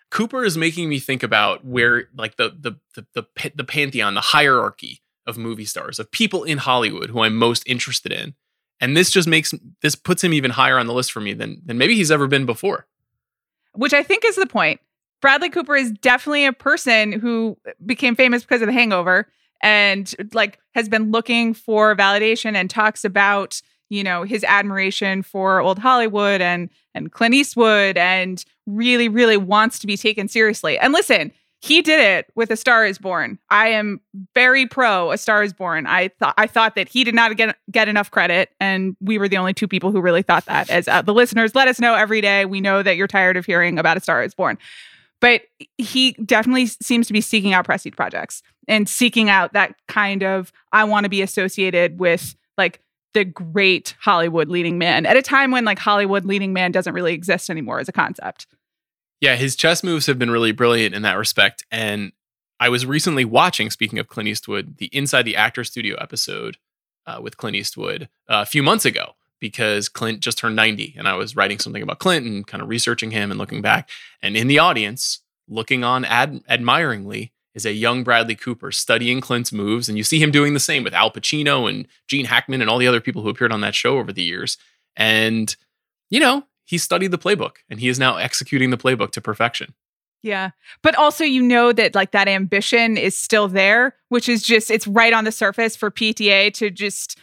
Cooper 0.09 0.43
is 0.43 0.57
making 0.57 0.89
me 0.89 0.99
think 0.99 1.23
about 1.23 1.63
where 1.63 2.09
like 2.15 2.35
the 2.35 2.49
the 2.49 2.73
the 2.95 3.05
the, 3.13 3.51
the 3.55 3.63
pantheon, 3.63 4.13
the 4.15 4.21
hierarchy 4.21 5.01
of 5.27 5.37
movie 5.37 5.65
stars, 5.65 5.99
of 5.99 6.11
people 6.11 6.43
in 6.43 6.57
Hollywood 6.57 7.09
who 7.09 7.21
I'm 7.21 7.35
most 7.35 7.63
interested 7.67 8.11
in. 8.11 8.33
And 8.79 8.97
this 8.97 9.11
just 9.11 9.27
makes 9.27 9.53
this 9.81 9.95
puts 9.95 10.23
him 10.23 10.33
even 10.33 10.51
higher 10.51 10.79
on 10.79 10.87
the 10.87 10.93
list 10.93 11.11
for 11.11 11.21
me 11.21 11.33
than 11.33 11.61
than 11.65 11.77
maybe 11.77 11.95
he's 11.95 12.11
ever 12.11 12.27
been 12.27 12.45
before. 12.45 12.87
which 13.73 13.93
I 13.93 14.03
think 14.03 14.25
is 14.25 14.35
the 14.35 14.47
point. 14.47 14.81
Bradley 15.21 15.49
Cooper 15.49 15.75
is 15.75 15.91
definitely 15.91 16.45
a 16.45 16.53
person 16.53 17.11
who 17.11 17.57
became 17.85 18.15
famous 18.15 18.41
because 18.41 18.61
of 18.61 18.67
The 18.67 18.73
Hangover 18.73 19.27
and 19.61 20.13
like 20.33 20.59
has 20.73 20.89
been 20.89 21.11
looking 21.11 21.53
for 21.53 21.95
validation 21.95 22.55
and 22.55 22.69
talks 22.69 23.05
about 23.05 23.61
you 23.89 24.03
know 24.03 24.23
his 24.23 24.43
admiration 24.45 25.21
for 25.21 25.59
old 25.59 25.77
Hollywood 25.77 26.41
and 26.41 26.69
and 26.95 27.11
Clint 27.11 27.35
Eastwood 27.35 27.97
and 27.97 28.43
really 28.65 29.07
really 29.09 29.37
wants 29.37 29.77
to 29.79 29.87
be 29.87 29.95
taken 29.97 30.27
seriously. 30.27 30.79
And 30.79 30.91
listen, 30.93 31.31
he 31.61 31.83
did 31.83 31.99
it 31.99 32.25
with 32.35 32.49
A 32.49 32.57
Star 32.57 32.87
Is 32.87 32.97
Born. 32.97 33.37
I 33.51 33.67
am 33.67 34.01
very 34.33 34.65
pro 34.65 35.11
A 35.11 35.17
Star 35.17 35.43
Is 35.43 35.53
Born. 35.53 35.85
I 35.85 36.07
thought 36.07 36.33
I 36.35 36.47
thought 36.47 36.73
that 36.75 36.89
he 36.89 37.03
did 37.03 37.13
not 37.13 37.37
get 37.37 37.55
get 37.69 37.87
enough 37.87 38.09
credit, 38.09 38.49
and 38.59 38.97
we 38.99 39.19
were 39.19 39.29
the 39.29 39.37
only 39.37 39.53
two 39.53 39.67
people 39.67 39.91
who 39.91 40.01
really 40.01 40.23
thought 40.23 40.45
that. 40.45 40.71
As 40.71 40.87
uh, 40.87 41.03
the 41.03 41.13
listeners, 41.13 41.53
let 41.53 41.67
us 41.67 41.79
know 41.79 41.93
every 41.93 42.19
day. 42.19 42.45
We 42.45 42.61
know 42.61 42.81
that 42.81 42.97
you're 42.97 43.07
tired 43.07 43.37
of 43.37 43.45
hearing 43.45 43.77
about 43.77 43.95
A 43.95 43.99
Star 43.99 44.23
Is 44.23 44.33
Born, 44.33 44.57
but 45.19 45.43
he 45.77 46.13
definitely 46.25 46.65
seems 46.65 47.05
to 47.07 47.13
be 47.13 47.21
seeking 47.21 47.53
out 47.53 47.65
prestige 47.65 47.95
projects 47.95 48.41
and 48.67 48.89
seeking 48.89 49.29
out 49.29 49.53
that 49.53 49.75
kind 49.87 50.23
of 50.23 50.51
I 50.73 50.83
want 50.85 51.03
to 51.03 51.09
be 51.09 51.21
associated 51.21 51.99
with 51.99 52.35
like 52.57 52.81
the 53.13 53.23
great 53.23 53.95
Hollywood 53.99 54.47
leading 54.47 54.79
man 54.79 55.05
at 55.05 55.15
a 55.15 55.21
time 55.21 55.51
when 55.51 55.63
like 55.63 55.77
Hollywood 55.77 56.25
leading 56.25 56.53
man 56.53 56.71
doesn't 56.71 56.93
really 56.93 57.13
exist 57.13 57.51
anymore 57.51 57.79
as 57.79 57.87
a 57.87 57.91
concept. 57.91 58.47
Yeah, 59.21 59.35
his 59.35 59.55
chess 59.55 59.83
moves 59.83 60.07
have 60.07 60.17
been 60.19 60.31
really 60.31 60.51
brilliant 60.51 60.95
in 60.95 61.03
that 61.03 61.17
respect. 61.17 61.63
And 61.71 62.11
I 62.59 62.69
was 62.69 62.85
recently 62.85 63.23
watching, 63.23 63.69
speaking 63.69 63.99
of 63.99 64.07
Clint 64.07 64.27
Eastwood, 64.27 64.77
the 64.77 64.87
Inside 64.87 65.23
the 65.23 65.35
Actor 65.35 65.63
Studio 65.63 65.95
episode 66.01 66.57
uh, 67.05 67.19
with 67.21 67.37
Clint 67.37 67.55
Eastwood 67.55 68.09
uh, 68.27 68.41
a 68.41 68.45
few 68.45 68.63
months 68.63 68.83
ago 68.83 69.13
because 69.39 69.89
Clint 69.89 70.21
just 70.21 70.39
turned 70.39 70.55
90. 70.55 70.95
And 70.97 71.07
I 71.07 71.13
was 71.13 71.35
writing 71.35 71.59
something 71.59 71.83
about 71.83 71.99
Clint 71.99 72.25
and 72.25 72.45
kind 72.45 72.63
of 72.63 72.69
researching 72.69 73.11
him 73.11 73.31
and 73.31 73.37
looking 73.37 73.61
back. 73.61 73.89
And 74.21 74.35
in 74.35 74.47
the 74.47 74.59
audience, 74.59 75.19
looking 75.47 75.83
on 75.83 76.03
ad- 76.05 76.41
admiringly, 76.49 77.31
is 77.53 77.65
a 77.65 77.73
young 77.73 78.03
Bradley 78.03 78.35
Cooper 78.35 78.71
studying 78.71 79.21
Clint's 79.21 79.51
moves. 79.51 79.89
And 79.89 79.97
you 79.97 80.03
see 80.03 80.21
him 80.21 80.31
doing 80.31 80.53
the 80.53 80.59
same 80.59 80.83
with 80.83 80.93
Al 80.93 81.11
Pacino 81.11 81.69
and 81.69 81.87
Gene 82.07 82.25
Hackman 82.25 82.61
and 82.61 82.69
all 82.69 82.77
the 82.77 82.87
other 82.87 83.01
people 83.01 83.21
who 83.21 83.29
appeared 83.29 83.51
on 83.51 83.61
that 83.61 83.75
show 83.75 83.99
over 83.99 84.13
the 84.13 84.23
years. 84.23 84.57
And, 84.95 85.53
you 86.09 86.19
know, 86.19 86.45
he 86.71 86.77
studied 86.77 87.11
the 87.11 87.17
playbook 87.17 87.57
and 87.69 87.81
he 87.81 87.89
is 87.89 87.99
now 87.99 88.15
executing 88.15 88.69
the 88.69 88.77
playbook 88.77 89.11
to 89.11 89.19
perfection. 89.19 89.73
Yeah. 90.23 90.51
But 90.81 90.95
also 90.95 91.25
you 91.25 91.41
know 91.41 91.73
that 91.73 91.95
like 91.95 92.11
that 92.11 92.29
ambition 92.29 92.95
is 92.95 93.17
still 93.17 93.49
there, 93.49 93.97
which 94.07 94.29
is 94.29 94.41
just 94.41 94.71
it's 94.71 94.87
right 94.87 95.11
on 95.11 95.25
the 95.25 95.33
surface 95.33 95.75
for 95.75 95.91
PTA 95.91 96.53
to 96.53 96.69
just 96.69 97.19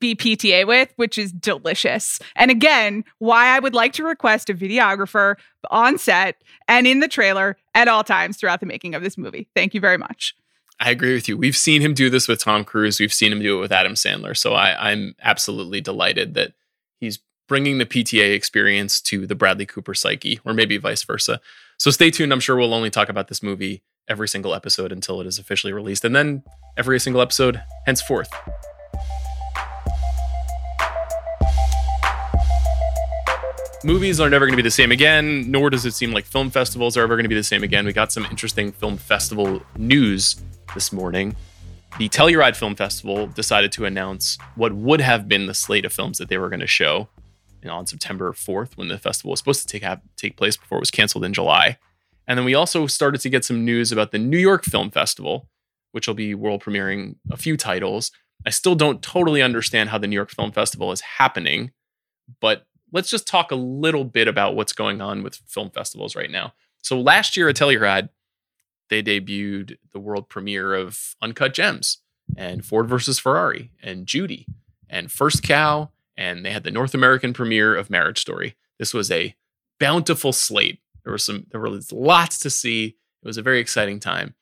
be 0.00 0.14
PTA 0.14 0.66
with, 0.66 0.92
which 0.96 1.16
is 1.16 1.32
delicious. 1.32 2.18
And 2.36 2.50
again, 2.50 3.04
why 3.20 3.46
I 3.46 3.58
would 3.58 3.72
like 3.72 3.94
to 3.94 4.04
request 4.04 4.50
a 4.50 4.54
videographer 4.54 5.36
on 5.70 5.96
set 5.96 6.42
and 6.68 6.86
in 6.86 7.00
the 7.00 7.08
trailer 7.08 7.56
at 7.74 7.88
all 7.88 8.04
times 8.04 8.36
throughout 8.36 8.60
the 8.60 8.66
making 8.66 8.94
of 8.94 9.02
this 9.02 9.16
movie. 9.16 9.48
Thank 9.56 9.72
you 9.72 9.80
very 9.80 9.96
much. 9.96 10.34
I 10.78 10.90
agree 10.90 11.14
with 11.14 11.26
you. 11.26 11.38
We've 11.38 11.56
seen 11.56 11.80
him 11.80 11.94
do 11.94 12.10
this 12.10 12.28
with 12.28 12.40
Tom 12.40 12.64
Cruise. 12.64 13.00
We've 13.00 13.14
seen 13.14 13.32
him 13.32 13.40
do 13.40 13.56
it 13.56 13.60
with 13.60 13.72
Adam 13.72 13.94
Sandler. 13.94 14.36
So 14.36 14.52
I, 14.52 14.90
I'm 14.90 15.14
absolutely 15.22 15.80
delighted 15.80 16.34
that 16.34 16.52
he's 16.98 17.18
bringing 17.50 17.78
the 17.78 17.84
PTA 17.84 18.32
experience 18.32 19.00
to 19.00 19.26
the 19.26 19.34
Bradley 19.34 19.66
Cooper 19.66 19.92
psyche, 19.92 20.38
or 20.44 20.54
maybe 20.54 20.76
vice 20.76 21.02
versa. 21.02 21.40
So 21.78 21.90
stay 21.90 22.12
tuned. 22.12 22.32
I'm 22.32 22.38
sure 22.38 22.54
we'll 22.54 22.72
only 22.72 22.90
talk 22.90 23.08
about 23.08 23.26
this 23.26 23.42
movie 23.42 23.82
every 24.06 24.28
single 24.28 24.54
episode 24.54 24.92
until 24.92 25.20
it 25.20 25.26
is 25.26 25.36
officially 25.36 25.72
released, 25.72 26.04
and 26.04 26.14
then 26.14 26.44
every 26.76 27.00
single 27.00 27.20
episode 27.20 27.60
henceforth. 27.86 28.30
Movies 33.82 34.20
are 34.20 34.30
never 34.30 34.46
going 34.46 34.52
to 34.52 34.56
be 34.56 34.62
the 34.62 34.70
same 34.70 34.92
again, 34.92 35.50
nor 35.50 35.70
does 35.70 35.84
it 35.84 35.94
seem 35.94 36.12
like 36.12 36.26
film 36.26 36.50
festivals 36.50 36.96
are 36.96 37.02
ever 37.02 37.16
going 37.16 37.24
to 37.24 37.28
be 37.28 37.34
the 37.34 37.42
same 37.42 37.64
again. 37.64 37.84
We 37.84 37.92
got 37.92 38.12
some 38.12 38.26
interesting 38.26 38.70
film 38.70 38.96
festival 38.96 39.60
news 39.76 40.40
this 40.72 40.92
morning. 40.92 41.34
The 41.98 42.08
Telluride 42.08 42.54
Film 42.54 42.76
Festival 42.76 43.26
decided 43.26 43.72
to 43.72 43.86
announce 43.86 44.38
what 44.54 44.72
would 44.72 45.00
have 45.00 45.28
been 45.28 45.46
the 45.46 45.54
slate 45.54 45.84
of 45.84 45.92
films 45.92 46.18
that 46.18 46.28
they 46.28 46.38
were 46.38 46.48
going 46.48 46.60
to 46.60 46.68
show 46.68 47.08
on 47.68 47.86
September 47.86 48.32
4th 48.32 48.76
when 48.76 48.88
the 48.88 48.98
festival 48.98 49.30
was 49.30 49.40
supposed 49.40 49.68
to 49.68 49.78
take 49.78 49.84
take 50.16 50.36
place 50.36 50.56
before 50.56 50.78
it 50.78 50.80
was 50.80 50.90
canceled 50.90 51.24
in 51.24 51.32
July. 51.32 51.78
And 52.26 52.38
then 52.38 52.44
we 52.44 52.54
also 52.54 52.86
started 52.86 53.20
to 53.22 53.28
get 53.28 53.44
some 53.44 53.64
news 53.64 53.90
about 53.90 54.12
the 54.12 54.18
New 54.18 54.38
York 54.38 54.64
Film 54.64 54.90
Festival, 54.90 55.48
which 55.92 56.06
will 56.06 56.14
be 56.14 56.34
world 56.34 56.62
premiering 56.62 57.16
a 57.30 57.36
few 57.36 57.56
titles. 57.56 58.12
I 58.46 58.50
still 58.50 58.74
don't 58.74 59.02
totally 59.02 59.42
understand 59.42 59.90
how 59.90 59.98
the 59.98 60.06
New 60.06 60.16
York 60.16 60.30
Film 60.30 60.52
Festival 60.52 60.92
is 60.92 61.00
happening, 61.00 61.72
but 62.40 62.66
let's 62.92 63.10
just 63.10 63.26
talk 63.26 63.50
a 63.50 63.56
little 63.56 64.04
bit 64.04 64.28
about 64.28 64.54
what's 64.54 64.72
going 64.72 65.00
on 65.00 65.22
with 65.22 65.36
film 65.46 65.70
festivals 65.70 66.16
right 66.16 66.30
now. 66.30 66.54
So 66.82 67.00
last 67.00 67.36
year 67.36 67.48
at 67.48 67.56
Telluride, 67.56 68.08
they 68.88 69.02
debuted 69.02 69.76
the 69.92 70.00
world 70.00 70.28
premiere 70.28 70.74
of 70.74 71.14
Uncut 71.20 71.54
Gems 71.54 71.98
and 72.36 72.64
Ford 72.64 72.88
versus 72.88 73.18
Ferrari 73.18 73.72
and 73.82 74.06
Judy 74.06 74.46
and 74.88 75.10
First 75.10 75.42
Cow, 75.42 75.90
and 76.20 76.44
they 76.44 76.50
had 76.50 76.64
the 76.64 76.70
North 76.70 76.94
American 76.94 77.32
premiere 77.32 77.74
of 77.74 77.88
Marriage 77.88 78.20
Story. 78.20 78.54
This 78.78 78.92
was 78.92 79.10
a 79.10 79.34
bountiful 79.80 80.32
slate. 80.34 80.80
There 81.02 81.12
was 81.12 81.24
some 81.24 81.46
there 81.50 81.60
was 81.60 81.90
lots 81.90 82.38
to 82.40 82.50
see. 82.50 82.96
It 83.22 83.26
was 83.26 83.38
a 83.38 83.42
very 83.42 83.58
exciting 83.58 83.98
time. 83.98 84.34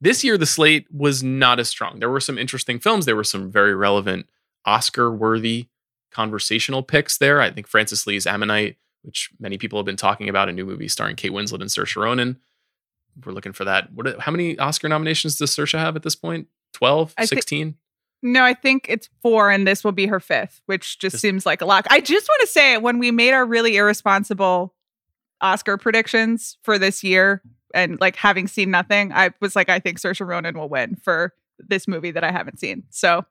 This 0.00 0.24
year 0.24 0.36
the 0.36 0.46
slate 0.46 0.86
was 0.92 1.22
not 1.22 1.60
as 1.60 1.68
strong. 1.68 2.00
There 2.00 2.10
were 2.10 2.20
some 2.20 2.38
interesting 2.38 2.80
films. 2.80 3.06
There 3.06 3.16
were 3.16 3.24
some 3.24 3.52
very 3.52 3.74
relevant 3.74 4.26
Oscar-worthy 4.66 5.68
conversational 6.10 6.82
picks 6.82 7.16
there. 7.18 7.40
I 7.40 7.50
think 7.50 7.68
Francis 7.68 8.06
Lee's 8.06 8.26
Ammonite, 8.26 8.76
which 9.02 9.30
many 9.38 9.58
people 9.58 9.78
have 9.78 9.86
been 9.86 9.96
talking 9.96 10.28
about, 10.28 10.48
a 10.48 10.52
new 10.52 10.66
movie 10.66 10.88
starring 10.88 11.14
Kate 11.16 11.30
Winslet 11.32 11.60
and 11.60 11.70
Saoirse 11.70 11.96
Ronan. 11.96 12.38
We're 13.24 13.32
looking 13.32 13.52
for 13.52 13.64
that. 13.64 13.92
What? 13.92 14.20
How 14.20 14.32
many 14.32 14.58
Oscar 14.58 14.88
nominations 14.88 15.36
does 15.36 15.54
Saoirse 15.54 15.78
have 15.78 15.94
at 15.94 16.02
this 16.02 16.16
point? 16.16 16.48
12, 16.72 17.14
I 17.16 17.22
thi- 17.22 17.36
16? 17.36 17.76
No, 18.22 18.44
I 18.44 18.54
think 18.54 18.86
it's 18.88 19.08
four, 19.20 19.50
and 19.50 19.66
this 19.66 19.82
will 19.82 19.92
be 19.92 20.06
her 20.06 20.20
fifth, 20.20 20.62
which 20.66 20.98
just 20.98 21.14
This- 21.14 21.20
seems 21.20 21.44
like 21.44 21.60
a 21.60 21.66
lot. 21.66 21.86
I 21.90 22.00
just 22.00 22.28
want 22.28 22.40
to 22.42 22.46
say 22.46 22.78
when 22.78 22.98
we 22.98 23.10
made 23.10 23.32
our 23.32 23.44
really 23.44 23.76
irresponsible 23.76 24.74
Oscar 25.40 25.76
predictions 25.76 26.56
for 26.62 26.78
this 26.78 27.02
year, 27.02 27.42
and 27.74 28.00
like 28.00 28.14
having 28.16 28.46
seen 28.46 28.70
nothing, 28.70 29.12
I 29.12 29.30
was 29.40 29.56
like, 29.56 29.68
I 29.68 29.80
think 29.80 29.98
Saoirse 29.98 30.24
Ronan 30.26 30.56
will 30.56 30.68
win 30.68 30.94
for 30.96 31.34
this 31.58 31.88
movie 31.88 32.10
that 32.12 32.22
I 32.22 32.30
haven't 32.30 32.60
seen. 32.60 32.84
So 32.90 33.24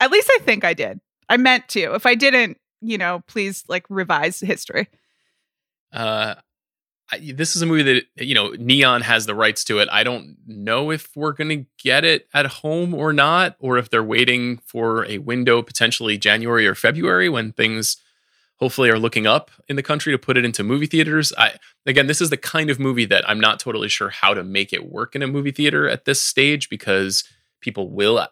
at 0.00 0.10
least 0.10 0.30
I 0.34 0.38
think 0.42 0.64
I 0.64 0.74
did. 0.74 1.00
I 1.28 1.36
meant 1.36 1.68
to. 1.70 1.94
If 1.94 2.04
I 2.04 2.14
didn't, 2.14 2.58
you 2.82 2.98
know, 2.98 3.22
please 3.26 3.64
like 3.68 3.84
revise 3.88 4.40
history. 4.40 4.88
Uh, 5.92 6.34
This 7.18 7.56
is 7.56 7.62
a 7.62 7.66
movie 7.66 7.82
that 7.82 8.04
you 8.24 8.34
know 8.34 8.50
Neon 8.58 9.00
has 9.02 9.26
the 9.26 9.34
rights 9.34 9.64
to 9.64 9.78
it. 9.78 9.88
I 9.90 10.04
don't 10.04 10.36
know 10.46 10.90
if 10.90 11.08
we're 11.16 11.32
gonna 11.32 11.64
get 11.82 12.04
it 12.04 12.28
at 12.32 12.46
home 12.46 12.94
or 12.94 13.12
not, 13.12 13.56
or 13.58 13.78
if 13.78 13.90
they're 13.90 14.04
waiting 14.04 14.58
for 14.58 15.04
a 15.06 15.18
window 15.18 15.62
potentially 15.62 16.18
January 16.18 16.66
or 16.66 16.74
February 16.74 17.28
when 17.28 17.52
things 17.52 17.96
hopefully 18.56 18.90
are 18.90 18.98
looking 18.98 19.26
up 19.26 19.50
in 19.68 19.76
the 19.76 19.82
country 19.82 20.12
to 20.12 20.18
put 20.18 20.36
it 20.36 20.44
into 20.44 20.62
movie 20.62 20.86
theaters. 20.86 21.32
I 21.36 21.54
again, 21.86 22.06
this 22.06 22.20
is 22.20 22.30
the 22.30 22.36
kind 22.36 22.70
of 22.70 22.78
movie 22.78 23.06
that 23.06 23.28
I'm 23.28 23.40
not 23.40 23.58
totally 23.58 23.88
sure 23.88 24.10
how 24.10 24.34
to 24.34 24.44
make 24.44 24.72
it 24.72 24.90
work 24.90 25.16
in 25.16 25.22
a 25.22 25.26
movie 25.26 25.50
theater 25.50 25.88
at 25.88 26.04
this 26.04 26.22
stage 26.22 26.68
because 26.68 27.24
people 27.60 27.90
will 27.90 28.26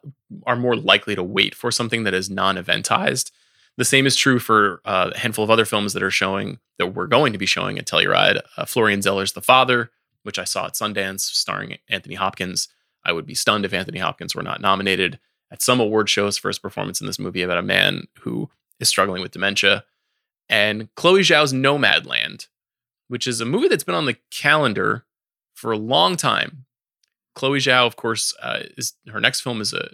are 0.46 0.56
more 0.56 0.76
likely 0.76 1.14
to 1.14 1.22
wait 1.22 1.54
for 1.54 1.70
something 1.70 2.04
that 2.04 2.14
is 2.14 2.30
non-eventized. 2.30 3.30
The 3.78 3.84
same 3.84 4.06
is 4.06 4.16
true 4.16 4.40
for 4.40 4.80
uh, 4.84 5.12
a 5.14 5.18
handful 5.18 5.44
of 5.44 5.50
other 5.50 5.64
films 5.64 5.92
that 5.92 6.02
are 6.02 6.10
showing 6.10 6.58
that 6.78 6.88
we're 6.88 7.06
going 7.06 7.32
to 7.32 7.38
be 7.38 7.46
showing 7.46 7.78
at 7.78 7.86
Telluride. 7.86 8.40
Uh, 8.56 8.64
Florian 8.64 9.02
Zeller's 9.02 9.32
The 9.32 9.40
Father, 9.40 9.92
which 10.24 10.36
I 10.36 10.42
saw 10.42 10.66
at 10.66 10.74
Sundance, 10.74 11.20
starring 11.20 11.78
Anthony 11.88 12.16
Hopkins. 12.16 12.68
I 13.04 13.12
would 13.12 13.24
be 13.24 13.36
stunned 13.36 13.64
if 13.64 13.72
Anthony 13.72 14.00
Hopkins 14.00 14.34
were 14.34 14.42
not 14.42 14.60
nominated 14.60 15.20
at 15.52 15.62
some 15.62 15.78
award 15.78 16.10
shows 16.10 16.36
for 16.36 16.48
his 16.48 16.58
performance 16.58 17.00
in 17.00 17.06
this 17.06 17.20
movie 17.20 17.42
about 17.42 17.58
a 17.58 17.62
man 17.62 18.08
who 18.20 18.50
is 18.80 18.88
struggling 18.88 19.22
with 19.22 19.30
dementia. 19.30 19.84
And 20.48 20.92
Chloe 20.96 21.20
Zhao's 21.20 21.52
Nomadland, 21.52 22.48
which 23.06 23.28
is 23.28 23.40
a 23.40 23.44
movie 23.44 23.68
that's 23.68 23.84
been 23.84 23.94
on 23.94 24.06
the 24.06 24.16
calendar 24.32 25.04
for 25.54 25.70
a 25.70 25.78
long 25.78 26.16
time. 26.16 26.64
Chloe 27.36 27.60
Zhao, 27.60 27.86
of 27.86 27.94
course, 27.94 28.34
uh, 28.42 28.64
is 28.76 28.94
her 29.08 29.20
next 29.20 29.42
film 29.42 29.60
is 29.60 29.72
a 29.72 29.90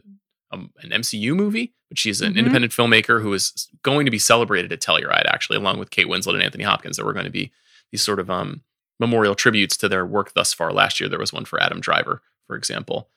um, 0.54 0.70
an 0.78 0.90
MCU 0.90 1.34
movie, 1.34 1.74
but 1.88 1.98
she's 1.98 2.20
an 2.20 2.30
mm-hmm. 2.30 2.38
independent 2.38 2.72
filmmaker 2.72 3.20
who 3.20 3.32
is 3.32 3.68
going 3.82 4.04
to 4.04 4.10
be 4.10 4.18
celebrated 4.18 4.72
at 4.72 4.80
Telluride, 4.80 5.26
actually, 5.26 5.56
along 5.56 5.78
with 5.78 5.90
Kate 5.90 6.06
Winslet 6.06 6.34
and 6.34 6.42
Anthony 6.42 6.64
Hopkins. 6.64 6.96
There 6.96 7.04
were 7.04 7.12
going 7.12 7.26
to 7.26 7.30
be 7.30 7.52
these 7.90 8.02
sort 8.02 8.20
of 8.20 8.30
um, 8.30 8.62
memorial 8.98 9.34
tributes 9.34 9.76
to 9.78 9.88
their 9.88 10.06
work 10.06 10.32
thus 10.34 10.52
far. 10.52 10.72
Last 10.72 11.00
year, 11.00 11.08
there 11.08 11.18
was 11.18 11.32
one 11.32 11.44
for 11.44 11.60
Adam 11.60 11.80
Driver, 11.80 12.22
for 12.46 12.56
example. 12.56 13.08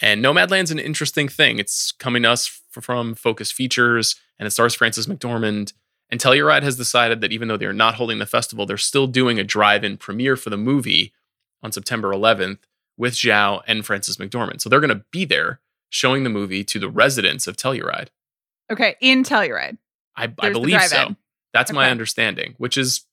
And 0.00 0.24
Nomadland's 0.24 0.70
an 0.70 0.78
interesting 0.78 1.28
thing. 1.28 1.58
It's 1.58 1.92
coming 1.92 2.22
to 2.22 2.30
us 2.30 2.46
from 2.70 3.14
Focus 3.14 3.52
Features, 3.52 4.16
and 4.38 4.46
it 4.46 4.50
stars 4.50 4.74
Frances 4.74 5.06
McDormand. 5.06 5.74
And 6.10 6.20
Telluride 6.20 6.62
has 6.62 6.76
decided 6.76 7.20
that 7.20 7.32
even 7.32 7.48
though 7.48 7.56
they're 7.56 7.72
not 7.72 7.96
holding 7.96 8.18
the 8.18 8.26
festival, 8.26 8.66
they're 8.66 8.76
still 8.76 9.06
doing 9.06 9.38
a 9.38 9.44
drive-in 9.44 9.96
premiere 9.98 10.36
for 10.36 10.50
the 10.50 10.56
movie 10.56 11.12
on 11.62 11.70
September 11.70 12.10
11th 12.10 12.58
with 12.96 13.14
Zhao 13.14 13.62
and 13.66 13.84
Frances 13.84 14.16
McDormand. 14.16 14.60
So 14.60 14.68
they're 14.68 14.80
going 14.80 14.88
to 14.88 15.04
be 15.10 15.24
there 15.24 15.60
showing 15.90 16.24
the 16.24 16.30
movie 16.30 16.64
to 16.64 16.78
the 16.78 16.88
residents 16.88 17.46
of 17.46 17.56
Telluride. 17.56 18.08
Okay, 18.70 18.96
in 19.00 19.22
Telluride. 19.22 19.76
I, 20.16 20.32
I 20.38 20.50
believe 20.50 20.82
so. 20.82 21.16
That's 21.52 21.70
okay. 21.70 21.76
my 21.76 21.90
understanding, 21.90 22.54
which 22.58 22.78
is 22.78 23.04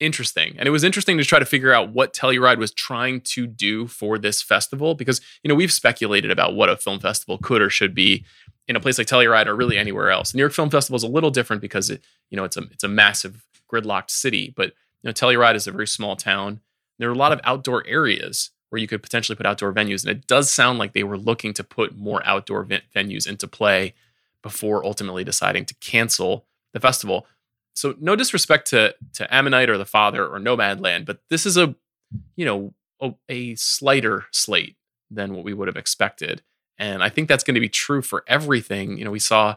interesting. 0.00 0.54
And 0.58 0.66
it 0.66 0.70
was 0.70 0.84
interesting 0.84 1.18
to 1.18 1.24
try 1.24 1.38
to 1.38 1.44
figure 1.44 1.72
out 1.72 1.92
what 1.92 2.12
Telluride 2.12 2.58
was 2.58 2.72
trying 2.72 3.20
to 3.22 3.46
do 3.46 3.86
for 3.86 4.18
this 4.18 4.42
festival 4.42 4.94
because, 4.94 5.20
you 5.42 5.48
know, 5.48 5.54
we've 5.54 5.72
speculated 5.72 6.30
about 6.30 6.54
what 6.54 6.68
a 6.68 6.76
film 6.76 7.00
festival 7.00 7.38
could 7.38 7.62
or 7.62 7.70
should 7.70 7.94
be 7.94 8.24
in 8.66 8.76
a 8.76 8.80
place 8.80 8.98
like 8.98 9.06
Telluride 9.06 9.46
or 9.46 9.54
really 9.54 9.76
anywhere 9.78 10.10
else. 10.10 10.32
The 10.32 10.36
New 10.36 10.42
York 10.42 10.52
Film 10.52 10.70
Festival 10.70 10.96
is 10.96 11.02
a 11.02 11.08
little 11.08 11.30
different 11.30 11.62
because 11.62 11.90
it, 11.90 12.02
you 12.30 12.36
know, 12.36 12.44
it's 12.44 12.56
a 12.56 12.62
it's 12.70 12.84
a 12.84 12.88
massive 12.88 13.44
gridlocked 13.72 14.10
city, 14.10 14.52
but 14.56 14.68
you 15.02 15.08
know, 15.08 15.12
Telluride 15.12 15.54
is 15.54 15.66
a 15.66 15.72
very 15.72 15.86
small 15.86 16.16
town. 16.16 16.60
There 16.98 17.08
are 17.08 17.12
a 17.12 17.16
lot 17.16 17.32
of 17.32 17.40
outdoor 17.44 17.86
areas 17.86 18.50
where 18.74 18.80
you 18.80 18.88
could 18.88 19.04
potentially 19.04 19.36
put 19.36 19.46
outdoor 19.46 19.72
venues. 19.72 20.02
And 20.02 20.10
it 20.10 20.26
does 20.26 20.52
sound 20.52 20.80
like 20.80 20.94
they 20.94 21.04
were 21.04 21.16
looking 21.16 21.52
to 21.52 21.62
put 21.62 21.96
more 21.96 22.26
outdoor 22.26 22.66
venues 22.66 23.24
into 23.24 23.46
play 23.46 23.94
before 24.42 24.84
ultimately 24.84 25.22
deciding 25.22 25.64
to 25.66 25.74
cancel 25.76 26.44
the 26.72 26.80
festival. 26.80 27.24
So 27.76 27.94
no 28.00 28.16
disrespect 28.16 28.68
to 28.70 28.96
to 29.12 29.32
Ammonite 29.32 29.70
or 29.70 29.78
the 29.78 29.84
Father 29.84 30.26
or 30.26 30.40
Nomadland, 30.40 31.06
but 31.06 31.20
this 31.30 31.46
is 31.46 31.56
a 31.56 31.76
you 32.34 32.44
know 32.44 32.74
a, 33.00 33.14
a 33.28 33.54
slighter 33.54 34.24
slate 34.32 34.74
than 35.08 35.34
what 35.34 35.44
we 35.44 35.54
would 35.54 35.68
have 35.68 35.76
expected. 35.76 36.42
And 36.76 37.00
I 37.00 37.10
think 37.10 37.28
that's 37.28 37.44
going 37.44 37.54
to 37.54 37.60
be 37.60 37.68
true 37.68 38.02
for 38.02 38.24
everything. 38.26 38.98
You 38.98 39.04
know, 39.04 39.12
we 39.12 39.20
saw 39.20 39.54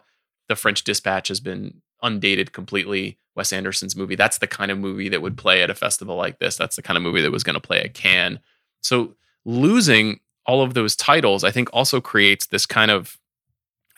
the 0.47 0.55
French 0.55 0.83
Dispatch 0.83 1.29
has 1.29 1.39
been 1.39 1.81
undated 2.03 2.53
completely. 2.53 3.17
Wes 3.35 3.51
Anderson's 3.51 3.95
movie. 3.95 4.15
That's 4.15 4.37
the 4.37 4.45
kind 4.45 4.69
of 4.69 4.77
movie 4.77 5.09
that 5.09 5.23
would 5.23 5.37
play 5.37 5.63
at 5.63 5.71
a 5.71 5.75
festival 5.75 6.15
like 6.15 6.37
this. 6.37 6.55
That's 6.55 6.75
the 6.75 6.83
kind 6.83 6.97
of 6.97 7.03
movie 7.03 7.21
that 7.21 7.31
was 7.31 7.43
going 7.43 7.55
to 7.55 7.59
play 7.59 7.79
at 7.79 7.95
Cannes. 7.95 8.39
So 8.81 9.15
losing 9.45 10.19
all 10.45 10.61
of 10.61 10.73
those 10.73 10.95
titles, 10.95 11.43
I 11.43 11.51
think 11.51 11.69
also 11.73 11.99
creates 11.99 12.47
this 12.47 12.65
kind 12.65 12.91
of, 12.91 13.17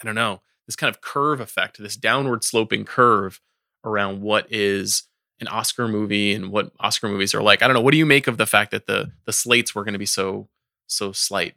I 0.02 0.06
don't 0.06 0.16
know, 0.16 0.42
this 0.66 0.76
kind 0.76 0.94
of 0.94 1.02
curve 1.02 1.40
effect, 1.40 1.78
this 1.78 1.96
downward 1.96 2.44
sloping 2.44 2.86
curve 2.86 3.40
around 3.84 4.22
what 4.22 4.52
is 4.52 5.04
an 5.40 5.48
Oscar 5.48 5.88
movie 5.88 6.34
and 6.34 6.52
what 6.52 6.72
Oscar 6.80 7.08
movies 7.08 7.34
are 7.34 7.42
like. 7.42 7.62
I 7.62 7.68
don't 7.68 7.74
know. 7.74 7.82
What 7.82 7.92
do 7.92 7.98
you 7.98 8.06
make 8.06 8.28
of 8.28 8.38
the 8.38 8.46
fact 8.46 8.72
that 8.72 8.88
the 8.88 9.12
the 9.26 9.34
slates 9.34 9.74
were 9.74 9.84
going 9.84 9.94
to 9.94 10.00
be 10.00 10.06
so 10.06 10.50
so 10.88 11.12
slight? 11.12 11.56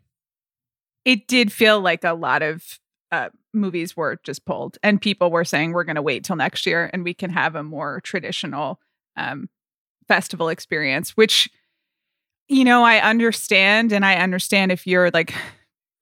It 1.05 1.27
did 1.27 1.53
feel 1.53 1.81
like 1.81 2.05
a 2.05 2.15
lot 2.15 2.43
of 2.43 2.79
uh, 3.11 3.31
movies 3.53 3.97
were 3.97 4.21
just 4.23 4.45
pulled, 4.45 4.79
and 4.83 5.01
people 5.01 5.31
were 5.31 5.45
saying 5.45 5.73
we're 5.73 5.85
going 5.85 5.97
to 5.97 6.03
wait 6.03 6.25
till 6.25 6.37
next 6.37 6.65
year 6.65 6.91
and 6.93 7.05
we 7.05 7.15
can 7.15 7.31
have 7.31 7.55
a 7.57 7.63
more 7.63 8.01
traditional 8.03 8.81
um, 9.17 9.49
festival 10.07 10.49
experience, 10.49 11.11
which 11.17 11.51
you 12.53 12.65
know, 12.65 12.85
I 12.85 12.99
understand, 12.99 13.93
and 13.93 14.05
I 14.05 14.17
understand 14.17 14.71
if 14.73 14.87
you're 14.87 15.11
like, 15.11 15.35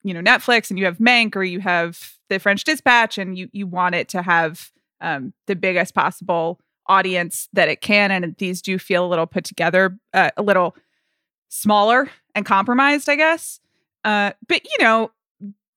you 0.03 0.13
know, 0.13 0.21
Netflix 0.21 0.69
and 0.69 0.79
you 0.79 0.85
have 0.85 0.99
Mank 0.99 1.37
or 1.37 1.45
you 1.45 1.61
have 1.61 2.15
the 2.29 2.41
French 2.41 2.65
Dispatch 2.65 3.19
and 3.19 3.39
you 3.39 3.49
you 3.53 3.67
want 3.67 3.95
it 3.95 4.09
to 4.09 4.23
have 4.23 4.71
um, 5.01 5.33
the 5.47 5.55
biggest 5.55 5.95
possible 5.95 6.61
audience 6.87 7.49
that 7.53 7.69
it 7.69 7.81
can, 7.81 8.11
and 8.11 8.35
these 8.39 8.61
do 8.61 8.79
feel 8.79 9.07
a 9.07 9.09
little 9.09 9.27
put 9.27 9.45
together, 9.45 9.97
uh, 10.13 10.31
a 10.37 10.43
little 10.43 10.75
smaller 11.49 12.11
and 12.35 12.45
compromised, 12.45 13.09
I 13.09 13.17
guess. 13.17 13.61
Uh, 14.05 14.33
but 14.49 14.65
you 14.65 14.85
know, 14.85 15.13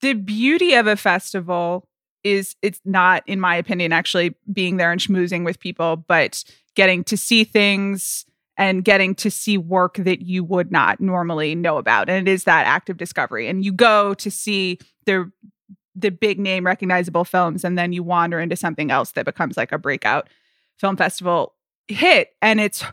the 0.01 0.13
beauty 0.13 0.73
of 0.73 0.87
a 0.87 0.95
festival 0.95 1.87
is 2.23 2.55
it's 2.63 2.81
not, 2.83 3.21
in 3.27 3.39
my 3.39 3.55
opinion, 3.55 3.91
actually 3.91 4.35
being 4.51 4.77
there 4.77 4.91
and 4.91 4.99
schmoozing 4.99 5.45
with 5.45 5.59
people, 5.59 5.97
but 5.97 6.43
getting 6.75 7.03
to 7.03 7.17
see 7.17 7.43
things 7.43 8.25
and 8.57 8.83
getting 8.83 9.15
to 9.15 9.31
see 9.31 9.57
work 9.57 9.95
that 9.95 10.21
you 10.21 10.43
would 10.43 10.71
not 10.71 10.99
normally 10.99 11.55
know 11.55 11.77
about 11.77 12.09
and 12.09 12.27
it 12.27 12.31
is 12.31 12.43
that 12.43 12.65
active 12.65 12.97
discovery 12.97 13.47
and 13.47 13.65
you 13.65 13.71
go 13.71 14.13
to 14.13 14.29
see 14.29 14.77
the 15.05 15.29
the 15.95 16.09
big 16.09 16.39
name 16.39 16.65
recognizable 16.65 17.23
films 17.23 17.63
and 17.63 17.77
then 17.77 17.93
you 17.93 18.03
wander 18.03 18.39
into 18.39 18.55
something 18.55 18.91
else 18.91 19.11
that 19.11 19.25
becomes 19.25 19.57
like 19.57 19.71
a 19.71 19.77
breakout 19.77 20.29
film 20.77 20.97
festival 20.97 21.53
hit 21.87 22.29
and 22.41 22.59
it's 22.59 22.83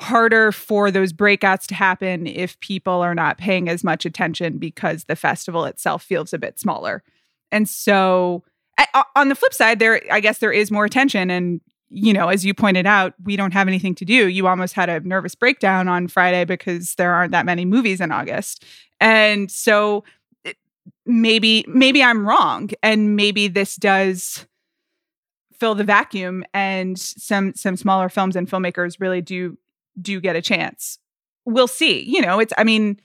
harder 0.00 0.52
for 0.52 0.90
those 0.90 1.12
breakouts 1.12 1.66
to 1.66 1.74
happen 1.74 2.26
if 2.26 2.58
people 2.60 3.02
are 3.02 3.14
not 3.14 3.36
paying 3.36 3.68
as 3.68 3.82
much 3.82 4.06
attention 4.06 4.58
because 4.58 5.04
the 5.04 5.16
festival 5.16 5.64
itself 5.64 6.04
feels 6.04 6.32
a 6.32 6.38
bit 6.38 6.58
smaller. 6.58 7.02
And 7.50 7.68
so 7.68 8.44
on 9.16 9.28
the 9.28 9.34
flip 9.34 9.52
side 9.52 9.78
there 9.78 10.00
i 10.10 10.20
guess 10.20 10.38
there 10.38 10.52
is 10.52 10.70
more 10.70 10.84
attention 10.84 11.30
and 11.30 11.60
you 11.90 12.12
know, 12.12 12.28
as 12.28 12.44
you 12.44 12.54
pointed 12.54 12.86
out, 12.86 13.14
we 13.24 13.36
don't 13.36 13.52
have 13.52 13.68
anything 13.68 13.94
to 13.96 14.04
do. 14.04 14.28
You 14.28 14.46
almost 14.46 14.74
had 14.74 14.88
a 14.88 15.00
nervous 15.00 15.34
breakdown 15.34 15.88
on 15.88 16.08
Friday 16.08 16.44
because 16.44 16.94
there 16.96 17.14
aren't 17.14 17.32
that 17.32 17.46
many 17.46 17.64
movies 17.64 18.00
in 18.00 18.12
August. 18.12 18.64
And 19.00 19.50
so 19.50 20.04
maybe 21.06 21.64
maybe 21.66 22.02
I'm 22.02 22.26
wrong 22.26 22.70
and 22.82 23.16
maybe 23.16 23.48
this 23.48 23.76
does 23.76 24.46
fill 25.58 25.74
the 25.74 25.84
vacuum 25.84 26.44
and 26.54 26.98
some 26.98 27.54
some 27.54 27.76
smaller 27.76 28.08
films 28.08 28.36
and 28.36 28.48
filmmakers 28.48 29.00
really 29.00 29.20
do 29.20 29.56
do 30.00 30.20
get 30.20 30.36
a 30.36 30.42
chance. 30.42 30.98
We'll 31.44 31.66
see. 31.66 32.02
You 32.02 32.20
know, 32.20 32.38
it's 32.38 32.52
I 32.58 32.64
mean, 32.64 33.00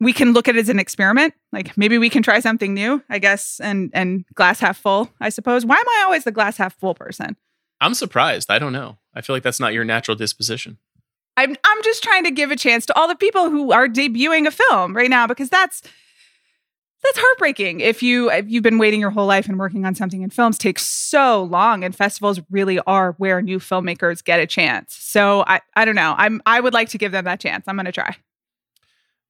we 0.00 0.12
can 0.12 0.32
look 0.32 0.48
at 0.48 0.56
it 0.56 0.60
as 0.60 0.68
an 0.68 0.80
experiment. 0.80 1.34
Like 1.52 1.76
maybe 1.78 1.98
we 1.98 2.10
can 2.10 2.22
try 2.22 2.40
something 2.40 2.74
new, 2.74 3.02
I 3.08 3.18
guess, 3.18 3.60
and 3.60 3.90
and 3.94 4.24
glass 4.34 4.60
half 4.60 4.76
full, 4.76 5.10
I 5.20 5.28
suppose. 5.28 5.64
Why 5.64 5.76
am 5.76 5.88
I 5.88 6.02
always 6.04 6.24
the 6.24 6.32
glass 6.32 6.56
half 6.56 6.74
full 6.74 6.94
person? 6.94 7.36
I'm 7.84 7.92
surprised. 7.92 8.50
I 8.50 8.58
don't 8.58 8.72
know. 8.72 8.96
I 9.14 9.20
feel 9.20 9.36
like 9.36 9.42
that's 9.42 9.60
not 9.60 9.74
your 9.74 9.84
natural 9.84 10.16
disposition. 10.16 10.78
I'm 11.36 11.54
I'm 11.64 11.82
just 11.82 12.02
trying 12.02 12.24
to 12.24 12.30
give 12.30 12.50
a 12.50 12.56
chance 12.56 12.86
to 12.86 12.98
all 12.98 13.08
the 13.08 13.14
people 13.14 13.50
who 13.50 13.72
are 13.72 13.88
debuting 13.88 14.46
a 14.46 14.50
film 14.50 14.96
right 14.96 15.10
now 15.10 15.26
because 15.26 15.50
that's 15.50 15.82
that's 17.02 17.18
heartbreaking. 17.18 17.80
If 17.80 18.02
you 18.02 18.30
if 18.30 18.48
you've 18.48 18.62
been 18.62 18.78
waiting 18.78 19.00
your 19.00 19.10
whole 19.10 19.26
life 19.26 19.48
and 19.48 19.58
working 19.58 19.84
on 19.84 19.94
something 19.94 20.22
and 20.22 20.32
films 20.32 20.56
take 20.56 20.78
so 20.78 21.42
long 21.42 21.84
and 21.84 21.94
festivals 21.94 22.40
really 22.50 22.78
are 22.86 23.12
where 23.18 23.42
new 23.42 23.58
filmmakers 23.58 24.24
get 24.24 24.40
a 24.40 24.46
chance. 24.46 24.94
So 24.94 25.44
I 25.46 25.60
I 25.76 25.84
don't 25.84 25.94
know. 25.94 26.14
I'm 26.16 26.40
I 26.46 26.60
would 26.60 26.72
like 26.72 26.88
to 26.90 26.98
give 26.98 27.12
them 27.12 27.26
that 27.26 27.40
chance. 27.40 27.64
I'm 27.68 27.76
going 27.76 27.84
to 27.84 27.92
try. 27.92 28.16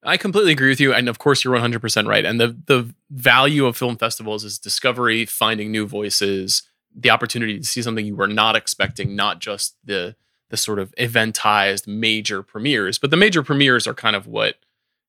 I 0.04 0.16
completely 0.16 0.52
agree 0.52 0.68
with 0.68 0.80
you 0.80 0.94
and 0.94 1.08
of 1.08 1.18
course 1.18 1.42
you're 1.42 1.56
100% 1.56 2.06
right. 2.06 2.24
And 2.24 2.38
the 2.38 2.56
the 2.66 2.94
value 3.10 3.66
of 3.66 3.76
film 3.76 3.96
festivals 3.96 4.44
is 4.44 4.60
discovery, 4.60 5.24
finding 5.24 5.72
new 5.72 5.88
voices, 5.88 6.62
the 6.94 7.10
opportunity 7.10 7.58
to 7.58 7.64
see 7.64 7.82
something 7.82 8.06
you 8.06 8.16
were 8.16 8.26
not 8.26 8.56
expecting, 8.56 9.16
not 9.16 9.40
just 9.40 9.76
the 9.84 10.16
the 10.50 10.56
sort 10.56 10.78
of 10.78 10.94
eventized 10.96 11.86
major 11.86 12.42
premieres, 12.42 12.98
but 12.98 13.10
the 13.10 13.16
major 13.16 13.42
premieres 13.42 13.86
are 13.86 13.94
kind 13.94 14.14
of 14.14 14.26
what 14.26 14.56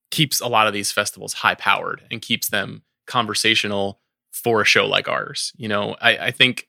keeps 0.10 0.40
a 0.40 0.48
lot 0.48 0.66
of 0.66 0.74
these 0.74 0.92
festivals 0.92 1.34
high 1.34 1.56
powered 1.56 2.02
and 2.10 2.22
keeps 2.22 2.50
them 2.50 2.84
conversational 3.06 4.00
for 4.32 4.62
a 4.62 4.66
show 4.66 4.86
like 4.86 5.08
ours. 5.08 5.54
You 5.58 5.68
know, 5.68 5.96
I, 6.02 6.18
I 6.18 6.32
think 6.32 6.68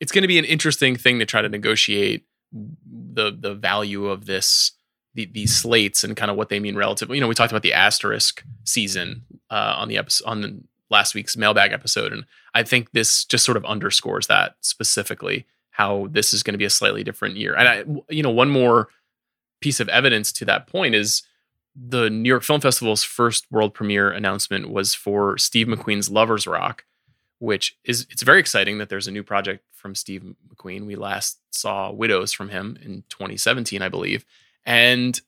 it's 0.00 0.12
going 0.12 0.22
to 0.22 0.28
be 0.28 0.38
an 0.38 0.44
interesting 0.44 0.96
thing 0.96 1.18
to 1.18 1.26
try 1.26 1.42
to 1.42 1.48
negotiate 1.48 2.26
the 2.52 3.36
the 3.38 3.54
value 3.54 4.06
of 4.06 4.26
this 4.26 4.72
the, 5.14 5.26
these 5.26 5.54
slates 5.54 6.02
and 6.02 6.16
kind 6.16 6.30
of 6.30 6.36
what 6.36 6.48
they 6.48 6.60
mean 6.60 6.76
relatively. 6.76 7.16
You 7.16 7.20
know, 7.20 7.28
we 7.28 7.34
talked 7.34 7.52
about 7.52 7.62
the 7.62 7.72
asterisk 7.72 8.42
season 8.64 9.24
uh, 9.50 9.74
on 9.78 9.88
the 9.88 9.98
episode 9.98 10.26
on 10.26 10.40
the 10.40 10.62
last 10.94 11.14
week's 11.14 11.36
mailbag 11.36 11.72
episode. 11.72 12.12
And 12.12 12.24
I 12.54 12.62
think 12.62 12.92
this 12.92 13.24
just 13.24 13.44
sort 13.44 13.56
of 13.56 13.64
underscores 13.64 14.28
that 14.28 14.56
specifically 14.60 15.46
how 15.70 16.06
this 16.10 16.32
is 16.32 16.42
going 16.42 16.54
to 16.54 16.58
be 16.58 16.64
a 16.64 16.70
slightly 16.70 17.02
different 17.02 17.36
year. 17.36 17.54
And 17.54 17.68
I, 17.68 17.84
you 18.08 18.22
know, 18.22 18.30
one 18.30 18.48
more 18.48 18.88
piece 19.60 19.80
of 19.80 19.88
evidence 19.88 20.30
to 20.32 20.44
that 20.44 20.66
point 20.68 20.94
is 20.94 21.22
the 21.74 22.08
New 22.08 22.28
York 22.28 22.44
Film 22.44 22.60
Festival's 22.60 23.02
first 23.02 23.50
world 23.50 23.74
premiere 23.74 24.10
announcement 24.10 24.70
was 24.70 24.94
for 24.94 25.36
Steve 25.36 25.66
McQueen's 25.66 26.08
Lovers 26.08 26.46
Rock, 26.46 26.84
which 27.40 27.76
is 27.84 28.06
it's 28.10 28.22
very 28.22 28.38
exciting 28.38 28.78
that 28.78 28.88
there's 28.88 29.08
a 29.08 29.10
new 29.10 29.24
project 29.24 29.64
from 29.72 29.96
Steve 29.96 30.24
McQueen. 30.48 30.86
We 30.86 30.94
last 30.94 31.40
saw 31.50 31.90
Widows 31.90 32.32
from 32.32 32.50
him 32.50 32.78
in 32.80 33.02
2017, 33.08 33.82
I 33.82 33.88
believe. 33.88 34.24
And 34.64 35.20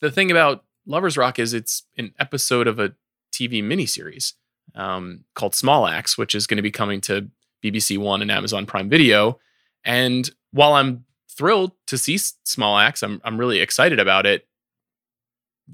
the 0.00 0.10
thing 0.10 0.30
about 0.30 0.64
Lovers 0.86 1.16
Rock 1.16 1.38
is 1.38 1.54
it's 1.54 1.84
an 1.96 2.12
episode 2.18 2.66
of 2.66 2.78
a 2.78 2.94
TV 3.32 3.62
miniseries 3.62 4.34
um, 4.74 5.24
called 5.34 5.54
Small 5.54 5.86
Axe, 5.86 6.16
which 6.16 6.34
is 6.34 6.46
going 6.46 6.56
to 6.56 6.62
be 6.62 6.70
coming 6.70 7.00
to 7.02 7.28
BBC 7.62 7.98
One 7.98 8.22
and 8.22 8.30
Amazon 8.30 8.66
Prime 8.66 8.88
Video. 8.88 9.38
And 9.84 10.30
while 10.52 10.74
I'm 10.74 11.04
thrilled 11.30 11.72
to 11.86 11.98
see 11.98 12.18
Small 12.18 12.78
Axe, 12.78 13.02
I'm 13.02 13.20
I'm 13.24 13.38
really 13.38 13.60
excited 13.60 14.00
about 14.00 14.26
it. 14.26 14.46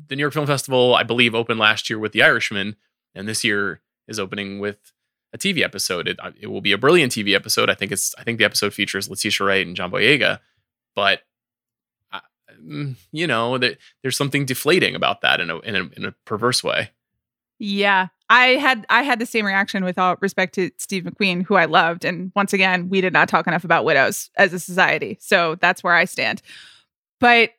The 0.09 0.17
New 0.17 0.21
York 0.21 0.35
Film 0.35 0.47
Festival, 0.47 0.95
I 0.95 1.03
believe, 1.03 1.35
opened 1.35 1.59
last 1.59 1.89
year 1.91 1.99
with 1.99 2.13
The 2.13 2.23
Irishman, 2.23 2.77
and 3.15 3.29
this 3.29 3.43
year 3.43 3.81
is 4.07 4.19
opening 4.19 4.59
with 4.59 4.93
a 5.33 5.39
TV 5.39 5.63
episode. 5.63 6.09
It, 6.09 6.19
uh, 6.21 6.33
it 6.41 6.47
will 6.49 6.61
be 6.61 6.73
a 6.73 6.79
brilliant 6.79 7.13
TV 7.13 7.35
episode. 7.35 7.71
I 7.71 7.75
think 7.75 7.93
it's 7.93 8.15
I 8.19 8.23
think 8.23 8.39
the 8.39 8.45
episode 8.45 8.73
features 8.73 9.09
Letitia 9.09 9.47
Wright 9.47 9.67
and 9.67 9.77
John 9.77 9.91
Boyega, 9.91 10.41
but 10.95 11.23
uh, 12.13 12.21
mm, 12.63 12.97
you 13.13 13.27
know, 13.27 13.59
there's 13.59 14.17
something 14.17 14.47
deflating 14.47 14.95
about 14.95 15.21
that 15.23 15.41
in 15.41 15.51
a, 15.51 15.59
in 15.61 15.77
a 15.77 15.89
in 15.97 16.05
a 16.05 16.13
perverse 16.25 16.63
way. 16.63 16.91
Yeah. 17.59 18.09
I 18.31 18.49
had 18.57 18.85
I 18.91 19.03
had 19.03 19.19
the 19.19 19.27
same 19.27 19.47
reaction 19.47 19.85
with 19.85 19.99
all 19.99 20.17
respect 20.21 20.55
to 20.57 20.71
Steve 20.77 21.05
McQueen, 21.05 21.45
who 21.45 21.55
I 21.55 21.65
loved. 21.65 22.05
And 22.05 22.31
once 22.37 22.53
again, 22.53 22.89
we 22.89 23.01
did 23.01 23.13
not 23.13 23.29
talk 23.29 23.47
enough 23.47 23.65
about 23.65 23.85
widows 23.85 24.31
as 24.37 24.53
a 24.53 24.59
society. 24.59 25.17
So 25.21 25.57
that's 25.57 25.83
where 25.83 25.95
I 25.95 26.05
stand. 26.05 26.43
But 27.21 27.51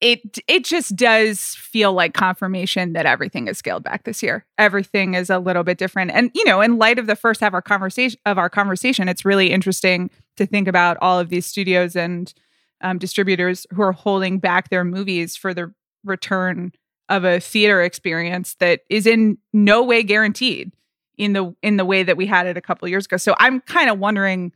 it 0.00 0.38
it 0.48 0.64
just 0.64 0.96
does 0.96 1.54
feel 1.54 1.92
like 1.92 2.14
confirmation 2.14 2.94
that 2.94 3.06
everything 3.06 3.48
is 3.48 3.58
scaled 3.58 3.84
back 3.84 4.04
this 4.04 4.22
year. 4.22 4.44
Everything 4.58 5.14
is 5.14 5.30
a 5.30 5.38
little 5.38 5.62
bit 5.62 5.78
different. 5.78 6.10
And 6.10 6.30
you 6.34 6.44
know, 6.44 6.60
in 6.60 6.78
light 6.78 6.98
of 6.98 7.06
the 7.06 7.16
first 7.16 7.40
half 7.40 7.48
of 7.48 7.54
our 7.54 7.62
conversation 7.62 8.18
of 8.26 8.38
our 8.38 8.50
conversation, 8.50 9.08
it's 9.08 9.24
really 9.24 9.50
interesting 9.50 10.10
to 10.36 10.46
think 10.46 10.68
about 10.68 10.96
all 11.00 11.18
of 11.18 11.28
these 11.28 11.46
studios 11.46 11.96
and 11.96 12.32
um, 12.80 12.98
distributors 12.98 13.66
who 13.72 13.82
are 13.82 13.92
holding 13.92 14.38
back 14.38 14.68
their 14.68 14.84
movies 14.84 15.36
for 15.36 15.54
the 15.54 15.72
return 16.04 16.72
of 17.08 17.24
a 17.24 17.40
theater 17.40 17.82
experience 17.82 18.54
that 18.56 18.80
is 18.88 19.06
in 19.06 19.38
no 19.52 19.82
way 19.82 20.02
guaranteed 20.02 20.72
in 21.16 21.32
the 21.32 21.54
in 21.62 21.76
the 21.76 21.84
way 21.84 22.02
that 22.02 22.16
we 22.16 22.26
had 22.26 22.46
it 22.46 22.56
a 22.56 22.60
couple 22.60 22.88
years 22.88 23.06
ago. 23.06 23.16
So 23.16 23.34
I'm 23.38 23.60
kind 23.60 23.90
of 23.90 23.98
wondering 23.98 24.52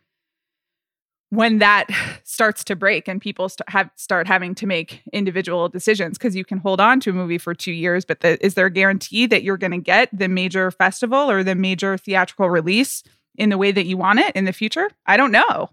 when 1.31 1.59
that 1.59 1.87
starts 2.25 2.65
to 2.65 2.77
break 2.77 3.09
and 3.09 3.21
people 3.21 3.49
st- 3.49 3.69
have 3.69 3.91
start 3.97 4.27
having 4.27 4.55
to 4.57 4.67
make 4.67 5.03
individual 5.13 5.69
decisions 5.69 6.19
because 6.19 6.35
you 6.35 6.45
can 6.45 6.59
hold 6.59 6.81
on 6.81 7.01
to 7.01 7.11
a 7.11 7.13
movie 7.13 7.39
for 7.39 7.55
2 7.55 7.71
years 7.71 8.05
but 8.05 8.21
the, 8.21 8.45
is 8.45 8.55
there 8.55 8.67
a 8.67 8.71
guarantee 8.71 9.27
that 9.27 9.43
you're 9.43 9.59
going 9.59 9.71
to 9.71 9.79
get 9.79 10.09
the 10.17 10.29
major 10.29 10.71
festival 10.71 11.31
or 11.31 11.43
the 11.45 11.55
major 11.55 11.97
theatrical 11.99 12.49
release 12.49 13.03
in 13.37 13.51
the 13.51 13.59
way 13.59 13.71
that 13.71 13.87
you 13.87 13.97
want 13.97 14.19
it 14.19 14.35
in 14.35 14.45
the 14.45 14.53
future? 14.53 14.91
I 15.07 15.17
don't 15.17 15.33
know. 15.33 15.71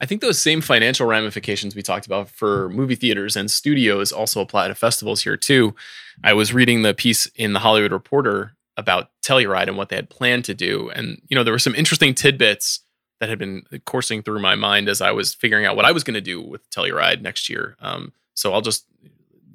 I 0.00 0.06
think 0.06 0.20
those 0.20 0.40
same 0.40 0.60
financial 0.60 1.06
ramifications 1.06 1.74
we 1.74 1.82
talked 1.82 2.06
about 2.06 2.28
for 2.28 2.68
movie 2.68 2.94
theaters 2.94 3.36
and 3.36 3.50
studios 3.50 4.12
also 4.12 4.40
apply 4.40 4.68
to 4.68 4.74
festivals 4.74 5.22
here 5.22 5.36
too. 5.36 5.74
I 6.22 6.32
was 6.34 6.52
reading 6.52 6.82
the 6.82 6.94
piece 6.94 7.26
in 7.34 7.52
the 7.52 7.58
Hollywood 7.60 7.92
Reporter 7.92 8.54
about 8.76 9.10
Telluride 9.22 9.66
and 9.66 9.76
what 9.76 9.88
they 9.88 9.96
had 9.96 10.08
planned 10.08 10.44
to 10.44 10.54
do, 10.54 10.90
and 10.90 11.20
you 11.28 11.34
know 11.34 11.42
there 11.42 11.52
were 11.52 11.58
some 11.58 11.74
interesting 11.74 12.14
tidbits 12.14 12.80
that 13.20 13.28
had 13.28 13.38
been 13.38 13.64
coursing 13.84 14.22
through 14.22 14.38
my 14.38 14.54
mind 14.54 14.88
as 14.88 15.00
I 15.00 15.10
was 15.10 15.34
figuring 15.34 15.66
out 15.66 15.74
what 15.74 15.84
I 15.84 15.92
was 15.92 16.04
going 16.04 16.14
to 16.14 16.20
do 16.20 16.40
with 16.40 16.68
Telluride 16.70 17.20
next 17.20 17.48
year. 17.48 17.76
Um, 17.80 18.12
so 18.34 18.52
I'll 18.52 18.60
just 18.60 18.86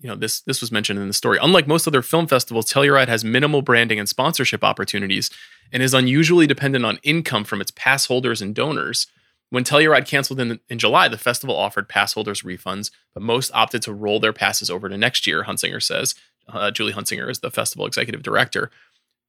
you 0.02 0.10
know 0.10 0.16
this 0.16 0.42
this 0.42 0.60
was 0.60 0.72
mentioned 0.72 1.00
in 1.00 1.08
the 1.08 1.14
story. 1.14 1.40
Unlike 1.42 1.68
most 1.68 1.88
other 1.88 2.02
film 2.02 2.28
festivals, 2.28 2.72
Telluride 2.72 3.08
has 3.08 3.24
minimal 3.24 3.62
branding 3.62 4.00
and 4.00 4.10
sponsorship 4.10 4.64
opportunities 4.64 5.32
and 5.72 5.82
is 5.82 5.94
unusually 5.94 6.46
dependent 6.46 6.86
on 6.86 7.00
income 7.04 7.46
from 7.46 7.62
its 7.62 7.72
pass 7.72 8.06
holders 8.08 8.42
and 8.42 8.54
donors. 8.54 9.08
When 9.54 9.64
Telluride 9.64 10.08
canceled 10.08 10.40
in, 10.40 10.60
in 10.68 10.80
July, 10.80 11.08
the 11.08 11.16
festival 11.16 11.56
offered 11.56 11.88
pass 11.88 12.14
holders 12.14 12.42
refunds, 12.42 12.90
but 13.14 13.22
most 13.22 13.52
opted 13.54 13.84
to 13.84 13.94
roll 13.94 14.20
their 14.20 14.34
passes 14.34 14.68
over 14.72 14.90
to 14.90 14.98
next 14.98 15.28
year, 15.28 15.44
Huntsinger 15.44 15.80
says. 15.80 16.16
Uh, 16.48 16.72
Julie 16.72 16.94
Huntsinger 16.94 17.30
is 17.30 17.38
the 17.38 17.52
festival 17.52 17.86
executive 17.86 18.24
director. 18.24 18.72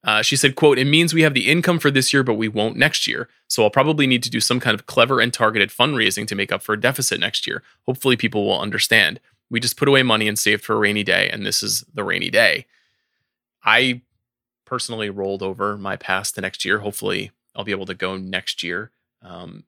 Uh, 0.03 0.23
she 0.23 0.35
said, 0.35 0.57
quote, 0.57 0.79
it 0.79 0.87
means 0.87 1.13
we 1.13 1.21
have 1.21 1.35
the 1.35 1.51
income 1.51 1.79
for 1.79 1.91
this 1.91 2.11
year, 2.11 2.23
but 2.23 2.37
we 2.37 2.49
won't 2.49 2.79
next 2.79 3.07
year. 3.07 3.29
So 3.49 3.65
I'll 3.65 3.71
probably 3.71 4.07
need 4.07 4.23
to 4.23 4.31
do 4.31 4.41
some 4.41 4.61
kind 4.61 4.75
of 4.75 4.87
clever 4.87 5.21
and 5.21 5.31
targeted 5.31 5.69
fundraising 5.69 6.27
to 6.29 6.35
make 6.35 6.51
up 6.51 6.63
for 6.63 6.73
a 6.73 6.81
deficit 6.81 7.21
next 7.21 7.47
year. 7.47 7.63
Hopefully 7.85 8.17
people 8.17 8.47
will 8.47 8.59
understand. 8.59 9.21
We 9.51 9.61
just 9.61 9.77
put 9.77 9.89
away 9.89 10.03
money 10.03 10.27
and 10.27 10.39
saved 10.39 10.65
for 10.65 10.75
a 10.75 10.79
rainy 10.79 11.05
day, 11.05 11.29
and 11.29 11.45
this 11.45 11.63
is 11.63 11.85
the 11.93 12.03
rainy 12.03 12.31
day. 12.31 12.65
I 13.63 14.01
personally 14.65 15.11
rolled 15.11 15.43
over 15.43 15.77
my 15.77 15.97
pass 15.97 16.33
to 16.33 16.41
next 16.41 16.65
year. 16.65 16.79
Hopefully 16.79 17.31
I'll 17.55 17.65
be 17.65 17.73
able 17.73 17.85
to 17.85 17.95
go 17.95 18.17
next 18.17 18.63
year. 18.63 18.91
Um, 19.21 19.65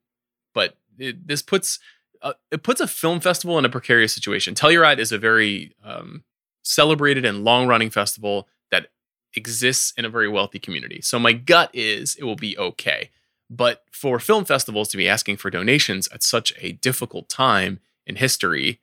but 0.57 0.75
it, 0.99 1.29
this 1.29 1.43
puts 1.43 1.79
uh, 2.23 2.33
it 2.51 2.63
puts 2.63 2.81
a 2.81 2.89
film 2.89 3.21
festival 3.21 3.59
in 3.59 3.67
a 3.67 3.69
precarious 3.69 4.15
situation. 4.15 4.55
Telluride 4.55 4.99
is 4.99 5.13
a 5.13 5.19
very 5.19 5.75
um, 5.85 6.25
celebrated 6.63 7.27
and 7.27 7.45
long 7.45 7.67
running 7.69 7.91
festival 7.91 8.49
that 8.71 8.87
exists 9.35 9.93
in 9.99 10.07
a 10.07 10.09
very 10.09 10.29
wealthy 10.29 10.59
community. 10.59 11.03
So 11.03 11.19
my 11.19 11.35
gut 11.35 11.69
is 11.75 12.17
it 12.17 12.25
will 12.25 12.37
be 12.37 12.57
okay. 12.57 13.11
But 13.51 13.85
for 13.93 14.19
film 14.19 14.47
festivals 14.47 14.89
to 14.89 14.97
be 14.97 15.07
asking 15.07 15.37
for 15.37 15.51
donations 15.51 16.09
at 16.09 16.23
such 16.23 16.55
a 16.59 16.73
difficult 16.73 17.29
time 17.29 17.79
in 18.07 18.17
history 18.17 18.81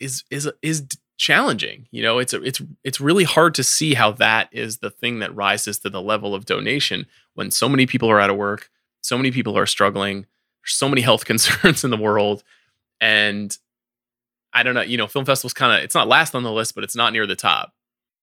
is 0.00 0.24
is 0.30 0.50
is 0.62 0.86
challenging. 1.18 1.86
You 1.90 2.02
know, 2.02 2.18
it's 2.18 2.32
a, 2.32 2.42
it's 2.42 2.62
it's 2.82 3.00
really 3.00 3.24
hard 3.24 3.54
to 3.56 3.62
see 3.62 3.92
how 3.92 4.10
that 4.12 4.48
is 4.52 4.78
the 4.78 4.90
thing 4.90 5.18
that 5.18 5.36
rises 5.36 5.78
to 5.80 5.90
the 5.90 6.02
level 6.02 6.34
of 6.34 6.46
donation 6.46 7.06
when 7.34 7.50
so 7.50 7.68
many 7.68 7.84
people 7.84 8.10
are 8.10 8.20
out 8.20 8.30
of 8.30 8.36
work, 8.36 8.70
so 9.02 9.18
many 9.18 9.30
people 9.30 9.58
are 9.58 9.66
struggling, 9.66 10.24
so 10.66 10.88
many 10.88 11.02
health 11.02 11.24
concerns 11.26 11.84
in 11.84 11.90
the 11.90 11.96
world. 11.96 12.42
And 13.00 13.56
I 14.52 14.62
don't 14.62 14.74
know, 14.74 14.82
you 14.82 14.96
know, 14.96 15.06
film 15.06 15.24
festivals 15.24 15.52
kind 15.52 15.76
of, 15.76 15.84
it's 15.84 15.94
not 15.94 16.08
last 16.08 16.34
on 16.34 16.42
the 16.42 16.52
list, 16.52 16.74
but 16.74 16.84
it's 16.84 16.96
not 16.96 17.12
near 17.12 17.26
the 17.26 17.36
top. 17.36 17.72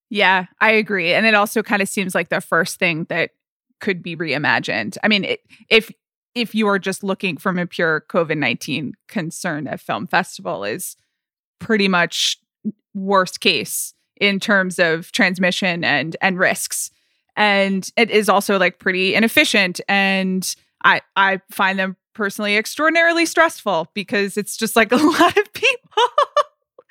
Yeah, 0.09 0.45
I 0.59 0.71
agree. 0.71 1.13
And 1.13 1.25
it 1.25 1.33
also 1.33 1.63
kind 1.63 1.81
of 1.81 1.89
seems 1.89 2.13
like 2.13 2.29
the 2.29 2.41
first 2.41 2.77
thing 2.77 3.05
that 3.09 3.31
could 3.79 4.03
be 4.03 4.15
reimagined. 4.15 4.97
I 5.03 5.07
mean, 5.07 5.25
it, 5.25 5.39
if 5.69 5.91
if 6.35 6.55
you 6.55 6.67
are 6.67 6.79
just 6.79 7.03
looking 7.03 7.37
from 7.37 7.59
a 7.59 7.67
pure 7.67 8.05
COVID 8.09 8.37
19 8.37 8.93
concern, 9.07 9.67
a 9.67 9.77
film 9.77 10.07
festival 10.07 10.63
is 10.63 10.95
pretty 11.59 11.87
much 11.87 12.37
worst 12.93 13.39
case 13.39 13.93
in 14.19 14.39
terms 14.39 14.79
of 14.79 15.11
transmission 15.11 15.83
and 15.83 16.15
and 16.21 16.39
risks. 16.39 16.91
And 17.35 17.89
it 17.97 18.11
is 18.11 18.29
also 18.29 18.59
like 18.59 18.79
pretty 18.79 19.15
inefficient. 19.15 19.81
And 19.87 20.55
I 20.83 21.01
I 21.15 21.41
find 21.51 21.79
them 21.79 21.97
personally 22.14 22.55
extraordinarily 22.55 23.26
stressful 23.26 23.89
because 23.93 24.38
it's 24.38 24.57
just 24.57 24.76
like 24.76 24.91
a 24.91 24.95
lot 24.97 25.38
of 25.38 25.53
people. 25.53 26.03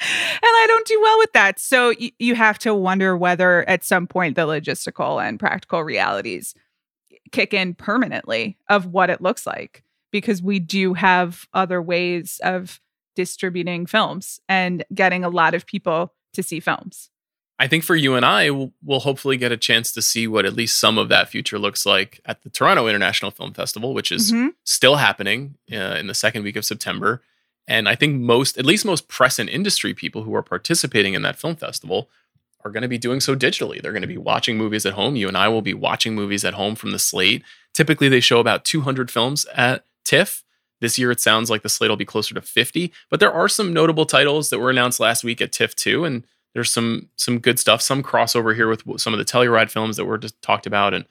and 0.00 0.42
I 0.42 0.64
don't 0.68 0.86
do 0.86 1.00
well 1.00 1.18
with 1.18 1.32
that. 1.32 1.58
So 1.58 1.94
y- 1.98 2.12
you 2.18 2.34
have 2.34 2.58
to 2.60 2.74
wonder 2.74 3.16
whether 3.16 3.68
at 3.68 3.84
some 3.84 4.06
point 4.06 4.36
the 4.36 4.46
logistical 4.46 5.22
and 5.22 5.38
practical 5.38 5.82
realities 5.82 6.54
kick 7.30 7.54
in 7.54 7.74
permanently 7.74 8.58
of 8.68 8.86
what 8.86 9.10
it 9.10 9.20
looks 9.22 9.46
like 9.46 9.82
because 10.10 10.42
we 10.42 10.58
do 10.58 10.94
have 10.94 11.46
other 11.54 11.80
ways 11.80 12.40
of 12.44 12.80
distributing 13.16 13.86
films 13.86 14.40
and 14.48 14.84
getting 14.94 15.24
a 15.24 15.28
lot 15.28 15.54
of 15.54 15.66
people 15.66 16.12
to 16.34 16.42
see 16.42 16.60
films. 16.60 17.10
I 17.58 17.68
think 17.68 17.84
for 17.84 17.94
you 17.94 18.14
and 18.14 18.24
I, 18.24 18.50
we'll, 18.50 18.72
hopefully 19.00 19.36
get 19.36 19.52
a 19.52 19.56
chance 19.56 19.92
to 19.92 20.02
see 20.02 20.26
what 20.26 20.44
at 20.44 20.54
least 20.54 20.80
some 20.80 20.98
of 20.98 21.08
that 21.10 21.28
future 21.28 21.58
looks 21.58 21.86
like 21.86 22.20
at 22.24 22.42
the 22.42 22.50
Toronto 22.50 22.88
International 22.88 23.30
Film 23.30 23.52
Festival, 23.52 23.94
which 23.94 24.10
is 24.10 24.32
mm-hmm. 24.32 24.48
still 24.64 24.96
happening 24.96 25.56
uh, 25.70 25.96
in 25.98 26.06
the 26.06 26.14
second 26.14 26.42
week 26.42 26.56
of 26.56 26.64
September. 26.64 27.22
And 27.68 27.88
I 27.88 27.94
think 27.94 28.20
most, 28.20 28.58
at 28.58 28.66
least 28.66 28.84
most 28.84 29.06
press 29.06 29.38
and 29.38 29.48
industry 29.48 29.94
people 29.94 30.24
who 30.24 30.34
are 30.34 30.42
participating 30.42 31.14
in 31.14 31.22
that 31.22 31.38
film 31.38 31.54
festival 31.54 32.08
are 32.64 32.70
going 32.70 32.82
to 32.82 32.88
be 32.88 32.98
doing 32.98 33.20
so 33.20 33.34
digitally. 33.34 33.80
They're 33.80 33.92
going 33.92 34.02
to 34.02 34.08
be 34.08 34.18
watching 34.18 34.56
movies 34.56 34.86
at 34.86 34.94
home. 34.94 35.16
You 35.16 35.28
and 35.28 35.36
I 35.36 35.48
will 35.48 35.62
be 35.62 35.74
watching 35.74 36.14
movies 36.14 36.44
at 36.44 36.54
home 36.54 36.74
from 36.74 36.90
the 36.90 36.98
slate. 36.98 37.42
Typically, 37.74 38.08
they 38.08 38.20
show 38.20 38.40
about 38.40 38.64
200 38.64 39.10
films 39.10 39.46
at 39.54 39.84
TIFF. 40.04 40.44
This 40.80 40.98
year, 40.98 41.12
it 41.12 41.20
sounds 41.20 41.48
like 41.48 41.62
the 41.62 41.68
slate 41.68 41.90
will 41.90 41.96
be 41.96 42.04
closer 42.04 42.34
to 42.34 42.42
50, 42.42 42.92
but 43.08 43.20
there 43.20 43.32
are 43.32 43.48
some 43.48 43.72
notable 43.72 44.04
titles 44.04 44.50
that 44.50 44.58
were 44.58 44.70
announced 44.70 44.98
last 44.98 45.22
week 45.22 45.40
at 45.40 45.52
TIFF 45.52 45.76
too. 45.76 46.04
And 46.04 46.24
there's 46.54 46.70
some 46.70 47.08
some 47.16 47.38
good 47.38 47.58
stuff, 47.58 47.80
some 47.80 48.02
crossover 48.02 48.54
here 48.54 48.68
with 48.68 48.82
some 49.00 49.12
of 49.12 49.18
the 49.18 49.24
Telluride 49.24 49.70
films 49.70 49.96
that 49.96 50.04
were 50.04 50.18
just 50.18 50.40
talked 50.42 50.66
about, 50.66 50.94
and 50.94 51.04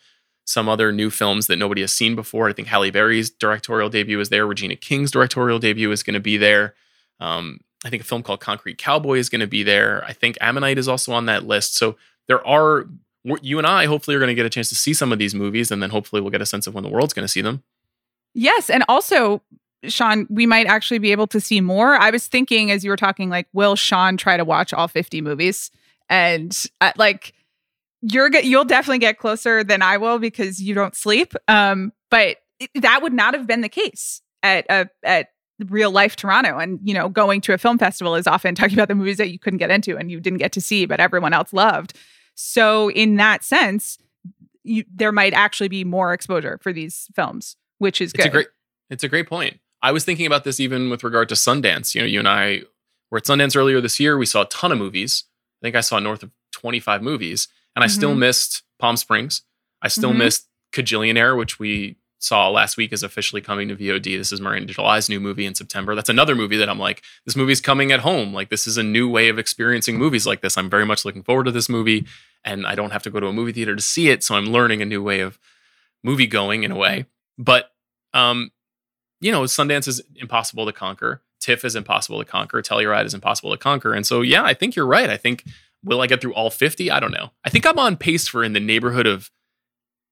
some 0.45 0.67
other 0.67 0.91
new 0.91 1.09
films 1.09 1.47
that 1.47 1.57
nobody 1.57 1.81
has 1.81 1.93
seen 1.93 2.15
before. 2.15 2.49
I 2.49 2.53
think 2.53 2.67
Halle 2.67 2.91
Berry's 2.91 3.29
directorial 3.29 3.89
debut 3.89 4.19
is 4.19 4.29
there. 4.29 4.45
Regina 4.45 4.75
King's 4.75 5.11
directorial 5.11 5.59
debut 5.59 5.91
is 5.91 6.03
going 6.03 6.13
to 6.15 6.19
be 6.19 6.37
there. 6.37 6.73
Um, 7.19 7.59
I 7.85 7.89
think 7.89 8.03
a 8.03 8.05
film 8.05 8.23
called 8.23 8.39
Concrete 8.39 8.77
Cowboy 8.77 9.17
is 9.17 9.29
going 9.29 9.41
to 9.41 9.47
be 9.47 9.63
there. 9.63 10.03
I 10.05 10.13
think 10.13 10.37
Ammonite 10.41 10.77
is 10.77 10.87
also 10.87 11.13
on 11.13 11.25
that 11.25 11.45
list. 11.45 11.75
So 11.75 11.95
there 12.27 12.45
are 12.45 12.87
you 13.41 13.59
and 13.59 13.67
I 13.67 13.85
hopefully 13.85 14.15
are 14.15 14.19
going 14.19 14.29
to 14.29 14.35
get 14.35 14.45
a 14.45 14.49
chance 14.49 14.69
to 14.69 14.75
see 14.75 14.93
some 14.93 15.11
of 15.11 15.19
these 15.19 15.35
movies, 15.35 15.71
and 15.71 15.81
then 15.81 15.91
hopefully 15.91 16.21
we'll 16.21 16.31
get 16.31 16.41
a 16.41 16.45
sense 16.45 16.67
of 16.67 16.73
when 16.73 16.83
the 16.83 16.89
world's 16.89 17.13
going 17.13 17.23
to 17.23 17.31
see 17.31 17.41
them. 17.41 17.63
Yes, 18.33 18.69
and 18.69 18.83
also 18.87 19.41
Sean, 19.85 20.27
we 20.29 20.45
might 20.45 20.67
actually 20.67 20.99
be 20.99 21.11
able 21.11 21.27
to 21.27 21.39
see 21.41 21.61
more. 21.61 21.95
I 21.95 22.09
was 22.11 22.27
thinking 22.27 22.71
as 22.71 22.83
you 22.83 22.89
were 22.91 22.97
talking, 22.97 23.29
like, 23.29 23.47
will 23.53 23.75
Sean 23.75 24.17
try 24.17 24.37
to 24.37 24.45
watch 24.45 24.73
all 24.73 24.87
50 24.87 25.21
movies? 25.21 25.71
And 26.09 26.55
uh, 26.81 26.91
like, 26.97 27.33
you're 28.01 28.31
you'll 28.39 28.65
definitely 28.65 28.99
get 28.99 29.17
closer 29.17 29.63
than 29.63 29.81
I 29.81 29.97
will 29.97 30.19
because 30.19 30.61
you 30.61 30.73
don't 30.73 30.95
sleep. 30.95 31.33
Um, 31.47 31.93
but 32.09 32.37
it, 32.59 32.69
that 32.75 33.01
would 33.01 33.13
not 33.13 33.33
have 33.33 33.47
been 33.47 33.61
the 33.61 33.69
case 33.69 34.21
at 34.43 34.65
uh, 34.69 34.85
at 35.03 35.29
real 35.69 35.91
life 35.91 36.15
Toronto. 36.15 36.57
And 36.57 36.79
you 36.83 36.93
know, 36.93 37.09
going 37.09 37.41
to 37.41 37.53
a 37.53 37.57
film 37.57 37.77
festival 37.77 38.15
is 38.15 38.27
often 38.27 38.55
talking 38.55 38.73
about 38.73 38.87
the 38.87 38.95
movies 38.95 39.17
that 39.17 39.31
you 39.31 39.39
couldn't 39.39 39.59
get 39.59 39.71
into 39.71 39.97
and 39.97 40.11
you 40.11 40.19
didn't 40.19 40.39
get 40.39 40.51
to 40.53 40.61
see, 40.61 40.85
but 40.85 40.99
everyone 40.99 41.33
else 41.33 41.53
loved. 41.53 41.93
So 42.35 42.89
in 42.91 43.17
that 43.17 43.43
sense, 43.43 43.97
you, 44.63 44.83
there 44.93 45.11
might 45.11 45.33
actually 45.33 45.67
be 45.69 45.83
more 45.83 46.13
exposure 46.13 46.59
for 46.61 46.73
these 46.73 47.07
films, 47.15 47.55
which 47.77 48.01
is 48.01 48.11
It's 48.13 48.23
good. 48.23 48.27
a 48.27 48.31
great 48.31 48.47
it's 48.89 49.03
a 49.03 49.07
great 49.07 49.27
point. 49.27 49.59
I 49.81 49.91
was 49.91 50.03
thinking 50.05 50.25
about 50.25 50.43
this 50.43 50.59
even 50.59 50.89
with 50.89 51.03
regard 51.03 51.29
to 51.29 51.35
Sundance. 51.35 51.95
You 51.95 52.01
know, 52.01 52.07
you 52.07 52.19
and 52.19 52.27
I 52.27 52.63
were 53.09 53.17
at 53.17 53.25
Sundance 53.25 53.55
earlier 53.55 53.81
this 53.81 53.99
year. 53.99 54.17
We 54.17 54.25
saw 54.25 54.41
a 54.41 54.45
ton 54.49 54.71
of 54.71 54.77
movies. 54.77 55.23
I 55.61 55.65
think 55.65 55.75
I 55.75 55.81
saw 55.81 55.99
north 55.99 56.23
of 56.23 56.31
25 56.51 57.01
movies, 57.01 57.47
and 57.75 57.83
I 57.83 57.87
still 57.87 58.13
Mhm. 58.13 58.19
missed 58.19 58.63
Palm 58.79 58.97
Springs. 58.97 59.41
I 59.81 59.87
still 59.87 60.11
Mhm. 60.11 60.17
missed 60.17 60.47
Kajillionaire, 60.73 61.37
which 61.37 61.59
we 61.59 61.97
saw 62.19 62.49
last 62.49 62.77
week 62.77 62.93
is 62.93 63.01
officially 63.01 63.41
coming 63.41 63.67
to 63.67 63.75
VOD. 63.75 64.15
This 64.15 64.31
is 64.31 64.39
Miranda 64.39 64.71
July's 64.73 65.09
new 65.09 65.19
movie 65.19 65.45
in 65.45 65.55
September. 65.55 65.95
That's 65.95 66.09
another 66.09 66.35
movie 66.35 66.57
that 66.57 66.69
I'm 66.69 66.77
like, 66.77 67.01
this 67.25 67.35
movie's 67.35 67.59
coming 67.59 67.91
at 67.91 68.01
home. 68.01 68.31
Like, 68.31 68.49
this 68.49 68.67
is 68.67 68.77
a 68.77 68.83
new 68.83 69.09
way 69.09 69.27
of 69.27 69.39
experiencing 69.39 69.97
movies 69.97 70.27
like 70.27 70.41
this. 70.41 70.55
I'm 70.57 70.69
very 70.69 70.85
much 70.85 71.03
looking 71.03 71.23
forward 71.23 71.45
to 71.45 71.51
this 71.51 71.67
movie, 71.67 72.05
and 72.45 72.67
I 72.67 72.75
don't 72.75 72.91
have 72.91 73.01
to 73.03 73.09
go 73.09 73.19
to 73.19 73.27
a 73.27 73.33
movie 73.33 73.51
theater 73.53 73.75
to 73.75 73.81
see 73.81 74.09
it. 74.09 74.23
So 74.23 74.35
I'm 74.35 74.45
learning 74.45 74.83
a 74.83 74.85
new 74.85 75.01
way 75.01 75.21
of 75.21 75.39
movie 76.03 76.27
going 76.27 76.61
in 76.63 76.71
a 76.71 76.75
way. 76.75 77.05
But 77.39 77.71
um, 78.13 78.51
you 79.21 79.31
know, 79.31 79.43
Sundance 79.43 79.87
is 79.87 80.01
impossible 80.15 80.65
to 80.65 80.73
conquer. 80.73 81.21
TIFF 81.39 81.63
is 81.63 81.75
impossible 81.75 82.19
to 82.19 82.25
conquer. 82.25 82.61
Telluride 82.61 83.05
is 83.05 83.13
impossible 83.13 83.51
to 83.51 83.57
conquer. 83.57 83.93
And 83.93 84.05
so, 84.05 84.21
yeah, 84.21 84.43
I 84.43 84.53
think 84.53 84.75
you're 84.75 84.85
right. 84.85 85.09
I 85.09 85.17
think 85.17 85.45
will 85.83 86.01
I 86.01 86.07
get 86.07 86.21
through 86.21 86.33
all 86.33 86.49
50? 86.49 86.91
I 86.91 86.99
don't 86.99 87.11
know. 87.11 87.31
I 87.43 87.49
think 87.49 87.65
I'm 87.65 87.79
on 87.79 87.97
pace 87.97 88.27
for 88.27 88.43
in 88.43 88.53
the 88.53 88.59
neighborhood 88.59 89.07
of 89.07 89.31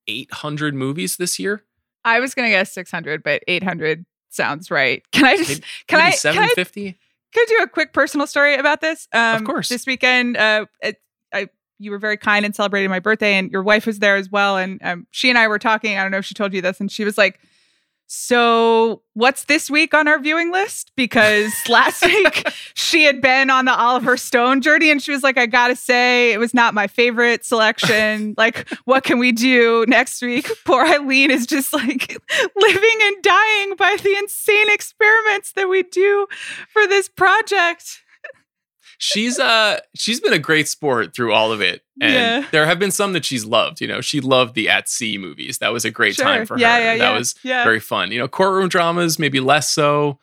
800 0.07 0.74
movies 0.74 1.18
this 1.18 1.38
year. 1.38 1.64
I 2.05 2.20
was 2.20 2.34
gonna 2.34 2.49
guess 2.49 2.72
600, 2.72 3.24
but 3.24 3.43
800 3.47 4.05
sounds 4.30 4.72
right. 4.72 5.03
Can 5.12 5.26
I 5.26 5.38
just 5.38 5.62
can 5.88 5.99
I 5.99 6.12
can 6.12 6.14
I 6.14 6.16
750? 6.16 6.97
Could 7.34 7.41
I 7.41 7.45
do 7.45 7.64
a 7.64 7.68
quick 7.68 7.93
personal 7.93 8.26
story 8.26 8.55
about 8.55 8.82
this? 8.82 9.07
Um, 9.14 9.45
course. 9.45 9.70
This 9.70 9.86
weekend, 9.86 10.38
uh, 10.38 10.66
it, 10.82 10.97
I 11.34 11.49
you 11.78 11.91
were 11.91 11.99
very 11.99 12.18
kind 12.18 12.45
and 12.45 12.55
celebrated 12.55 12.89
my 12.89 12.99
birthday, 12.99 13.34
and 13.34 13.51
your 13.51 13.64
wife 13.64 13.86
was 13.86 13.99
there 13.99 14.16
as 14.16 14.30
well. 14.30 14.57
And 14.57 14.80
um, 14.84 15.07
she 15.12 15.30
and 15.30 15.38
I 15.38 15.47
were 15.47 15.60
talking. 15.60 15.97
I 15.97 16.01
don't 16.01 16.12
know 16.12 16.18
if 16.18 16.26
she 16.26 16.34
told 16.34 16.53
you 16.53 16.62
this, 16.62 16.80
and 16.80 16.91
she 16.91 17.03
was 17.03 17.18
like, 17.18 17.39
"So, 18.12 19.03
what's 19.14 19.43
this 19.43 19.70
week 19.70 19.93
on 19.93 20.07
our 20.07 20.20
viewing 20.20 20.51
list?" 20.51 20.91
Because 20.95 21.53
last 21.70 22.03
week 22.03 22.43
she 22.74 23.03
had 23.03 23.22
been 23.22 23.49
on 23.49 23.66
the 23.66 23.74
Oliver 23.74 24.18
Stone 24.18 24.62
journey, 24.62 24.89
and 24.89 25.01
she 25.01 25.12
was 25.12 25.24
like, 25.24 25.38
"I 25.38 25.45
gotta 25.45 25.76
say, 25.76 26.34
it 26.34 26.39
was 26.39 26.53
not 26.53 26.74
my 26.74 26.88
favorite 26.88 27.45
selection. 27.45 28.34
like, 28.38 28.68
what 28.86 29.03
can 29.03 29.20
we 29.20 29.32
do 29.32 29.86
next 29.88 30.22
week?" 30.22 30.49
Poor 30.66 30.86
Eileen 30.86 31.32
is 31.32 31.45
just 31.45 31.72
like 31.72 32.18
living 32.55 32.99
and 33.03 33.24
dying 33.24 33.76
by 33.76 33.95
the 34.01 34.16
insane 34.18 34.70
experiments 34.70 35.51
that 35.53 35.70
we 35.70 35.84
do 35.84 36.28
for 36.70 36.88
this 36.88 37.07
project. 37.07 38.01
She's 39.00 39.39
uh 39.39 39.80
she's 39.95 40.20
been 40.20 40.34
a 40.34 40.39
great 40.39 40.68
sport 40.68 41.16
through 41.16 41.34
all 41.34 41.52
of 41.52 41.62
it. 41.62 41.82
And 42.02 42.14
Yeah. 42.14 42.47
there 42.52 42.66
have 42.68 42.78
been 42.80 42.91
some 42.91 43.14
that 43.14 43.26
she's 43.26 43.45
loved. 43.45 43.82
You 43.82 43.88
know, 43.88 44.02
she 44.02 44.22
loved 44.22 44.54
the 44.56 44.70
At 44.70 44.88
Sea 44.88 45.18
movies. 45.18 45.58
That 45.58 45.74
was 45.74 45.84
a 45.86 45.91
great 45.91 46.16
time 46.18 46.45
for 46.45 46.58
yeah, 46.58 46.76
her. 46.76 46.82
Yeah, 46.82 46.97
that 46.97 47.12
yeah, 47.14 47.18
was 47.18 47.36
yeah. 47.43 47.64
very 47.64 47.80
fun. 47.80 48.12
You 48.12 48.20
know, 48.20 48.28
courtroom 48.28 48.70
dramas, 48.70 49.18
maybe 49.18 49.39
less 49.39 49.70
so. 49.72 50.20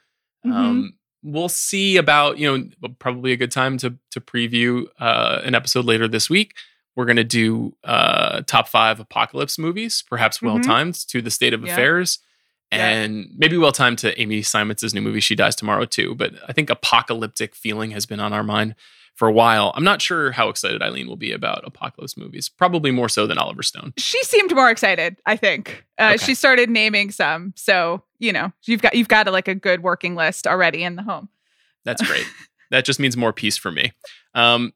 Mhm. 0.47 0.53
Um, 0.53 0.93
we'll 1.23 1.49
see 1.49 1.97
about 1.97 2.39
you 2.39 2.47
know 2.81 2.91
probably 3.01 3.33
a 3.33 3.37
good 3.37 3.51
time 3.51 3.79
to 3.79 3.95
to 4.13 4.21
preview 4.21 4.85
uh, 5.01 5.41
an 5.45 5.55
episode 5.55 5.85
later 5.87 6.07
this 6.07 6.31
week. 6.31 6.55
We're 6.95 7.07
gonna 7.07 7.25
do 7.25 7.75
uh, 7.85 8.43
top 8.47 8.69
five 8.69 9.01
apocalypse 9.01 9.59
movies, 9.59 10.03
perhaps 10.09 10.41
well 10.41 10.61
timed 10.61 10.95
to 11.09 11.21
the 11.21 11.31
state 11.31 11.53
of 11.53 11.61
Mm-hmm. 11.61 11.71
Affairs, 11.73 12.19
Yeah. 12.73 12.89
and 12.89 13.29
maybe 13.37 13.57
well 13.57 13.73
timed 13.73 13.99
to 13.99 14.21
Amy 14.21 14.41
Seimetz' 14.43 14.93
new 14.93 15.01
movie. 15.01 15.21
She 15.21 15.35
dies 15.37 15.55
tomorrow 15.57 15.85
too. 15.85 16.15
But 16.15 16.35
I 16.49 16.53
think 16.53 16.69
apocalyptic 16.71 17.55
feeling 17.55 17.93
has 17.93 18.07
been 18.07 18.19
on 18.21 18.33
our 18.33 18.43
mind 18.43 18.75
for 19.15 19.29
a 19.29 19.33
while. 19.33 19.73
I'm 19.75 19.85
not 19.85 20.03
sure 20.03 20.33
how 20.33 20.49
excited 20.49 20.83
Eileen 20.83 21.07
will 21.07 21.17
be 21.17 21.33
about 21.33 21.63
apocalypse 21.67 22.17
movies. 22.17 22.49
Probably 22.49 22.91
more 22.91 23.09
so 23.09 23.27
than 23.27 23.39
Oliver 23.39 23.63
Stone. 23.63 23.95
she 23.97 24.23
seemed 24.25 24.55
more 24.55 24.71
excited. 24.71 25.17
I 25.27 25.37
think 25.37 25.85
uh, 25.99 26.13
Okay. 26.15 26.25
she 26.25 26.35
started 26.35 26.69
naming 26.69 27.11
some. 27.13 27.53
So 27.57 28.03
you 28.19 28.33
know, 28.33 28.53
you've 28.65 28.83
got 28.83 28.95
you've 28.95 29.09
got 29.09 29.29
a, 29.29 29.31
like 29.31 29.49
a 29.49 29.55
good 29.55 29.83
working 29.83 30.15
list 30.17 30.47
already 30.47 30.83
in 30.83 30.97
the 30.97 31.03
home. 31.03 31.29
That's 31.85 32.03
great. 32.03 32.27
that 32.73 32.85
just 32.85 32.99
means 32.99 33.17
more 33.17 33.33
peace 33.33 33.57
for 33.57 33.71
me. 33.71 33.93
Um, 34.35 34.73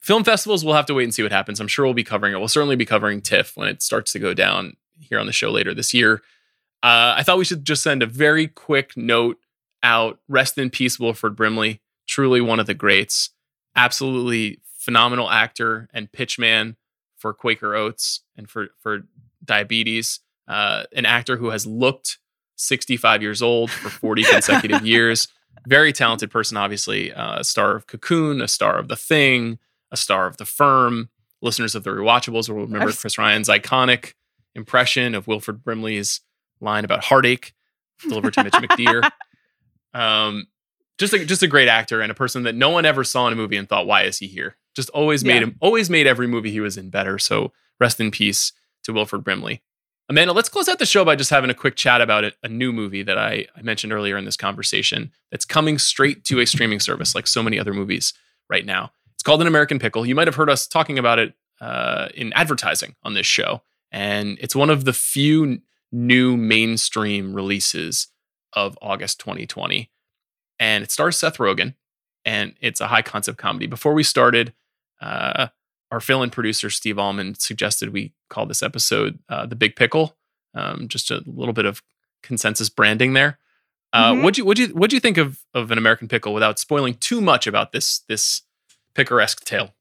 film 0.00 0.24
festivals, 0.24 0.64
we'll 0.64 0.74
have 0.74 0.86
to 0.86 0.94
wait 0.94 1.04
and 1.04 1.14
see 1.14 1.22
what 1.22 1.32
happens. 1.32 1.60
I'm 1.60 1.68
sure 1.68 1.84
we'll 1.84 1.92
be 1.94 2.02
covering 2.04 2.32
it. 2.32 2.38
We'll 2.38 2.48
certainly 2.48 2.76
be 2.76 2.86
covering 2.86 3.20
TIFF 3.20 3.56
when 3.56 3.68
it 3.68 3.82
starts 3.82 4.12
to 4.12 4.18
go 4.18 4.32
down 4.34 4.76
here 4.98 5.18
on 5.18 5.26
the 5.26 5.32
show 5.32 5.50
later 5.50 5.74
this 5.74 5.92
year. 5.92 6.22
Uh, 6.82 7.14
I 7.16 7.22
thought 7.22 7.38
we 7.38 7.44
should 7.44 7.64
just 7.64 7.82
send 7.82 8.02
a 8.02 8.06
very 8.06 8.48
quick 8.48 8.96
note 8.96 9.38
out. 9.82 10.18
Rest 10.28 10.58
in 10.58 10.70
peace, 10.70 10.98
Wilford 11.00 11.34
Brimley. 11.36 11.80
Truly 12.06 12.40
one 12.40 12.60
of 12.60 12.66
the 12.66 12.74
greats. 12.74 13.30
Absolutely 13.74 14.60
phenomenal 14.78 15.28
actor 15.30 15.88
and 15.92 16.10
pitchman 16.12 16.76
for 17.16 17.32
Quaker 17.34 17.74
Oats 17.74 18.22
and 18.36 18.48
for 18.48 18.68
for 18.78 19.00
diabetes. 19.44 20.20
Uh, 20.46 20.84
an 20.94 21.04
actor 21.06 21.36
who 21.36 21.50
has 21.50 21.66
looked 21.66 22.18
65 22.56 23.20
years 23.22 23.42
old 23.42 23.70
for 23.70 23.90
40 23.90 24.22
consecutive 24.24 24.86
years 24.86 25.28
very 25.66 25.92
talented 25.92 26.30
person, 26.30 26.56
obviously. 26.56 27.12
Uh, 27.12 27.40
a 27.40 27.44
star 27.44 27.74
of 27.74 27.86
Cocoon, 27.86 28.40
a 28.40 28.46
star 28.48 28.78
of 28.78 28.86
The 28.88 28.96
Thing, 28.96 29.58
a 29.90 29.96
star 29.96 30.26
of 30.26 30.36
The 30.36 30.44
Firm. 30.44 31.08
Listeners 31.42 31.74
of 31.74 31.84
the 31.84 31.90
Rewatchables 31.90 32.48
will 32.48 32.60
remember 32.62 32.88
I've- 32.88 32.96
Chris 32.98 33.18
Ryan's 33.18 33.48
iconic 33.48 34.12
impression 34.54 35.14
of 35.14 35.26
Wilford 35.26 35.62
Brimley's 35.64 36.20
line 36.60 36.84
about 36.84 37.04
heartache 37.04 37.52
delivered 38.02 38.34
to 38.34 38.44
Mitch 38.44 38.54
McDeere. 38.54 39.08
Um, 39.94 40.48
just 40.98 41.14
a, 41.14 41.24
just 41.24 41.42
a 41.42 41.46
great 41.46 41.68
actor 41.68 42.00
and 42.02 42.10
a 42.10 42.14
person 42.14 42.42
that 42.42 42.54
no 42.54 42.70
one 42.70 42.84
ever 42.84 43.02
saw 43.04 43.26
in 43.26 43.32
a 43.32 43.36
movie 43.36 43.56
and 43.56 43.68
thought, 43.68 43.86
why 43.86 44.02
is 44.02 44.18
he 44.18 44.26
here? 44.26 44.56
Just 44.74 44.90
always 44.90 45.24
made 45.24 45.36
Yeah. 45.36 45.44
him, 45.44 45.56
always 45.60 45.88
made 45.88 46.06
every 46.06 46.26
movie 46.26 46.50
he 46.50 46.60
was 46.60 46.76
in 46.76 46.90
better. 46.90 47.18
So 47.18 47.52
rest 47.80 47.98
in 48.00 48.10
peace 48.10 48.52
to 48.84 48.92
Wilford 48.92 49.24
Brimley. 49.24 49.62
Amanda, 50.08 50.32
let's 50.34 50.48
close 50.50 50.68
out 50.68 50.78
the 50.78 50.86
show 50.86 51.04
by 51.04 51.16
just 51.16 51.30
having 51.30 51.48
a 51.50 51.54
quick 51.54 51.76
chat 51.76 52.00
about 52.02 52.24
it, 52.24 52.36
a 52.42 52.48
new 52.48 52.72
movie 52.72 53.02
that 53.02 53.16
I, 53.18 53.46
I 53.56 53.62
mentioned 53.62 53.92
earlier 53.92 54.16
in 54.16 54.24
this 54.26 54.36
conversation 54.36 55.12
that's 55.30 55.44
coming 55.46 55.78
straight 55.78 56.24
to 56.26 56.40
a 56.40 56.46
streaming 56.46 56.78
service 56.80 57.14
like 57.14 57.26
so 57.26 57.42
many 57.42 57.58
other 57.58 57.72
movies 57.72 58.12
right 58.50 58.64
now. 58.66 58.92
It's 59.14 59.22
called 59.22 59.40
An 59.40 59.46
American 59.48 59.78
Pickle. 59.78 60.04
You 60.06 60.14
might 60.14 60.28
have 60.28 60.36
heard 60.36 60.50
us 60.50 60.66
talking 60.66 60.98
about 60.98 61.18
it 61.18 61.32
uh, 61.60 62.08
in 62.14 62.32
advertising 62.34 62.94
on 63.02 63.14
this 63.14 63.26
show. 63.26 63.62
And 63.90 64.36
it's 64.42 64.54
one 64.54 64.68
of 64.70 64.84
the 64.84 64.92
few 64.92 65.62
new 65.92 66.36
mainstream 66.36 67.32
releases 67.34 68.08
of 68.52 68.78
August 68.82 69.20
2020. 69.20 69.90
And 70.58 70.82
it 70.84 70.90
stars 70.90 71.16
Seth 71.16 71.38
Rogen, 71.38 71.74
and 72.24 72.54
it's 72.60 72.80
a 72.80 72.86
high 72.88 73.02
concept 73.02 73.38
comedy. 73.38 73.66
Before 73.66 73.92
we 73.92 74.02
started, 74.02 74.52
uh, 75.00 75.48
our 75.90 76.00
fill-in 76.00 76.30
producer 76.30 76.70
Steve 76.70 76.98
Allman 76.98 77.34
suggested 77.34 77.92
we 77.92 78.12
call 78.30 78.46
this 78.46 78.62
episode 78.62 79.18
uh, 79.28 79.46
"The 79.46 79.54
Big 79.56 79.76
Pickle." 79.76 80.16
Um, 80.54 80.88
just 80.88 81.10
a 81.10 81.22
little 81.26 81.52
bit 81.52 81.66
of 81.66 81.82
consensus 82.22 82.68
branding 82.70 83.12
there. 83.12 83.38
Uh, 83.92 84.12
Mhm. 84.12 84.22
What'd 84.22 84.38
you 84.38 84.44
what'd 84.46 84.68
you 84.68 84.74
what'd 84.74 84.92
you 84.94 85.00
think 85.00 85.18
of 85.18 85.44
of 85.54 85.70
an 85.70 85.78
American 85.78 86.08
Pickle 86.08 86.32
without 86.34 86.58
spoiling 86.58 86.94
too 86.94 87.20
much 87.20 87.46
about 87.46 87.72
this 87.72 88.00
this 88.08 88.42
picaresque 88.94 89.44
tale? 89.44 89.74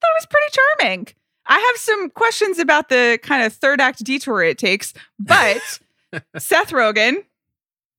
That 0.00 0.10
was 0.18 0.26
pretty 0.26 0.56
charming. 0.80 1.08
I 1.48 1.58
have 1.58 1.80
some 1.80 2.10
questions 2.10 2.58
about 2.58 2.88
the 2.88 3.18
kind 3.22 3.42
of 3.42 3.52
third 3.52 3.80
act 3.80 4.04
detour 4.04 4.42
it 4.42 4.58
takes, 4.58 4.92
but 5.18 5.80
Seth 6.38 6.70
Rogen 6.70 7.24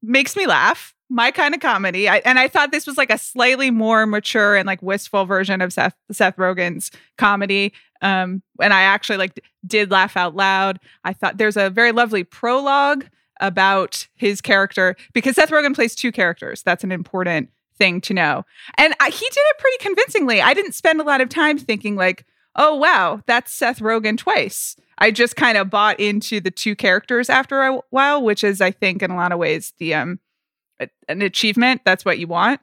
makes 0.01 0.35
me 0.35 0.45
laugh. 0.45 0.93
My 1.11 1.31
kind 1.31 1.55
of 1.55 1.59
comedy. 1.59 2.07
I, 2.07 2.17
and 2.17 2.37
I 2.37 2.47
thought 2.47 2.71
this 2.71 2.85
was 2.85 2.95
like 2.95 3.09
a 3.09 3.17
slightly 3.17 3.71
more 3.71 4.05
mature 4.05 4.55
and 4.55 4.67
like 4.67 4.79
wistful 4.83 5.25
version 5.25 5.59
of 5.59 5.73
Seth 5.73 5.95
Seth 6.11 6.35
Rogen's 6.35 6.91
comedy. 7.17 7.73
Um, 8.03 8.43
and 8.61 8.73
I 8.73 8.81
actually 8.81 9.17
like 9.17 9.43
did 9.65 9.89
laugh 9.89 10.15
out 10.15 10.35
loud. 10.35 10.79
I 11.03 11.13
thought 11.13 11.39
there's 11.39 11.57
a 11.57 11.71
very 11.71 11.91
lovely 11.91 12.23
prologue 12.23 13.05
about 13.39 14.07
his 14.15 14.39
character 14.39 14.95
because 15.13 15.35
Seth 15.35 15.49
Rogen 15.49 15.73
plays 15.73 15.95
two 15.95 16.11
characters. 16.11 16.61
That's 16.61 16.83
an 16.83 16.91
important 16.91 17.49
thing 17.79 18.01
to 18.01 18.13
know. 18.13 18.45
And 18.77 18.93
I, 18.99 19.09
he 19.09 19.25
did 19.25 19.35
it 19.35 19.57
pretty 19.57 19.77
convincingly. 19.79 20.41
I 20.41 20.53
didn't 20.53 20.73
spend 20.73 21.01
a 21.01 21.05
lot 21.05 21.21
of 21.21 21.29
time 21.29 21.57
thinking 21.57 21.95
like, 21.95 22.25
"Oh 22.55 22.75
wow, 22.75 23.21
that's 23.25 23.51
Seth 23.53 23.79
Rogen 23.79 24.17
twice." 24.17 24.75
I 24.97 25.11
just 25.11 25.35
kind 25.35 25.57
of 25.57 25.69
bought 25.69 25.99
into 25.99 26.41
the 26.41 26.51
two 26.51 26.75
characters 26.75 27.29
after 27.29 27.61
a 27.63 27.79
while, 27.89 28.21
which 28.21 28.43
is 28.43 28.61
I 28.61 28.71
think 28.71 29.01
in 29.01 29.11
a 29.11 29.15
lot 29.15 29.31
of 29.31 29.39
ways 29.39 29.73
the 29.79 29.93
um 29.93 30.19
an 31.07 31.21
achievement. 31.21 31.81
That's 31.85 32.05
what 32.05 32.19
you 32.19 32.27
want. 32.27 32.61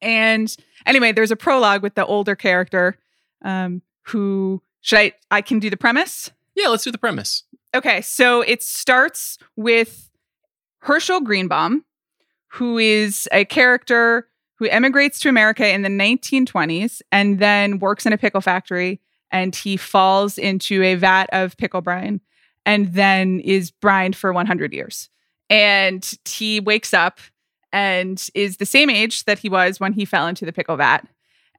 And 0.00 0.54
anyway, 0.86 1.12
there's 1.12 1.30
a 1.30 1.36
prologue 1.36 1.82
with 1.82 1.94
the 1.94 2.06
older 2.06 2.36
character 2.36 2.98
um 3.44 3.82
who 4.02 4.62
should 4.80 4.98
I 4.98 5.12
I 5.30 5.42
can 5.42 5.58
do 5.58 5.70
the 5.70 5.76
premise? 5.76 6.30
Yeah, 6.54 6.68
let's 6.68 6.84
do 6.84 6.90
the 6.90 6.98
premise. 6.98 7.44
Okay, 7.74 8.00
so 8.00 8.40
it 8.40 8.62
starts 8.62 9.38
with 9.54 10.10
Herschel 10.80 11.20
Greenbaum, 11.20 11.84
who 12.52 12.78
is 12.78 13.28
a 13.30 13.44
character 13.44 14.28
who 14.58 14.68
emigrates 14.68 15.20
to 15.20 15.28
America 15.28 15.68
in 15.68 15.82
the 15.82 15.88
1920s 15.88 17.00
and 17.12 17.38
then 17.38 17.78
works 17.78 18.06
in 18.06 18.12
a 18.12 18.18
pickle 18.18 18.40
factory 18.40 19.00
and 19.30 19.54
he 19.54 19.76
falls 19.76 20.38
into 20.38 20.82
a 20.82 20.94
vat 20.94 21.26
of 21.32 21.56
pickle 21.56 21.80
brine 21.80 22.20
and 22.66 22.92
then 22.92 23.40
is 23.40 23.70
brined 23.70 24.16
for 24.16 24.32
100 24.32 24.72
years. 24.72 25.10
And 25.50 26.08
he 26.24 26.60
wakes 26.60 26.92
up 26.92 27.20
and 27.72 28.26
is 28.34 28.56
the 28.56 28.66
same 28.66 28.90
age 28.90 29.24
that 29.24 29.38
he 29.38 29.48
was 29.48 29.78
when 29.80 29.92
he 29.92 30.04
fell 30.04 30.26
into 30.26 30.44
the 30.44 30.52
pickle 30.52 30.76
vat. 30.76 31.06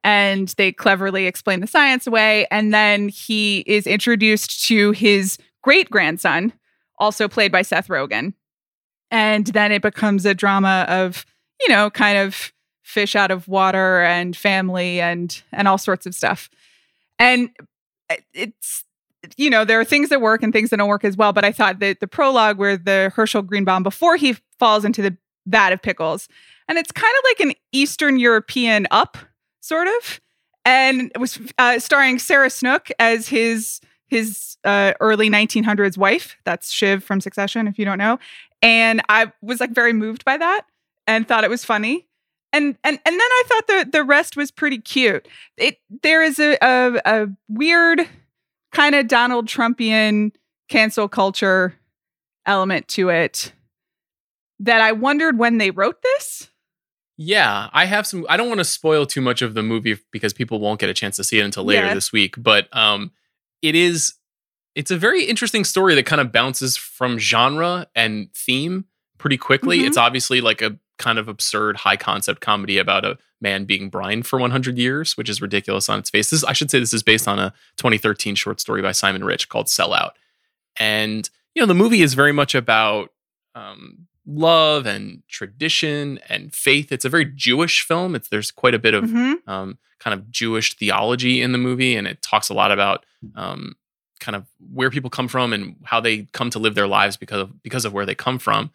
And 0.02 0.48
they 0.56 0.72
cleverly 0.72 1.26
explain 1.26 1.60
the 1.60 1.66
science 1.66 2.06
away. 2.06 2.46
And 2.50 2.72
then 2.72 3.08
he 3.08 3.60
is 3.60 3.86
introduced 3.86 4.66
to 4.66 4.92
his 4.92 5.38
great 5.62 5.90
grandson, 5.90 6.52
also 6.98 7.28
played 7.28 7.52
by 7.52 7.62
Seth 7.62 7.88
Rogen. 7.88 8.34
And 9.10 9.46
then 9.48 9.72
it 9.72 9.82
becomes 9.82 10.24
a 10.24 10.34
drama 10.34 10.86
of, 10.88 11.26
you 11.60 11.68
know, 11.68 11.90
kind 11.90 12.18
of 12.18 12.52
fish 12.90 13.14
out 13.14 13.30
of 13.30 13.48
water 13.48 14.02
and 14.02 14.36
family 14.36 15.00
and 15.00 15.42
and 15.52 15.68
all 15.68 15.78
sorts 15.78 16.06
of 16.06 16.14
stuff. 16.14 16.50
And 17.18 17.50
it's 18.34 18.84
you 19.36 19.50
know, 19.50 19.64
there 19.64 19.78
are 19.78 19.84
things 19.84 20.08
that 20.08 20.20
work 20.20 20.42
and 20.42 20.52
things 20.52 20.70
that 20.70 20.78
don't 20.78 20.88
work 20.88 21.04
as 21.04 21.16
well. 21.16 21.32
But 21.32 21.44
I 21.44 21.52
thought 21.52 21.78
that 21.80 22.00
the 22.00 22.08
prologue 22.08 22.58
where 22.58 22.76
the 22.76 23.12
Herschel 23.14 23.42
Greenbaum 23.42 23.82
before 23.82 24.16
he 24.16 24.36
falls 24.58 24.84
into 24.84 25.02
the 25.02 25.16
vat 25.46 25.72
of 25.72 25.82
pickles, 25.82 26.28
and 26.68 26.78
it's 26.78 26.92
kind 26.92 27.14
of 27.18 27.24
like 27.24 27.40
an 27.40 27.52
Eastern 27.72 28.18
European 28.18 28.86
up, 28.90 29.18
sort 29.60 29.88
of, 29.88 30.20
and 30.64 31.12
it 31.14 31.18
was 31.18 31.38
uh, 31.58 31.78
starring 31.78 32.18
Sarah 32.18 32.50
Snook 32.50 32.90
as 32.98 33.28
his 33.28 33.80
his 34.08 34.56
uh, 34.64 34.92
early 35.00 35.30
1900s 35.30 35.96
wife. 35.96 36.36
That's 36.44 36.72
Shiv 36.72 37.04
from 37.04 37.20
Succession, 37.20 37.68
if 37.68 37.78
you 37.78 37.84
don't 37.84 37.98
know. 37.98 38.18
And 38.60 39.00
I 39.08 39.32
was 39.40 39.60
like 39.60 39.70
very 39.70 39.92
moved 39.92 40.24
by 40.24 40.36
that 40.36 40.62
and 41.06 41.26
thought 41.26 41.44
it 41.44 41.50
was 41.50 41.64
funny. 41.64 42.06
And 42.52 42.76
and 42.84 42.98
and 43.04 43.12
then 43.14 43.20
I 43.20 43.42
thought 43.46 43.66
the 43.66 43.88
the 43.92 44.04
rest 44.04 44.36
was 44.36 44.50
pretty 44.50 44.78
cute. 44.78 45.28
It 45.56 45.78
there 46.02 46.22
is 46.22 46.38
a 46.38 46.56
a, 46.60 47.00
a 47.04 47.26
weird 47.48 48.08
kind 48.72 48.94
of 48.94 49.06
Donald 49.08 49.46
Trumpian 49.46 50.32
cancel 50.68 51.08
culture 51.08 51.74
element 52.46 52.88
to 52.88 53.08
it 53.08 53.52
that 54.58 54.80
I 54.80 54.92
wondered 54.92 55.38
when 55.38 55.58
they 55.58 55.70
wrote 55.70 56.02
this. 56.02 56.48
Yeah, 57.16 57.68
I 57.72 57.84
have 57.84 58.06
some. 58.06 58.24
I 58.28 58.36
don't 58.36 58.48
want 58.48 58.60
to 58.60 58.64
spoil 58.64 59.04
too 59.06 59.20
much 59.20 59.42
of 59.42 59.54
the 59.54 59.62
movie 59.62 59.98
because 60.10 60.32
people 60.32 60.58
won't 60.58 60.80
get 60.80 60.88
a 60.88 60.94
chance 60.94 61.16
to 61.16 61.24
see 61.24 61.38
it 61.38 61.44
until 61.44 61.64
later 61.64 61.86
Yeah. 61.86 61.94
this 61.94 62.12
week. 62.12 62.34
But 62.38 62.74
um, 62.76 63.12
it 63.62 63.74
is. 63.74 64.14
It's 64.74 64.90
a 64.90 64.96
very 64.96 65.24
interesting 65.24 65.64
story 65.64 65.94
that 65.96 66.06
kind 66.06 66.20
of 66.20 66.32
bounces 66.32 66.76
from 66.76 67.18
genre 67.18 67.88
and 67.94 68.32
theme 68.34 68.86
pretty 69.18 69.36
quickly. 69.36 69.80
Mhm. 69.80 69.86
It's 69.88 69.96
obviously 69.98 70.40
like 70.40 70.62
a 70.62 70.78
kind 71.00 71.18
of 71.18 71.26
absurd 71.26 71.78
high 71.78 71.96
concept 71.96 72.40
comedy 72.40 72.78
about 72.78 73.04
a 73.04 73.18
man 73.40 73.64
being 73.64 73.88
brined 73.90 74.26
for 74.26 74.38
100 74.38 74.78
years, 74.78 75.16
which 75.16 75.28
is 75.28 75.42
ridiculous 75.42 75.88
on 75.88 75.98
its 75.98 76.10
face. 76.10 76.30
This, 76.30 76.44
I 76.44 76.52
should 76.52 76.70
say 76.70 76.78
this 76.78 76.94
is 76.94 77.02
based 77.02 77.26
on 77.26 77.38
a 77.40 77.52
2013 77.78 78.36
short 78.36 78.60
story 78.60 78.82
by 78.82 78.92
Simon 78.92 79.24
Rich 79.24 79.48
called 79.48 79.66
Sellout. 79.66 80.10
And, 80.78 81.28
you 81.54 81.62
know, 81.62 81.66
the 81.66 81.74
movie 81.74 82.02
is 82.02 82.14
very 82.14 82.32
much 82.32 82.54
about 82.54 83.10
um, 83.54 84.06
love 84.26 84.86
and 84.86 85.22
tradition 85.28 86.20
and 86.28 86.54
faith. 86.54 86.92
It's 86.92 87.04
a 87.04 87.08
very 87.08 87.24
Jewish 87.24 87.82
film. 87.82 88.14
It's, 88.14 88.28
there's 88.28 88.50
quite 88.50 88.74
a 88.74 88.78
bit 88.78 88.94
of 88.94 89.04
Mhm. 89.04 89.48
um, 89.48 89.78
kind 89.98 90.14
of 90.14 90.30
Jewish 90.30 90.76
theology 90.76 91.42
in 91.42 91.52
the 91.52 91.58
movie, 91.58 91.96
and 91.96 92.06
it 92.06 92.22
talks 92.22 92.48
a 92.48 92.54
lot 92.54 92.70
about 92.72 93.04
um, 93.34 93.74
kind 94.20 94.36
of 94.36 94.46
where 94.72 94.90
people 94.90 95.10
come 95.10 95.28
from 95.28 95.52
and 95.52 95.76
how 95.84 96.00
they 96.00 96.26
come 96.32 96.50
to 96.50 96.58
live 96.58 96.74
their 96.74 96.86
lives 96.86 97.16
because 97.16 97.40
of 97.40 97.62
because 97.62 97.84
of 97.84 97.92
where 97.92 98.06
they 98.06 98.14
come 98.14 98.38
from. 98.38 98.70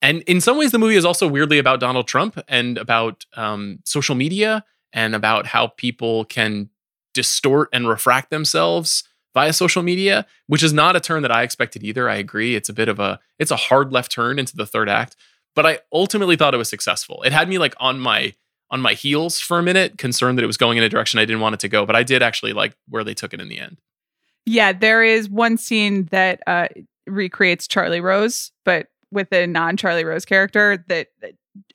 And 0.00 0.22
in 0.22 0.40
some 0.40 0.56
ways, 0.56 0.70
the 0.70 0.78
movie 0.78 0.96
is 0.96 1.04
also 1.04 1.26
weirdly 1.26 1.58
about 1.58 1.80
Donald 1.80 2.06
Trump 2.06 2.38
and 2.46 2.78
about 2.78 3.26
um, 3.34 3.80
social 3.84 4.14
media 4.14 4.64
and 4.92 5.14
about 5.14 5.46
how 5.46 5.68
people 5.68 6.24
can 6.24 6.70
distort 7.14 7.68
and 7.72 7.88
refract 7.88 8.30
themselves 8.30 9.04
via 9.34 9.52
social 9.52 9.82
media, 9.82 10.26
which 10.46 10.62
is 10.62 10.72
not 10.72 10.96
a 10.96 11.00
turn 11.00 11.22
that 11.22 11.32
I 11.32 11.42
expected 11.42 11.82
either. 11.82 12.08
I 12.08 12.16
agree. 12.16 12.54
It's 12.54 12.68
a 12.68 12.72
bit 12.72 12.88
of 12.88 13.00
a 13.00 13.18
it's 13.38 13.50
a 13.50 13.56
hard 13.56 13.92
left 13.92 14.12
turn 14.12 14.38
into 14.38 14.56
the 14.56 14.66
third 14.66 14.88
act, 14.88 15.16
but 15.54 15.66
I 15.66 15.80
ultimately 15.92 16.36
thought 16.36 16.54
it 16.54 16.58
was 16.58 16.70
successful. 16.70 17.22
It 17.22 17.32
had 17.32 17.48
me 17.48 17.58
like 17.58 17.74
on 17.80 17.98
my 17.98 18.34
on 18.70 18.80
my 18.80 18.94
heels 18.94 19.40
for 19.40 19.58
a 19.58 19.62
minute, 19.62 19.96
concerned 19.96 20.38
that 20.38 20.44
it 20.44 20.46
was 20.46 20.58
going 20.58 20.76
in 20.76 20.84
a 20.84 20.88
direction 20.88 21.18
I 21.18 21.24
didn't 21.24 21.40
want 21.40 21.54
it 21.54 21.60
to 21.60 21.68
go, 21.68 21.86
but 21.86 21.96
I 21.96 22.02
did 22.02 22.22
actually 22.22 22.52
like 22.52 22.74
where 22.88 23.02
they 23.02 23.14
took 23.14 23.32
it 23.32 23.40
in 23.40 23.48
the 23.48 23.58
end. 23.58 23.78
Yeah, 24.44 24.72
there 24.72 25.02
is 25.02 25.28
one 25.28 25.56
scene 25.56 26.04
that 26.06 26.42
uh, 26.46 26.68
recreates 27.06 27.66
Charlie 27.66 28.00
Rose, 28.00 28.52
but 28.64 28.88
with 29.10 29.32
a 29.32 29.46
non-Charlie 29.46 30.04
Rose 30.04 30.24
character 30.24 30.84
that 30.88 31.08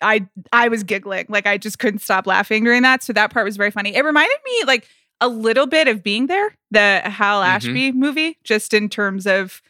I 0.01 0.27
I 0.51 0.67
was 0.69 0.83
giggling. 0.83 1.25
Like 1.29 1.45
I 1.47 1.57
just 1.57 1.79
couldn't 1.79 1.99
stop 1.99 2.25
laughing 2.27 2.63
during 2.63 2.81
that. 2.83 3.03
So 3.03 3.13
that 3.13 3.31
part 3.31 3.45
was 3.45 3.57
very 3.57 3.71
funny. 3.71 3.95
It 3.95 4.03
reminded 4.05 4.37
me 4.45 4.63
like 4.65 4.87
a 5.21 5.27
little 5.27 5.67
bit 5.67 5.87
of 5.87 6.03
being 6.03 6.27
there, 6.27 6.55
the 6.71 7.01
Hal 7.05 7.41
Mhm. 7.41 7.45
Ashby 7.47 7.91
movie, 7.91 8.37
just 8.43 8.73
in 8.73 8.89
terms 8.89 9.25
of 9.27 9.61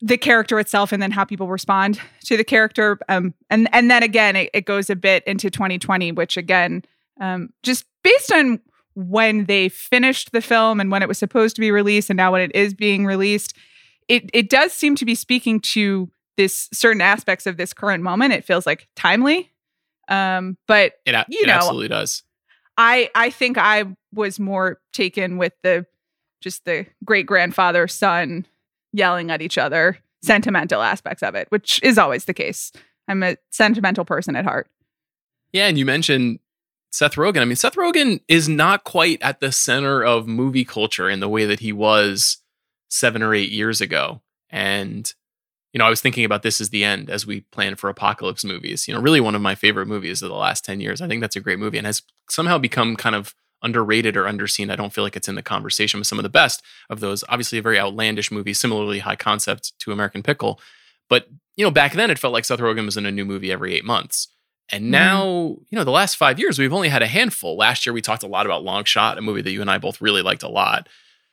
the 0.00 0.16
character 0.16 0.58
itself 0.60 0.92
and 0.92 1.02
then 1.02 1.10
how 1.10 1.24
people 1.24 1.48
respond 1.48 2.00
to 2.24 2.36
the 2.36 2.44
character. 2.44 2.98
Um, 3.08 3.34
and 3.50 3.68
and 3.72 3.90
then 3.90 4.02
again, 4.02 4.36
it, 4.36 4.50
it 4.54 4.64
goes 4.64 4.90
a 4.90 4.96
bit 4.96 5.24
into 5.26 5.50
2020, 5.50 6.12
which 6.12 6.36
again, 6.36 6.82
um, 7.20 7.50
just 7.62 7.84
based 8.04 8.30
on 8.32 8.60
when 8.94 9.44
they 9.46 9.68
finished 9.68 10.32
the 10.32 10.40
film 10.40 10.80
and 10.80 10.90
when 10.90 11.02
it 11.02 11.08
was 11.08 11.18
supposed 11.18 11.54
to 11.56 11.60
be 11.60 11.70
released 11.70 12.10
and 12.10 12.16
now 12.16 12.32
when 12.32 12.40
it 12.42 12.52
is 12.54 12.74
being 12.74 13.06
released, 13.06 13.54
it 14.06 14.30
it 14.32 14.48
does 14.50 14.72
seem 14.72 14.94
to 14.96 15.04
be 15.04 15.14
speaking 15.14 15.60
to 15.60 16.08
this 16.38 16.70
certain 16.72 17.02
aspects 17.02 17.46
of 17.46 17.58
this 17.58 17.74
current 17.74 18.02
moment. 18.02 18.32
It 18.32 18.46
feels 18.46 18.64
like 18.64 18.88
timely. 18.96 19.52
Um, 20.08 20.56
but 20.66 20.94
It, 21.04 21.14
a- 21.14 21.26
You 21.28 21.40
it 21.42 21.46
know, 21.48 21.52
absolutely 21.52 21.88
does. 21.88 22.22
I 22.78 23.10
I 23.14 23.28
think 23.28 23.58
I 23.58 23.84
was 24.14 24.40
more 24.40 24.80
taken 24.94 25.36
with 25.36 25.52
the 25.62 25.84
just 26.40 26.64
the 26.64 26.86
great 27.04 27.26
grandfather 27.26 27.86
son 27.88 28.46
yelling 28.92 29.30
at 29.30 29.42
each 29.42 29.58
other, 29.58 29.98
sentimental 30.22 30.80
aspects 30.80 31.22
of 31.22 31.34
it, 31.34 31.46
which 31.50 31.78
is 31.82 31.98
always 31.98 32.24
the 32.24 32.32
case. 32.32 32.72
I'm 33.08 33.22
a 33.22 33.36
sentimental 33.50 34.04
person 34.06 34.34
at 34.36 34.44
heart. 34.44 34.70
Yeah, 35.52 35.66
and 35.66 35.76
you 35.76 35.84
mentioned 35.84 36.38
Seth 36.92 37.16
Rogen. 37.16 37.40
I 37.40 37.44
mean, 37.44 37.56
Seth 37.56 37.74
Rogen 37.74 38.20
is 38.28 38.48
not 38.48 38.84
quite 38.84 39.20
at 39.22 39.40
the 39.40 39.50
center 39.52 40.02
of 40.04 40.26
movie 40.28 40.64
culture 40.64 41.10
in 41.10 41.20
the 41.20 41.28
way 41.28 41.44
that 41.46 41.60
he 41.60 41.72
was 41.72 42.38
seven 42.88 43.22
or 43.22 43.34
eight 43.34 43.50
years 43.50 43.80
ago. 43.80 44.22
And, 44.50 45.12
you 45.78 45.80
know, 45.84 45.86
I 45.86 45.90
was 45.90 46.00
thinking 46.00 46.24
about 46.24 46.42
this 46.42 46.60
as 46.60 46.70
the 46.70 46.82
end 46.82 47.08
as 47.08 47.24
we 47.24 47.42
plan 47.52 47.76
for 47.76 47.88
apocalypse 47.88 48.42
movies. 48.44 48.88
You 48.88 48.94
know, 48.94 49.00
really 49.00 49.20
one 49.20 49.36
of 49.36 49.40
my 49.40 49.54
favorite 49.54 49.86
movies 49.86 50.22
of 50.22 50.28
the 50.28 50.34
last 50.34 50.64
10 50.64 50.80
years. 50.80 51.00
I 51.00 51.06
think 51.06 51.20
that's 51.20 51.36
a 51.36 51.40
great 51.40 51.60
movie 51.60 51.78
and 51.78 51.86
has 51.86 52.02
somehow 52.28 52.58
become 52.58 52.96
kind 52.96 53.14
of 53.14 53.32
underrated 53.62 54.16
or 54.16 54.24
underseen. 54.24 54.72
I 54.72 54.74
don't 54.74 54.92
feel 54.92 55.04
like 55.04 55.14
it's 55.14 55.28
in 55.28 55.36
the 55.36 55.42
conversation 55.42 56.00
with 56.00 56.08
some 56.08 56.18
of 56.18 56.24
the 56.24 56.28
best 56.28 56.64
of 56.90 56.98
those. 56.98 57.22
Obviously, 57.28 57.58
a 57.58 57.62
very 57.62 57.78
outlandish 57.78 58.32
movie, 58.32 58.54
similarly 58.54 58.98
high 58.98 59.14
concept 59.14 59.78
to 59.78 59.92
American 59.92 60.24
Pickle. 60.24 60.60
But, 61.08 61.28
you 61.56 61.64
know, 61.64 61.70
back 61.70 61.92
then 61.92 62.10
it 62.10 62.18
felt 62.18 62.32
like 62.32 62.44
Seth 62.44 62.58
Rogen 62.58 62.84
was 62.84 62.96
in 62.96 63.06
a 63.06 63.12
new 63.12 63.24
movie 63.24 63.52
every 63.52 63.72
eight 63.72 63.84
months. 63.84 64.26
And 64.72 64.86
Mhm. 64.86 64.88
now, 64.88 65.24
you 65.70 65.76
know, 65.78 65.84
the 65.84 65.92
last 65.92 66.16
five 66.16 66.40
years, 66.40 66.58
we've 66.58 66.72
only 66.72 66.88
had 66.88 67.02
a 67.04 67.06
handful. 67.06 67.56
Last 67.56 67.86
year, 67.86 67.92
we 67.92 68.02
talked 68.02 68.24
a 68.24 68.26
lot 68.28 68.46
about 68.46 68.64
Long 68.64 68.82
Shot, 68.82 69.16
a 69.16 69.20
movie 69.22 69.42
that 69.42 69.52
you 69.52 69.60
and 69.60 69.70
I 69.70 69.78
both 69.78 70.00
really 70.00 70.22
liked 70.22 70.42
a 70.42 70.48
lot. 70.48 70.88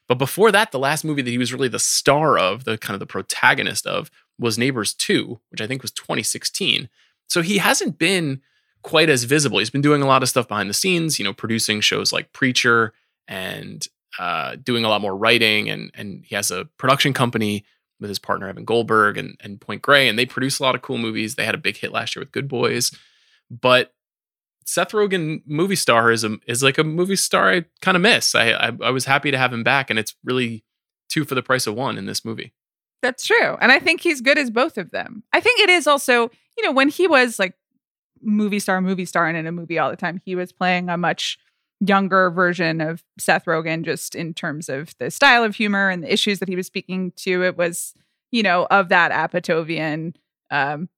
But 0.07 0.19
before 0.19 0.51
that, 0.51 0.71
the 0.71 0.77
last 0.77 1.03
movie 1.03 1.23
that 1.23 1.31
he 1.31 1.39
was 1.39 1.51
really 1.51 1.67
the 1.67 1.79
star 1.79 2.37
of, 2.37 2.63
the 2.63 2.77
kind 2.77 2.93
of 2.93 2.99
the 2.99 3.07
protagonist 3.07 3.87
of, 3.87 4.11
was 4.39 4.57
Neighbors 4.57 4.93
2, 4.93 5.39
which 5.49 5.61
I 5.61 5.67
think 5.67 5.81
was 5.81 5.91
2016. 5.91 6.89
So 7.27 7.41
he 7.41 7.57
hasn't 7.57 7.97
been 7.97 8.41
quite 8.83 9.09
as 9.09 9.23
visible. 9.23 9.59
He's 9.59 9.69
been 9.69 9.81
doing 9.81 10.01
a 10.01 10.07
lot 10.07 10.23
of 10.23 10.29
stuff 10.29 10.47
behind 10.47 10.69
the 10.69 10.73
scenes, 10.73 11.17
you 11.17 11.25
know, 11.25 11.33
producing 11.33 11.81
shows 11.81 12.13
like 12.13 12.33
Preacher 12.33 12.93
and 13.27 13.85
uh, 14.19 14.55
doing 14.61 14.85
a 14.85 14.89
lot 14.89 15.01
more 15.01 15.15
writing. 15.15 15.69
And, 15.69 15.91
and 15.95 16.23
he 16.25 16.35
has 16.35 16.51
a 16.51 16.65
production 16.77 17.13
company 17.13 17.65
with 17.99 18.09
his 18.09 18.19
partner, 18.19 18.47
Evan 18.47 18.65
Goldberg 18.65 19.17
and, 19.17 19.37
and 19.39 19.59
Point 19.59 19.81
Grey, 19.81 20.07
and 20.07 20.19
they 20.19 20.25
produce 20.25 20.59
a 20.59 20.63
lot 20.63 20.75
of 20.75 20.81
cool 20.81 20.97
movies. 20.97 21.35
They 21.35 21.45
had 21.45 21.55
a 21.55 21.59
big 21.59 21.77
hit 21.77 21.91
last 21.91 22.15
year 22.15 22.21
with 22.21 22.31
Good 22.31 22.47
Boys. 22.47 22.91
But 23.49 23.93
Seth 24.65 24.91
Rogen 24.91 25.41
movie 25.45 25.75
star 25.75 26.11
is 26.11 26.23
a, 26.23 26.37
is 26.47 26.63
like 26.63 26.77
a 26.77 26.83
movie 26.83 27.15
star 27.15 27.51
I 27.51 27.65
kind 27.81 27.95
of 27.95 28.01
miss. 28.01 28.35
I, 28.35 28.51
I 28.51 28.71
I 28.83 28.89
was 28.89 29.05
happy 29.05 29.31
to 29.31 29.37
have 29.37 29.53
him 29.53 29.63
back, 29.63 29.89
and 29.89 29.99
it's 29.99 30.15
really 30.23 30.63
two 31.07 31.23
for 31.23 31.35
the 31.35 31.43
price 31.43 31.67
of 31.67 31.75
one 31.75 31.97
in 31.97 32.07
this 32.07 32.25
movie. 32.25 32.53
That's 33.01 33.25
true. 33.25 33.57
And 33.61 33.71
I 33.71 33.79
think 33.79 34.01
he's 34.01 34.21
good 34.21 34.37
as 34.37 34.49
both 34.49 34.77
of 34.77 34.91
them. 34.91 35.23
I 35.31 35.39
think 35.39 35.59
it 35.59 35.69
is 35.69 35.87
also, 35.87 36.31
you 36.57 36.63
know, 36.63 36.71
when 36.71 36.89
he 36.89 37.07
was 37.07 37.37
like 37.37 37.53
movie 38.21 38.59
star, 38.59 38.81
movie 38.81 39.05
star 39.05 39.27
and 39.27 39.37
in 39.37 39.45
a 39.45 39.51
movie 39.51 39.77
all 39.77 39.89
the 39.89 39.95
time, 39.95 40.21
he 40.25 40.35
was 40.35 40.51
playing 40.51 40.89
a 40.89 40.97
much 40.97 41.37
younger 41.79 42.31
version 42.31 42.81
of 42.81 43.03
Seth 43.19 43.45
Rogen, 43.45 43.83
just 43.83 44.15
in 44.15 44.33
terms 44.33 44.69
of 44.69 44.95
the 44.97 45.11
style 45.11 45.43
of 45.43 45.55
humor 45.55 45.89
and 45.89 46.03
the 46.03 46.11
issues 46.11 46.39
that 46.39 46.49
he 46.49 46.55
was 46.55 46.67
speaking 46.67 47.11
to. 47.17 47.43
It 47.43 47.57
was, 47.57 47.93
you 48.31 48.41
know, 48.43 48.65
of 48.71 48.89
that 48.89 49.11
Apatovian 49.11 50.15
um, 50.49 50.89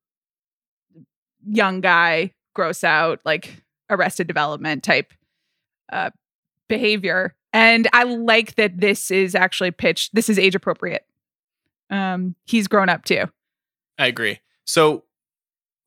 young 1.45 1.81
guy, 1.81 2.33
gross 2.53 2.83
out, 2.83 3.19
like 3.25 3.63
arrested 3.89 4.27
development 4.27 4.83
type 4.83 5.13
uh, 5.91 6.11
behavior. 6.67 7.35
And 7.53 7.87
I 7.93 8.03
like 8.03 8.55
that 8.55 8.79
this 8.79 9.09
is 9.09 9.33
actually 9.33 9.71
pitched, 9.71 10.13
this 10.13 10.29
is 10.29 10.37
age 10.37 10.55
appropriate 10.55 11.05
um 11.89 12.35
he's 12.45 12.67
grown 12.67 12.89
up 12.89 13.05
too 13.05 13.25
I 13.97 14.07
agree. 14.07 14.39
So, 14.65 15.03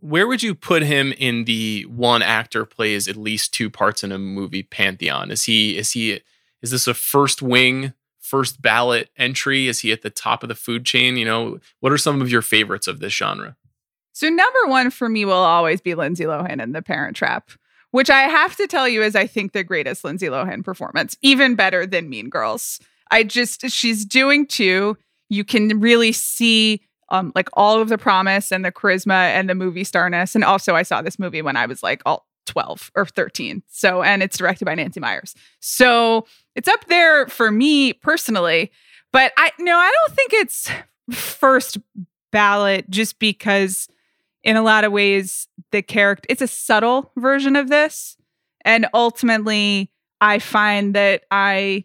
where 0.00 0.26
would 0.26 0.42
you 0.42 0.54
put 0.54 0.82
him 0.82 1.12
in 1.18 1.44
the 1.44 1.82
one 1.84 2.22
actor 2.22 2.64
plays 2.64 3.06
at 3.06 3.16
least 3.16 3.52
two 3.52 3.68
parts 3.68 4.02
in 4.02 4.12
a 4.12 4.18
movie 4.18 4.62
pantheon? 4.62 5.30
Is 5.30 5.44
he 5.44 5.76
is 5.76 5.92
he 5.92 6.20
Is 6.62 6.70
this 6.70 6.86
a 6.86 6.94
first 6.94 7.42
wing, 7.42 7.92
first 8.18 8.62
ballot 8.62 9.10
entry? 9.16 9.68
Is 9.68 9.80
he 9.80 9.92
at 9.92 10.02
the 10.02 10.10
top 10.10 10.42
of 10.42 10.48
the 10.48 10.54
food 10.54 10.86
chain? 10.86 11.16
You 11.16 11.26
know, 11.26 11.60
what 11.80 11.92
are 11.92 11.98
some 11.98 12.22
of 12.22 12.30
your 12.30 12.42
favorites 12.42 12.88
of 12.88 13.00
this 13.00 13.12
genre? 13.12 13.56
So 14.12 14.28
number 14.28 14.66
one 14.66 14.90
for 14.90 15.08
me 15.08 15.24
will 15.24 15.34
always 15.34 15.80
be 15.80 15.94
Lindsay 15.94 16.24
Lohan 16.24 16.62
in 16.62 16.72
The 16.72 16.82
Parent 16.82 17.16
Trap, 17.16 17.50
which 17.90 18.10
I 18.10 18.22
have 18.22 18.56
to 18.56 18.66
tell 18.66 18.88
you 18.88 19.02
is 19.02 19.14
I 19.14 19.26
think 19.26 19.52
the 19.52 19.64
greatest 19.64 20.02
Lindsay 20.02 20.26
Lohan 20.26 20.64
performance, 20.64 21.16
even 21.22 21.54
better 21.54 21.86
than 21.86 22.08
Mean 22.08 22.28
Girls. 22.28 22.80
I 23.10 23.22
just 23.22 23.68
she's 23.70 24.04
doing 24.04 24.46
two. 24.46 24.96
You 25.30 25.44
can 25.44 25.80
really 25.80 26.12
see 26.12 26.82
um 27.08 27.32
like 27.34 27.48
all 27.54 27.80
of 27.80 27.88
the 27.88 27.98
promise 27.98 28.52
and 28.52 28.64
the 28.64 28.70
charisma 28.70 29.30
and 29.30 29.48
the 29.48 29.54
movie 29.54 29.84
starness. 29.84 30.34
And 30.34 30.44
also 30.44 30.74
I 30.74 30.82
saw 30.82 31.00
this 31.00 31.18
movie 31.18 31.40
when 31.40 31.56
I 31.56 31.64
was 31.64 31.82
like 31.82 32.02
all 32.04 32.26
12 32.46 32.90
or 32.94 33.06
13. 33.06 33.62
So 33.68 34.02
and 34.02 34.22
it's 34.22 34.36
directed 34.36 34.66
by 34.66 34.74
Nancy 34.74 35.00
Meyers. 35.00 35.34
So 35.60 36.26
it's 36.54 36.68
up 36.68 36.84
there 36.88 37.26
for 37.28 37.50
me 37.50 37.94
personally. 37.94 38.70
But 39.12 39.32
I 39.38 39.50
no, 39.58 39.76
I 39.76 39.90
don't 39.90 40.14
think 40.14 40.32
it's 40.34 40.70
first 41.10 41.78
ballot 42.30 42.88
just 42.90 43.18
because 43.18 43.88
in 44.42 44.56
a 44.56 44.62
lot 44.62 44.84
of 44.84 44.92
ways 44.92 45.48
the 45.72 45.82
character 45.82 46.26
it's 46.28 46.42
a 46.42 46.46
subtle 46.46 47.12
version 47.16 47.56
of 47.56 47.68
this 47.68 48.16
and 48.64 48.86
ultimately 48.94 49.90
i 50.20 50.38
find 50.38 50.94
that 50.94 51.24
i 51.30 51.84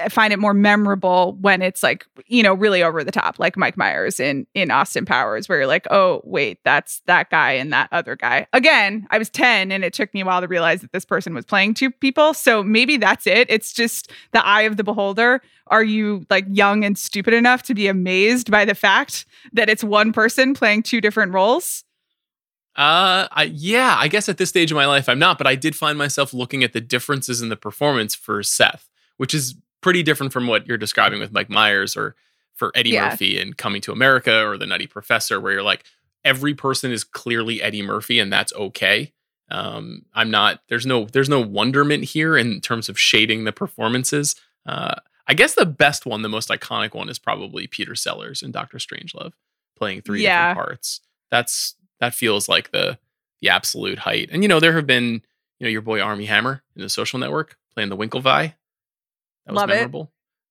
I 0.00 0.08
find 0.08 0.32
it 0.32 0.38
more 0.38 0.54
memorable 0.54 1.36
when 1.40 1.62
it's 1.62 1.82
like 1.82 2.06
you 2.26 2.42
know 2.42 2.54
really 2.54 2.82
over 2.82 3.02
the 3.02 3.12
top 3.12 3.38
like 3.38 3.56
Mike 3.56 3.76
Myers 3.76 4.20
in 4.20 4.46
in 4.54 4.70
Austin 4.70 5.04
Powers 5.04 5.48
where 5.48 5.58
you're 5.58 5.66
like 5.66 5.86
oh 5.90 6.20
wait 6.24 6.58
that's 6.64 7.00
that 7.06 7.30
guy 7.30 7.52
and 7.52 7.72
that 7.72 7.88
other 7.92 8.16
guy. 8.16 8.46
Again 8.52 9.06
I 9.10 9.18
was 9.18 9.30
10 9.30 9.72
and 9.72 9.84
it 9.84 9.92
took 9.92 10.12
me 10.14 10.20
a 10.20 10.24
while 10.24 10.40
to 10.40 10.48
realize 10.48 10.80
that 10.80 10.92
this 10.92 11.04
person 11.04 11.34
was 11.34 11.44
playing 11.44 11.74
two 11.74 11.90
people 11.90 12.34
so 12.34 12.62
maybe 12.62 12.96
that's 12.96 13.26
it. 13.26 13.50
It's 13.50 13.72
just 13.72 14.10
the 14.32 14.44
eye 14.44 14.62
of 14.62 14.76
the 14.76 14.84
beholder. 14.84 15.42
Are 15.68 15.84
you 15.84 16.24
like 16.30 16.46
young 16.48 16.84
and 16.84 16.96
stupid 16.96 17.34
enough 17.34 17.62
to 17.64 17.74
be 17.74 17.88
amazed 17.88 18.50
by 18.50 18.64
the 18.64 18.74
fact 18.74 19.26
that 19.52 19.68
it's 19.68 19.82
one 19.82 20.12
person 20.12 20.54
playing 20.54 20.84
two 20.84 21.00
different 21.00 21.32
roles? 21.32 21.84
Uh, 22.76 23.26
I, 23.30 23.44
yeah, 23.54 23.96
I 23.98 24.08
guess 24.08 24.28
at 24.28 24.36
this 24.36 24.50
stage 24.50 24.70
of 24.70 24.76
my 24.76 24.84
life, 24.84 25.08
I'm 25.08 25.18
not, 25.18 25.38
but 25.38 25.46
I 25.46 25.54
did 25.54 25.74
find 25.74 25.96
myself 25.96 26.34
looking 26.34 26.62
at 26.62 26.74
the 26.74 26.80
differences 26.80 27.40
in 27.40 27.48
the 27.48 27.56
performance 27.56 28.14
for 28.14 28.42
Seth, 28.42 28.90
which 29.16 29.32
is 29.32 29.54
pretty 29.86 30.02
different 30.02 30.32
from 30.32 30.48
what 30.48 30.66
you're 30.66 30.76
describing 30.76 31.20
with 31.20 31.30
Mike 31.30 31.48
Myers 31.48 31.96
or 31.96 32.16
for 32.56 32.72
Eddie 32.74 32.90
yeah. 32.90 33.10
Murphy 33.10 33.38
in 33.40 33.52
Coming 33.52 33.80
to 33.82 33.92
America 33.92 34.44
or 34.44 34.58
The 34.58 34.66
Nutty 34.66 34.88
Professor, 34.88 35.40
where 35.40 35.52
you're 35.52 35.62
like, 35.62 35.84
every 36.24 36.54
person 36.54 36.90
is 36.90 37.04
clearly 37.04 37.62
Eddie 37.62 37.82
Murphy 37.82 38.18
and 38.18 38.32
that's 38.32 38.52
okay. 38.54 39.12
Um, 39.48 40.04
I'm 40.12 40.28
not, 40.28 40.58
there's 40.68 40.86
no, 40.86 41.04
there's 41.04 41.28
no 41.28 41.38
wonderment 41.38 42.02
here 42.02 42.36
in 42.36 42.60
terms 42.60 42.88
of 42.88 42.98
shading 42.98 43.44
the 43.44 43.52
performances. 43.52 44.34
Uh, 44.66 44.96
I 45.28 45.34
guess 45.34 45.54
the 45.54 45.64
best 45.64 46.04
one, 46.04 46.22
the 46.22 46.28
most 46.28 46.48
iconic 46.48 46.92
one 46.92 47.08
is 47.08 47.20
probably 47.20 47.68
Peter 47.68 47.94
Sellers 47.94 48.42
in 48.42 48.50
Doctor 48.50 48.78
Strangelove 48.78 49.34
playing 49.76 50.02
three 50.02 50.24
yeah. 50.24 50.48
different 50.48 50.66
parts. 50.66 51.00
That's, 51.30 51.76
that 52.00 52.12
feels 52.12 52.48
like 52.48 52.72
the, 52.72 52.98
the 53.40 53.50
absolute 53.50 54.00
height. 54.00 54.30
And, 54.32 54.42
you 54.42 54.48
know, 54.48 54.58
there 54.58 54.72
have 54.72 54.88
been, 54.88 55.22
you 55.60 55.66
know, 55.66 55.68
your 55.68 55.82
boy 55.82 56.00
Armie 56.00 56.26
Hammer 56.26 56.64
in 56.74 56.82
the 56.82 56.88
social 56.88 57.20
network 57.20 57.56
playing 57.72 57.90
the 57.90 57.96
Winklevi 57.96 58.54
that 59.46 59.52
was 59.52 59.60
Love 59.60 59.68
memorable. 59.68 60.02
It. 60.02 60.08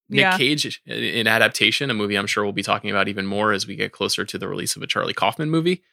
Nick 0.07 0.21
yeah. 0.21 0.37
Cage 0.37 0.81
in 0.85 1.27
adaptation, 1.27 1.89
a 1.89 1.93
movie 1.93 2.15
I'm 2.15 2.27
sure 2.27 2.43
we'll 2.43 2.53
be 2.53 2.63
talking 2.63 2.91
about 2.91 3.07
even 3.07 3.25
more 3.25 3.51
as 3.51 3.65
we 3.65 3.75
get 3.75 3.91
closer 3.91 4.23
to 4.23 4.37
the 4.37 4.47
release 4.47 4.75
of 4.75 4.83
a 4.83 4.87
Charlie 4.87 5.13
Kaufman 5.13 5.49
movie. 5.49 5.83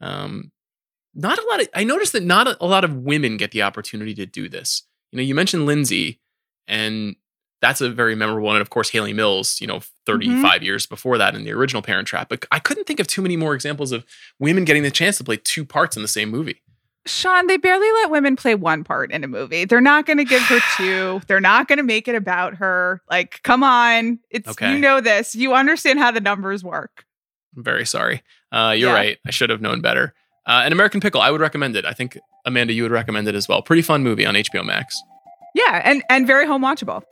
Um, 0.00 0.52
not 1.14 1.38
a 1.38 1.46
lot 1.48 1.62
of, 1.62 1.68
I 1.74 1.84
noticed 1.84 2.12
that 2.12 2.24
not 2.24 2.46
a, 2.46 2.62
a 2.62 2.66
lot 2.66 2.84
of 2.84 2.96
women 2.96 3.36
get 3.36 3.52
the 3.52 3.62
opportunity 3.62 4.14
to 4.14 4.26
do 4.26 4.48
this. 4.48 4.82
You 5.12 5.18
know, 5.18 5.22
you 5.22 5.34
mentioned 5.34 5.64
Lindsay, 5.64 6.20
and 6.66 7.16
that's 7.62 7.80
a 7.80 7.88
very 7.88 8.14
memorable 8.14 8.46
one. 8.46 8.56
And 8.56 8.62
of 8.62 8.68
course, 8.68 8.90
Hayley 8.90 9.14
Mills, 9.14 9.60
you 9.60 9.66
know, 9.66 9.80
35 10.06 10.34
mm-hmm. 10.34 10.64
years 10.64 10.86
before 10.86 11.16
that 11.16 11.34
in 11.34 11.44
the 11.44 11.52
original 11.52 11.82
Parent 11.82 12.06
Trap. 12.06 12.28
But 12.28 12.44
I 12.50 12.58
couldn't 12.58 12.84
think 12.84 13.00
of 13.00 13.06
too 13.06 13.22
many 13.22 13.36
more 13.36 13.54
examples 13.54 13.92
of 13.92 14.04
women 14.38 14.64
getting 14.64 14.82
the 14.82 14.90
chance 14.90 15.16
to 15.18 15.24
play 15.24 15.38
two 15.38 15.64
parts 15.64 15.96
in 15.96 16.02
the 16.02 16.08
same 16.08 16.28
movie. 16.28 16.62
Sean, 17.06 17.46
they 17.46 17.56
barely 17.56 17.90
let 17.92 18.10
women 18.10 18.36
play 18.36 18.54
one 18.54 18.82
part 18.82 19.12
in 19.12 19.24
a 19.24 19.28
movie. 19.28 19.64
They're 19.64 19.80
not 19.80 20.06
going 20.06 20.18
to 20.18 20.24
give 20.24 20.42
her 20.42 20.60
two. 20.76 21.20
They're 21.26 21.40
not 21.40 21.68
going 21.68 21.76
to 21.78 21.82
make 21.82 22.08
it 22.08 22.14
about 22.14 22.54
her. 22.54 23.02
Like, 23.10 23.42
come 23.42 23.62
on. 23.62 24.18
It's 24.30 24.48
okay. 24.48 24.72
you 24.72 24.78
know 24.78 25.00
this. 25.00 25.34
You 25.34 25.54
understand 25.54 25.98
how 25.98 26.10
the 26.10 26.20
numbers 26.20 26.64
work. 26.64 27.04
I'm 27.56 27.62
very 27.62 27.86
sorry. 27.86 28.22
Uh, 28.50 28.74
you're 28.76 28.90
yeah. 28.90 28.94
right. 28.94 29.18
I 29.26 29.30
should 29.30 29.50
have 29.50 29.60
known 29.60 29.80
better. 29.80 30.14
Uh, 30.46 30.62
an 30.64 30.72
American 30.72 31.00
Pickle, 31.00 31.20
I 31.20 31.30
would 31.30 31.40
recommend 31.40 31.76
it. 31.76 31.84
I 31.84 31.92
think 31.92 32.18
Amanda, 32.44 32.72
you 32.72 32.82
would 32.82 32.92
recommend 32.92 33.28
it 33.28 33.34
as 33.34 33.48
well. 33.48 33.62
Pretty 33.62 33.82
fun 33.82 34.02
movie 34.02 34.26
on 34.26 34.34
HBO 34.34 34.64
Max. 34.64 35.00
Yeah, 35.54 35.80
and 35.84 36.02
and 36.10 36.26
very 36.26 36.46
home 36.46 36.62
watchable. 36.62 37.02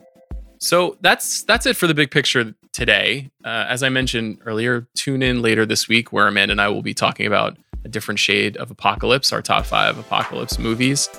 So 0.59 0.97
that's 1.01 1.43
that's 1.43 1.65
it 1.65 1.75
for 1.75 1.87
the 1.87 1.93
big 1.93 2.11
picture 2.11 2.53
today. 2.73 3.31
Uh, 3.43 3.65
as 3.67 3.83
I 3.83 3.89
mentioned 3.89 4.39
earlier, 4.45 4.87
tune 4.95 5.23
in 5.23 5.41
later 5.41 5.65
this 5.65 5.87
week 5.87 6.13
where 6.13 6.27
Amanda 6.27 6.51
and 6.51 6.61
I 6.61 6.67
will 6.69 6.81
be 6.81 6.93
talking 6.93 7.25
about 7.25 7.57
a 7.83 7.89
different 7.89 8.19
shade 8.19 8.57
of 8.57 8.71
apocalypse, 8.71 9.33
our 9.33 9.41
top 9.41 9.65
five 9.65 9.97
apocalypse 9.97 10.57
movies. 10.57 11.09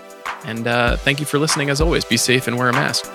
And 0.45 0.67
uh, 0.67 0.97
thank 0.97 1.21
you 1.21 1.27
for 1.27 1.39
listening 1.39 1.71
as 1.71 1.81
always. 1.81 2.05
Be 2.05 2.17
safe 2.17 2.47
and 2.47 2.59
wear 2.59 2.69
a 2.69 2.73
mask. 2.73 3.11